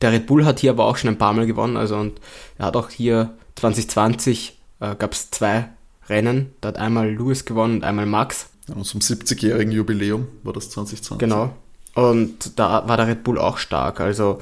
Der 0.00 0.12
Red 0.12 0.26
Bull 0.26 0.44
hat 0.44 0.60
hier 0.60 0.70
aber 0.70 0.86
auch 0.86 0.96
schon 0.96 1.10
ein 1.10 1.18
paar 1.18 1.32
Mal 1.32 1.46
gewonnen, 1.46 1.76
also 1.76 1.96
und 1.96 2.20
er 2.58 2.66
hat 2.66 2.76
auch 2.76 2.90
hier 2.90 3.34
2020 3.56 4.58
äh, 4.80 4.94
gab 4.96 5.12
es 5.12 5.30
zwei 5.30 5.68
Rennen, 6.08 6.52
da 6.60 6.68
hat 6.68 6.78
einmal 6.78 7.10
Lewis 7.12 7.44
gewonnen 7.44 7.76
und 7.76 7.84
einmal 7.84 8.06
Max. 8.06 8.50
Und 8.74 8.84
zum 8.84 9.00
70-jährigen 9.00 9.72
Jubiläum 9.72 10.28
war 10.42 10.52
das 10.52 10.70
2020. 10.70 11.18
Genau. 11.18 11.54
Und 11.94 12.58
da 12.58 12.86
war 12.88 12.96
der 12.96 13.08
Red 13.08 13.24
Bull 13.24 13.38
auch 13.38 13.58
stark. 13.58 14.00
Also, 14.00 14.40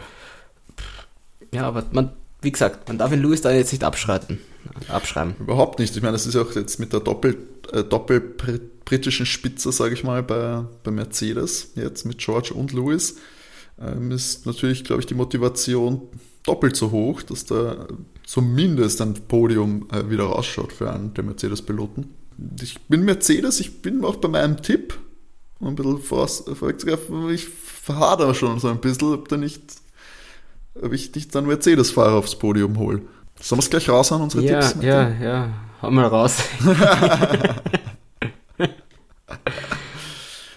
ja, 1.52 1.66
aber 1.66 1.84
man, 1.92 2.12
wie 2.42 2.52
gesagt, 2.52 2.88
man 2.88 2.98
darf 2.98 3.10
den 3.10 3.22
Lewis 3.22 3.40
da 3.40 3.52
jetzt 3.52 3.72
nicht 3.72 3.84
abschreiten, 3.84 4.38
abschreiben. 4.88 5.34
Überhaupt 5.40 5.78
nicht. 5.78 5.96
Ich 5.96 6.02
meine, 6.02 6.12
das 6.12 6.26
ist 6.26 6.34
ja 6.34 6.42
auch 6.42 6.54
jetzt 6.54 6.78
mit 6.78 6.92
der 6.92 7.00
Doppel, 7.00 7.36
äh, 7.72 7.82
doppelbritischen 7.84 9.26
Spitze, 9.26 9.72
sage 9.72 9.94
ich 9.94 10.04
mal, 10.04 10.22
bei, 10.22 10.64
bei 10.82 10.90
Mercedes, 10.90 11.72
jetzt 11.74 12.04
mit 12.04 12.18
George 12.18 12.54
und 12.54 12.72
Lewis, 12.72 13.16
ähm, 13.80 14.10
ist 14.10 14.46
natürlich, 14.46 14.84
glaube 14.84 15.00
ich, 15.00 15.06
die 15.06 15.14
Motivation 15.14 16.02
doppelt 16.44 16.76
so 16.76 16.90
hoch, 16.90 17.22
dass 17.22 17.44
da 17.44 17.86
zumindest 18.24 19.00
ein 19.00 19.14
Podium 19.14 19.88
äh, 19.92 20.08
wieder 20.10 20.24
rausschaut 20.24 20.72
für 20.72 20.90
einen 20.92 21.14
der 21.14 21.24
Mercedes-Piloten. 21.24 22.14
Ich 22.62 22.78
bin 22.82 23.04
Mercedes, 23.04 23.58
ich 23.60 23.82
bin 23.82 24.04
auch 24.04 24.16
bei 24.16 24.28
meinem 24.28 24.62
Tipp, 24.62 24.94
ein 25.60 25.74
bisschen 25.74 25.98
voraus- 26.00 26.44
vorwegzugreifen, 26.54 27.30
ich 27.30 27.48
verhadere 27.48 28.34
schon 28.34 28.60
so 28.60 28.68
ein 28.68 28.80
bisschen, 28.80 29.12
ob 29.12 29.28
da 29.28 29.36
nicht, 29.36 29.60
ob 30.82 30.92
ich 30.92 31.14
nicht 31.14 31.34
dann 31.34 31.46
Mercedes-Fahrer 31.46 32.14
aufs 32.14 32.36
Podium 32.36 32.78
hole. 32.78 33.02
Sollen 33.40 33.58
wir 33.60 33.64
es 33.64 33.70
gleich 33.70 33.88
raushauen, 33.88 34.22
unsere 34.22 34.44
Ja, 34.44 34.60
Tipps? 34.60 34.82
ja, 34.82 35.08
ja, 35.10 35.48
hau 35.82 35.90
mal 35.90 36.06
raus. 36.06 36.36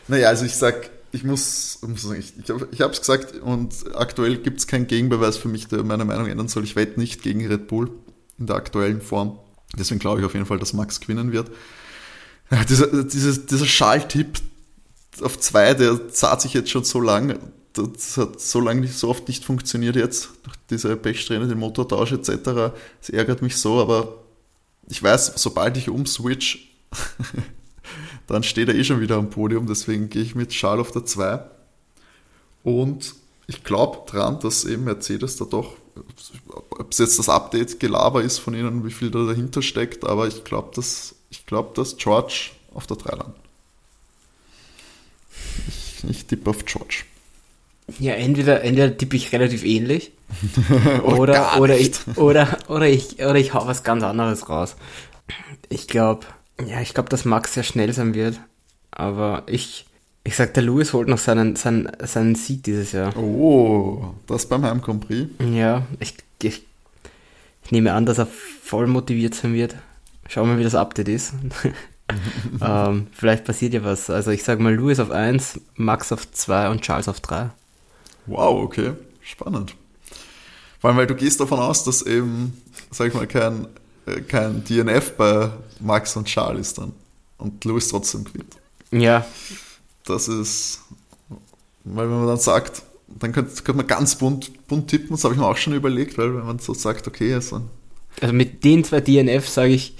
Naja, 0.07 0.27
also 0.27 0.45
ich 0.45 0.55
sag, 0.55 0.89
ich 1.11 1.23
muss, 1.23 1.79
muss 1.87 2.01
sagen, 2.01 2.19
ich, 2.19 2.33
ich 2.71 2.81
habe 2.81 2.93
es 2.93 2.99
gesagt 2.99 3.35
und 3.41 3.73
aktuell 3.95 4.37
gibt 4.37 4.59
es 4.59 4.67
keinen 4.67 4.87
Gegenbeweis 4.87 5.37
für 5.37 5.47
mich, 5.47 5.67
der 5.67 5.83
meine 5.83 6.05
Meinung 6.05 6.27
ändern 6.27 6.47
soll. 6.47 6.63
Ich 6.63 6.75
wette 6.75 6.99
nicht 6.99 7.21
gegen 7.21 7.45
Red 7.47 7.67
Bull 7.67 7.91
in 8.37 8.47
der 8.47 8.57
aktuellen 8.57 9.01
Form. 9.01 9.39
Deswegen 9.77 9.99
glaube 9.99 10.19
ich 10.19 10.25
auf 10.25 10.33
jeden 10.33 10.45
Fall, 10.45 10.59
dass 10.59 10.73
Max 10.73 10.99
gewinnen 10.99 11.31
wird. 11.31 11.49
Ja, 12.49 12.63
dieser, 12.65 13.03
dieser, 13.03 13.37
dieser 13.37 13.65
Schalltipp 13.65 14.39
auf 15.21 15.39
zwei, 15.39 15.73
der 15.73 16.09
zahlt 16.09 16.41
sich 16.41 16.53
jetzt 16.53 16.69
schon 16.69 16.83
so 16.83 16.99
lang. 16.99 17.37
Das 17.73 18.17
hat 18.17 18.41
so 18.41 18.59
lange 18.59 18.81
nicht 18.81 18.97
so 18.97 19.09
oft 19.09 19.27
nicht 19.27 19.45
funktioniert 19.45 19.95
jetzt, 19.95 20.29
durch 20.43 20.55
diese 20.69 20.95
Pechsträhne, 20.97 21.47
den 21.47 21.57
Motortausch 21.57 22.11
etc. 22.11 22.73
Das 22.99 23.09
ärgert 23.09 23.41
mich 23.41 23.57
so, 23.57 23.79
aber 23.79 24.15
ich 24.89 25.01
weiß, 25.01 25.33
sobald 25.35 25.77
ich 25.77 25.89
umswitch, 25.89 26.69
dann 28.27 28.43
steht 28.43 28.67
er 28.67 28.75
eh 28.75 28.83
schon 28.83 28.99
wieder 28.99 29.15
am 29.15 29.29
Podium, 29.29 29.67
deswegen 29.67 30.09
gehe 30.09 30.21
ich 30.21 30.35
mit 30.35 30.49
Charles 30.49 30.87
auf 30.87 30.91
der 30.91 31.05
2. 31.05 31.39
Und 32.63 33.15
ich 33.47 33.63
glaube 33.63 33.99
dran, 34.09 34.39
dass 34.39 34.65
eben 34.65 34.83
Mercedes 34.83 35.37
da 35.37 35.45
doch, 35.45 35.75
ob 36.69 36.91
es 36.91 36.97
jetzt 36.97 37.19
das 37.19 37.29
Update-Gelaber 37.29 38.21
ist 38.21 38.39
von 38.39 38.53
ihnen, 38.53 38.85
wie 38.85 38.91
viel 38.91 39.11
da 39.11 39.25
dahinter 39.25 39.61
steckt, 39.61 40.05
aber 40.05 40.27
ich 40.27 40.43
glaube, 40.43 40.71
dass, 40.75 41.15
glaub, 41.45 41.73
dass 41.75 41.97
George 41.97 42.51
auf 42.73 42.87
der 42.87 42.97
3 42.97 43.15
landet. 43.15 43.35
Ich, 45.67 46.03
ich 46.09 46.25
tippe 46.25 46.49
auf 46.49 46.65
George. 46.65 47.03
Ja, 47.99 48.13
entweder, 48.13 48.63
entweder 48.63 48.95
tippe 48.95 49.15
ich 49.15 49.31
relativ 49.31 49.65
ähnlich 49.65 50.11
oder, 51.03 51.59
oder, 51.59 51.77
ich, 51.77 51.91
oder, 52.15 52.57
oder, 52.67 52.87
ich, 52.87 53.19
oder 53.19 53.35
ich 53.35 53.53
hau 53.53 53.67
was 53.67 53.83
ganz 53.83 54.03
anderes 54.03 54.49
raus. 54.49 54.75
Ich 55.69 55.87
glaube, 55.87 56.25
ja, 56.65 56.81
ich 56.81 56.93
glaube, 56.93 57.09
dass 57.09 57.25
Max 57.25 57.53
sehr 57.53 57.63
schnell 57.63 57.91
sein 57.93 58.13
wird. 58.13 58.39
Aber 58.91 59.43
ich, 59.47 59.85
ich 60.23 60.35
sag, 60.35 60.53
der 60.53 60.63
Lewis 60.63 60.93
holt 60.93 61.07
noch 61.07 61.17
seinen, 61.17 61.55
seinen, 61.55 61.91
seinen 62.03 62.35
Sieg 62.35 62.63
dieses 62.63 62.91
Jahr. 62.91 63.15
Oh, 63.17 64.13
das 64.27 64.45
beim 64.45 64.63
Heim 64.63 64.81
Grand 64.81 65.05
Prix? 65.05 65.29
Ja, 65.51 65.87
ich, 65.99 66.15
ich, 66.41 66.63
ich 67.63 67.71
nehme 67.71 67.93
an, 67.93 68.05
dass 68.05 68.17
er 68.17 68.27
voll 68.27 68.87
motiviert 68.87 69.35
sein 69.35 69.53
wird. 69.53 69.75
Schauen 70.27 70.49
wir, 70.49 70.57
wie 70.57 70.63
das 70.63 70.75
Update 70.75 71.09
ist. 71.09 71.33
ähm, 72.61 73.07
vielleicht 73.11 73.45
passiert 73.45 73.73
ja 73.73 73.83
was. 73.83 74.09
Also 74.09 74.31
ich 74.31 74.43
sage 74.43 74.61
mal 74.61 74.75
Lewis 74.75 74.99
auf 74.99 75.11
1, 75.11 75.59
Max 75.75 76.11
auf 76.11 76.29
2 76.31 76.69
und 76.69 76.81
Charles 76.81 77.07
auf 77.07 77.19
3. 77.19 77.49
Wow, 78.25 78.63
okay. 78.63 78.93
Spannend. 79.21 79.75
Vor 80.79 80.89
allem, 80.89 80.97
weil 80.97 81.07
du 81.07 81.15
gehst 81.15 81.39
davon 81.39 81.59
aus, 81.59 81.83
dass 81.83 82.01
eben, 82.01 82.59
sag 82.89 83.09
ich 83.09 83.13
mal, 83.13 83.27
kein, 83.27 83.67
äh, 84.05 84.21
kein 84.21 84.63
DNF 84.63 85.15
bei 85.15 85.51
Max 85.79 86.15
und 86.15 86.25
Charles 86.25 86.69
ist 86.69 86.77
dann. 86.79 86.93
Und 87.37 87.63
Lewis 87.65 87.89
trotzdem 87.89 88.23
gewinnt. 88.23 88.55
Ja. 88.91 89.25
Das 90.05 90.27
ist, 90.27 90.81
weil 91.83 92.09
wenn 92.09 92.17
man 92.17 92.27
dann 92.27 92.39
sagt, 92.39 92.83
dann 93.07 93.31
könnte, 93.31 93.53
könnte 93.55 93.73
man 93.73 93.87
ganz 93.87 94.15
bunt, 94.15 94.67
bunt 94.67 94.87
tippen, 94.89 95.09
das 95.11 95.23
habe 95.23 95.33
ich 95.33 95.39
mir 95.39 95.45
auch 95.45 95.57
schon 95.57 95.73
überlegt, 95.73 96.17
weil 96.17 96.35
wenn 96.35 96.45
man 96.45 96.59
so 96.59 96.73
sagt, 96.73 97.07
okay, 97.07 97.33
also. 97.33 97.61
Also 98.19 98.33
mit 98.33 98.63
den 98.63 98.83
zwei 98.83 99.01
DNF 99.01 99.47
sage 99.47 99.73
ich, 99.73 99.95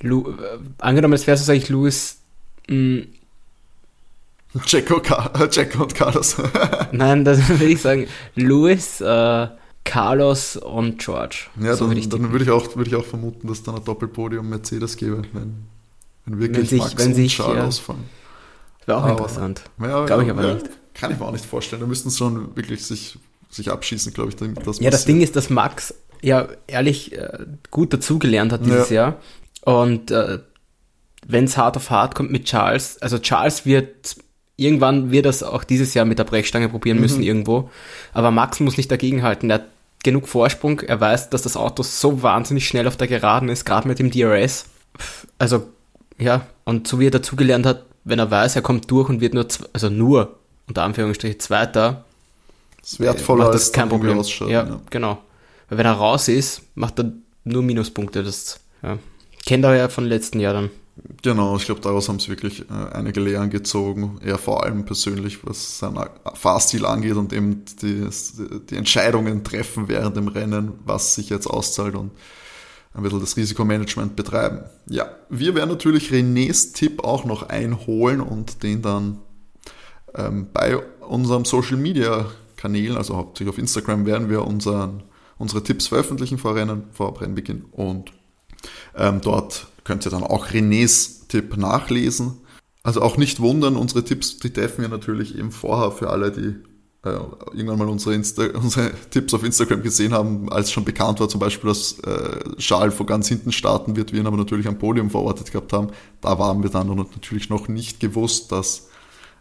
Lu, 0.00 0.30
äh, 0.30 0.58
angenommen, 0.78 1.14
es 1.14 1.26
wäre 1.26 1.36
so, 1.36 1.44
sage 1.44 1.58
ich 1.58 1.68
Lewis, 1.68 2.18
mh, 2.68 3.04
Jacko, 4.66 5.00
Jacko 5.50 5.82
und 5.82 5.94
Carlos. 5.94 6.36
Nein, 6.92 7.24
das 7.24 7.48
würde 7.48 7.64
ich 7.64 7.80
sagen, 7.80 8.06
Lewis, 8.34 9.00
äh, 9.00 9.48
Carlos 9.84 10.56
und 10.56 10.98
George. 10.98 11.46
Ja, 11.60 11.74
so 11.74 11.86
dann, 11.86 11.96
würde 11.96 12.08
dann 12.08 12.32
würde 12.32 12.44
ich, 12.44 12.50
auch, 12.50 12.76
würde 12.76 12.90
ich 12.90 12.96
auch 12.96 13.04
vermuten, 13.04 13.46
dass 13.48 13.62
dann 13.62 13.76
ein 13.76 13.84
Doppelpodium 13.84 14.48
Mercedes 14.48 14.96
gäbe, 14.96 15.22
wenn, 15.32 15.64
wenn 16.24 16.40
wirklich 16.40 16.58
wenn 16.58 16.66
sich, 16.66 16.78
Max 16.80 16.96
wenn 16.98 17.06
und 17.08 17.14
sich, 17.14 17.36
Charles 17.36 17.56
ja, 17.56 17.66
ausfallen. 17.66 18.04
Wäre 18.86 18.98
auch 18.98 19.02
aber, 19.02 19.12
interessant. 19.12 19.62
Ja, 19.80 20.04
glaube 20.04 20.24
ich 20.24 20.30
aber 20.30 20.46
ja, 20.46 20.54
nicht. 20.54 20.66
Kann 20.94 21.12
ich 21.12 21.18
mir 21.18 21.26
auch 21.26 21.32
nicht 21.32 21.44
vorstellen. 21.44 21.80
Da 21.80 21.86
müssten 21.86 22.10
schon 22.10 22.56
wirklich 22.56 22.84
sich, 22.84 23.18
sich 23.50 23.70
abschießen, 23.70 24.12
glaube 24.12 24.30
ich. 24.30 24.36
Das 24.36 24.80
ja, 24.80 24.90
das 24.90 25.04
Ding 25.04 25.20
ist, 25.20 25.36
dass 25.36 25.50
Max 25.50 25.94
ja 26.22 26.48
ehrlich 26.66 27.12
äh, 27.12 27.46
gut 27.70 27.92
dazugelernt 27.92 28.52
hat 28.52 28.64
dieses 28.64 28.90
Jahr. 28.90 29.20
Und 29.62 30.10
äh, 30.10 30.38
wenn 31.26 31.44
es 31.44 31.56
hart 31.56 31.76
auf 31.76 31.90
hart 31.90 32.14
kommt 32.14 32.30
mit 32.30 32.44
Charles, 32.44 33.02
also 33.02 33.18
Charles 33.18 33.66
wird 33.66 34.16
irgendwann 34.56 35.10
wird 35.10 35.26
das 35.26 35.42
auch 35.42 35.64
dieses 35.64 35.94
Jahr 35.94 36.04
mit 36.04 36.18
der 36.18 36.24
Brechstange 36.24 36.68
probieren 36.68 37.00
müssen 37.00 37.18
mhm. 37.18 37.26
irgendwo. 37.26 37.70
Aber 38.12 38.30
Max 38.30 38.60
muss 38.60 38.76
nicht 38.76 38.90
dagegenhalten. 38.90 39.50
Er 39.50 39.56
hat 39.56 39.66
genug 40.02 40.28
Vorsprung. 40.28 40.80
Er 40.80 41.00
weiß, 41.00 41.30
dass 41.30 41.42
das 41.42 41.56
Auto 41.56 41.82
so 41.82 42.22
wahnsinnig 42.22 42.66
schnell 42.66 42.88
auf 42.88 42.96
der 42.96 43.08
Geraden 43.08 43.48
ist, 43.48 43.64
gerade 43.64 43.88
mit 43.88 43.98
dem 43.98 44.10
DRS. 44.10 44.66
Also, 45.38 45.66
ja, 46.18 46.46
und 46.64 46.88
so 46.88 46.98
wie 46.98 47.08
er 47.08 47.10
dazugelernt 47.10 47.66
hat, 47.66 47.84
wenn 48.04 48.18
er 48.18 48.30
weiß, 48.30 48.56
er 48.56 48.62
kommt 48.62 48.90
durch 48.90 49.08
und 49.08 49.20
wird 49.20 49.34
nur, 49.34 49.46
also 49.72 49.90
nur, 49.90 50.36
unter 50.68 50.84
Anführungsstrichen, 50.84 51.40
Zweiter. 51.40 52.04
Das 52.80 53.00
wertvoller 53.00 53.44
macht 53.44 53.54
das 53.54 53.64
als 53.64 53.72
kein 53.72 53.88
Problem. 53.88 54.22
Ja, 54.22 54.46
ja, 54.46 54.80
genau. 54.90 55.18
Weil 55.68 55.78
wenn 55.78 55.86
er 55.86 55.92
raus 55.92 56.28
ist, 56.28 56.62
macht 56.76 57.00
er 57.00 57.12
nur 57.44 57.62
Minuspunkte. 57.62 58.22
Das 58.22 58.60
ja. 58.82 58.98
kennt 59.44 59.64
er 59.64 59.74
ja 59.74 59.88
von 59.88 60.04
letzten 60.04 60.38
Jahr 60.38 60.54
dann. 60.54 60.70
Genau, 61.22 61.56
ich 61.56 61.66
glaube, 61.66 61.80
daraus 61.80 62.08
haben 62.08 62.18
sie 62.18 62.28
wirklich 62.28 62.62
äh, 62.70 62.94
einige 62.94 63.20
Lehren 63.20 63.50
gezogen. 63.50 64.18
Er 64.22 64.38
vor 64.38 64.64
allem 64.64 64.84
persönlich, 64.84 65.44
was 65.44 65.78
sein 65.78 65.98
Fahrstil 66.34 66.86
angeht 66.86 67.16
und 67.16 67.32
eben 67.32 67.64
die, 67.82 68.08
die 68.70 68.76
Entscheidungen 68.76 69.44
treffen 69.44 69.88
während 69.88 70.16
dem 70.16 70.28
Rennen, 70.28 70.72
was 70.84 71.14
sich 71.14 71.28
jetzt 71.28 71.46
auszahlt 71.46 71.94
und 71.96 72.12
ein 72.94 73.02
bisschen 73.02 73.20
das 73.20 73.36
Risikomanagement 73.36 74.16
betreiben. 74.16 74.60
Ja, 74.88 75.10
wir 75.28 75.54
werden 75.54 75.68
natürlich 75.68 76.10
Renés 76.10 76.72
Tipp 76.72 77.04
auch 77.04 77.26
noch 77.26 77.42
einholen 77.42 78.22
und 78.22 78.62
den 78.62 78.80
dann 78.80 79.18
ähm, 80.14 80.48
bei 80.54 80.78
unserem 81.00 81.44
Social 81.44 81.76
Media 81.76 82.26
Kanälen, 82.56 82.96
also 82.96 83.16
hauptsächlich 83.16 83.52
auf 83.52 83.58
Instagram, 83.58 84.06
werden 84.06 84.30
wir 84.30 84.46
unseren, 84.46 85.02
unsere 85.36 85.62
Tipps 85.62 85.88
veröffentlichen 85.88 86.38
vor 86.38 86.54
Rennen, 86.54 86.84
vor 86.92 87.20
Rennbeginn 87.20 87.66
und 87.70 88.12
ähm, 88.96 89.20
dort 89.20 89.66
könnt 89.86 90.04
ihr 90.04 90.10
dann 90.10 90.24
auch 90.24 90.48
Renés 90.48 91.28
Tipp 91.28 91.56
nachlesen. 91.56 92.40
Also 92.82 93.02
auch 93.02 93.16
nicht 93.16 93.40
wundern, 93.40 93.76
unsere 93.76 94.04
Tipps, 94.04 94.38
die 94.38 94.52
treffen 94.52 94.82
wir 94.82 94.88
natürlich 94.88 95.38
eben 95.38 95.52
vorher 95.52 95.92
für 95.92 96.10
alle, 96.10 96.30
die 96.32 96.56
äh, 97.08 97.18
irgendwann 97.52 97.78
mal 97.78 97.88
unsere, 97.88 98.14
Insta 98.14 98.46
unsere 98.54 98.90
Tipps 99.10 99.32
auf 99.32 99.44
Instagram 99.44 99.82
gesehen 99.82 100.12
haben, 100.12 100.50
als 100.52 100.72
schon 100.72 100.84
bekannt 100.84 101.20
war, 101.20 101.28
zum 101.28 101.40
Beispiel, 101.40 101.68
dass 101.68 101.98
äh, 102.00 102.56
Charles 102.58 102.94
von 102.94 103.06
ganz 103.06 103.28
hinten 103.28 103.52
starten 103.52 103.96
wird, 103.96 104.12
wir 104.12 104.20
ihn 104.20 104.26
aber 104.26 104.36
natürlich 104.36 104.66
am 104.66 104.78
Podium 104.78 105.10
verortet 105.10 105.52
gehabt 105.52 105.72
haben. 105.72 105.88
Da 106.20 106.38
waren 106.38 106.62
wir 106.62 106.70
dann 106.70 106.88
natürlich 106.88 107.48
noch 107.48 107.68
nicht 107.68 108.00
gewusst, 108.00 108.50
dass 108.50 108.88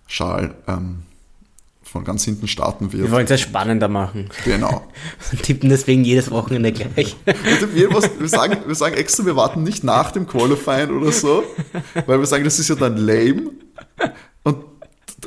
Charles 0.07 0.51
ähm, 0.67 1.03
von 1.95 2.03
ganz 2.03 2.25
hinten 2.25 2.49
starten 2.49 2.91
wird. 2.91 3.03
Wir 3.03 3.11
wollen 3.11 3.23
es 3.23 3.29
ja 3.29 3.37
spannender 3.37 3.87
machen. 3.87 4.27
Genau. 4.43 4.85
Und 5.31 5.43
tippen 5.43 5.69
deswegen 5.69 6.03
jedes 6.03 6.29
Wochenende 6.29 6.73
gleich. 6.73 7.15
wir, 7.73 7.89
wir, 7.89 8.27
sagen, 8.27 8.57
wir 8.67 8.75
sagen 8.75 8.97
extra, 8.97 9.25
wir 9.25 9.37
warten 9.37 9.63
nicht 9.63 9.85
nach 9.85 10.11
dem 10.11 10.27
Qualifying 10.27 10.89
oder 10.89 11.13
so, 11.13 11.45
weil 12.05 12.19
wir 12.19 12.25
sagen, 12.25 12.43
das 12.43 12.59
ist 12.59 12.67
ja 12.67 12.75
dann 12.75 12.97
lame. 12.97 13.51
Und 14.43 14.57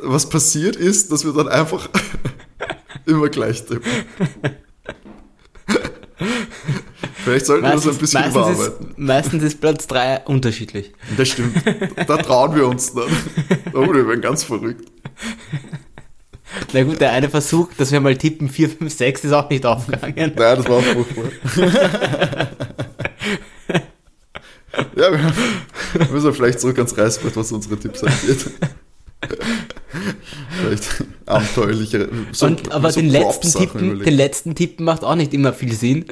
was 0.02 0.28
passiert 0.28 0.76
ist, 0.76 1.10
dass 1.10 1.24
wir 1.24 1.32
dann 1.32 1.48
einfach 1.48 1.88
immer 3.06 3.30
gleich 3.30 3.64
tippen. 3.64 3.90
Vielleicht 7.24 7.46
sollten 7.46 7.62
meistens, 7.62 7.84
wir 7.84 7.92
das 7.92 7.96
ein 7.96 8.00
bisschen 8.00 8.20
meistens 8.20 8.36
überarbeiten. 8.36 8.90
Ist, 8.90 8.98
meistens 8.98 9.42
ist 9.42 9.60
Platz 9.62 9.86
3 9.86 10.18
unterschiedlich. 10.26 10.92
Das 11.16 11.28
stimmt. 11.28 11.62
Da 12.06 12.18
trauen 12.18 12.54
wir 12.54 12.68
uns 12.68 12.92
dann. 12.92 13.08
Oh, 13.72 13.90
wir 13.90 14.06
werden 14.06 14.20
ganz 14.20 14.44
verrückt. 14.44 14.84
Na 16.72 16.82
gut, 16.82 17.01
der 17.01 17.12
eine 17.12 17.28
Versuch, 17.28 17.68
dass 17.76 17.92
wir 17.92 18.01
mal 18.01 18.16
tippen 18.16 18.49
4, 18.49 18.70
5, 18.70 18.92
6 18.92 19.24
ist 19.24 19.32
auch 19.32 19.51
nicht 19.51 19.66
aufgegangen. 19.66 20.14
Nein, 20.16 20.34
das 20.36 20.68
war 20.68 20.76
auch 20.76 20.82
furchtbar. 20.82 21.24
ja, 24.96 25.12
wir 25.12 26.07
müssen 26.11 26.34
vielleicht 26.34 26.61
zurück 26.61 26.78
ans 26.78 26.96
Reißbrett, 26.96 27.36
was 27.36 27.53
unsere 27.53 27.78
Tipps 27.78 28.03
angeht. 28.03 28.51
Vielleicht 30.61 31.05
abenteuerliche. 31.26 32.09
So, 32.32 32.46
Und, 32.46 32.72
aber 32.72 32.92
so 32.92 33.01
den, 33.01 33.11
letzten 33.11 33.53
Tippen, 33.53 33.99
den 34.01 34.14
letzten 34.14 34.55
Tippen 34.55 34.84
macht 34.84 35.05
auch 35.05 35.16
nicht 35.16 35.34
immer 35.34 35.53
viel 35.53 35.72
Sinn. 35.72 36.05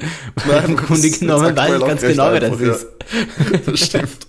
Nein, 0.47 0.65
Im 0.65 0.77
Grunde 0.77 1.09
genommen 1.09 1.55
weiß 1.55 1.79
ich 1.79 1.85
ganz 1.85 2.01
genau, 2.01 2.31
wer 2.31 2.39
das 2.39 2.59
ist. 2.59 2.87
Ja. 3.51 3.57
Das 3.65 3.79
stimmt. 3.79 4.27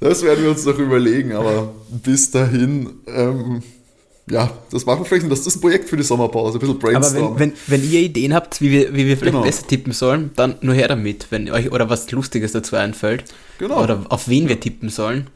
Das 0.00 0.22
werden 0.22 0.44
wir 0.44 0.50
uns 0.50 0.64
noch 0.64 0.78
überlegen, 0.78 1.32
aber 1.32 1.74
bis 1.90 2.30
dahin 2.30 2.90
ähm, 3.06 3.62
ja, 4.30 4.50
das 4.70 4.86
machen 4.86 5.00
wir 5.00 5.06
vielleicht, 5.06 5.30
das 5.30 5.46
ist 5.46 5.56
ein 5.56 5.60
Projekt 5.60 5.88
für 5.88 5.96
die 5.96 6.02
Sommerpause, 6.02 6.58
ein 6.58 6.60
bisschen 6.60 6.78
brainstormen. 6.78 7.30
Aber 7.30 7.38
wenn, 7.38 7.52
wenn, 7.52 7.80
wenn 7.82 7.90
ihr 7.90 8.00
Ideen 8.00 8.32
habt, 8.34 8.60
wie 8.60 8.70
wir, 8.70 8.94
wie 8.94 9.06
wir 9.06 9.16
vielleicht 9.16 9.34
genau. 9.34 9.44
besser 9.44 9.66
tippen 9.66 9.92
sollen, 9.92 10.30
dann 10.36 10.56
nur 10.60 10.74
her 10.74 10.88
damit, 10.88 11.26
wenn 11.30 11.50
euch 11.50 11.72
oder 11.72 11.90
was 11.90 12.10
Lustiges 12.10 12.52
dazu 12.52 12.76
einfällt. 12.76 13.24
Genau. 13.58 13.82
Oder 13.82 14.06
auf 14.08 14.28
wen 14.28 14.48
wir 14.48 14.60
tippen 14.60 14.88
sollen. 14.88 15.28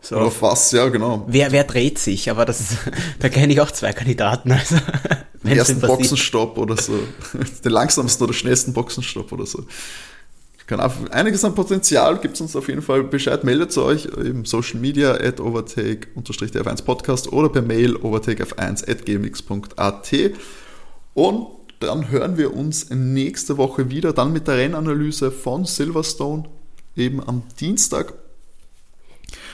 So. 0.00 0.16
Oder 0.16 0.26
auf 0.26 0.42
was, 0.42 0.72
ja, 0.72 0.88
genau. 0.88 1.24
Wer, 1.26 1.50
wer 1.52 1.64
dreht 1.64 1.98
sich, 1.98 2.30
aber 2.30 2.44
das, 2.44 2.76
da 3.18 3.28
kenne 3.28 3.52
ich 3.52 3.60
auch 3.60 3.70
zwei 3.70 3.92
Kandidaten. 3.92 4.52
Also, 4.52 4.76
Den 5.42 5.56
ersten 5.56 5.80
Boxenstopp 5.80 6.58
oder 6.58 6.76
so. 6.76 6.98
Den 7.64 7.72
langsamsten 7.72 8.24
oder 8.24 8.34
schnellsten 8.34 8.72
Boxenstopp 8.72 9.32
oder 9.32 9.46
so. 9.46 9.64
Kann 10.68 10.80
auch, 10.80 10.92
einiges 11.10 11.44
an 11.46 11.54
Potenzial, 11.54 12.18
gibt 12.18 12.34
es 12.34 12.42
uns 12.42 12.54
auf 12.54 12.68
jeden 12.68 12.82
Fall 12.82 13.02
Bescheid. 13.02 13.42
Meldet 13.42 13.76
euch 13.78 14.04
im 14.04 14.44
Social 14.44 14.78
Media 14.78 15.12
at 15.14 15.40
overtake-f1 15.40 16.84
Podcast 16.84 17.32
oder 17.32 17.48
per 17.48 17.62
Mail 17.62 17.96
overtakef1 17.96 18.88
at 18.88 19.06
gmx.at. 19.06 20.12
Und 21.14 21.46
dann 21.80 22.10
hören 22.10 22.36
wir 22.36 22.54
uns 22.54 22.90
nächste 22.90 23.56
Woche 23.56 23.88
wieder, 23.88 24.12
dann 24.12 24.30
mit 24.32 24.46
der 24.46 24.58
Rennanalyse 24.58 25.30
von 25.30 25.64
Silverstone, 25.64 26.44
eben 26.96 27.26
am 27.26 27.44
Dienstag. 27.58 28.12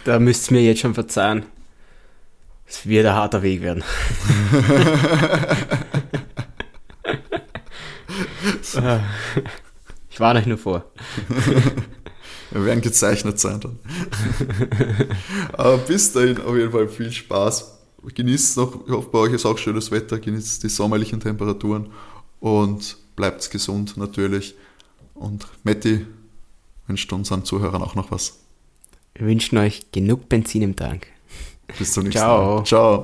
Da 0.05 0.19
müsst 0.19 0.51
ihr 0.51 0.57
mir 0.57 0.65
jetzt 0.65 0.81
schon 0.81 0.95
verzeihen. 0.95 1.45
Es 2.67 2.89
wird 2.89 3.07
ein 3.07 3.15
harter 3.15 3.43
Weg 3.43 3.63
werden. 3.63 3.85
ich 10.15 10.21
warne 10.21 10.39
euch 10.39 10.47
nur 10.47 10.59
vor. 10.59 10.85
Wir 12.53 12.65
werden 12.65 12.81
gezeichnet 12.81 13.41
sein 13.41 13.59
dann. 13.59 13.81
Aber 15.55 15.77
bis 15.79 16.13
dahin 16.13 16.41
auf 16.41 16.55
jeden 16.55 16.71
Fall 16.71 16.89
viel 16.89 17.11
Spaß. 17.11 17.79
Genießt 18.15 18.59
noch, 18.59 18.87
ich 18.87 18.93
hoffe, 18.93 19.09
bei 19.11 19.19
euch 19.19 19.33
ist 19.33 19.45
auch 19.45 19.59
schönes 19.59 19.91
Wetter, 19.91 20.21
genießt 20.21 20.63
die 20.63 20.69
sommerlichen 20.69 21.19
Temperaturen 21.19 21.89
und 22.39 22.97
bleibt 23.17 23.51
gesund 23.51 23.97
natürlich. 23.97 24.55
Und 25.15 25.49
Matti 25.65 26.07
wünscht 26.87 27.13
unseren 27.13 27.45
Zuhörern 27.45 27.83
auch 27.83 27.97
noch 27.97 28.13
was. 28.13 28.39
Wir 29.17 29.27
wünschen 29.27 29.59
euch 29.59 29.91
genug 29.91 30.29
Benzin 30.29 30.63
im 30.63 30.77
Tank. 30.77 31.09
Bis 31.77 31.93
zum 31.93 32.05
nächsten 32.05 32.21
Ciao. 32.21 32.59
Mal. 32.59 32.65
Ciao. 32.65 32.93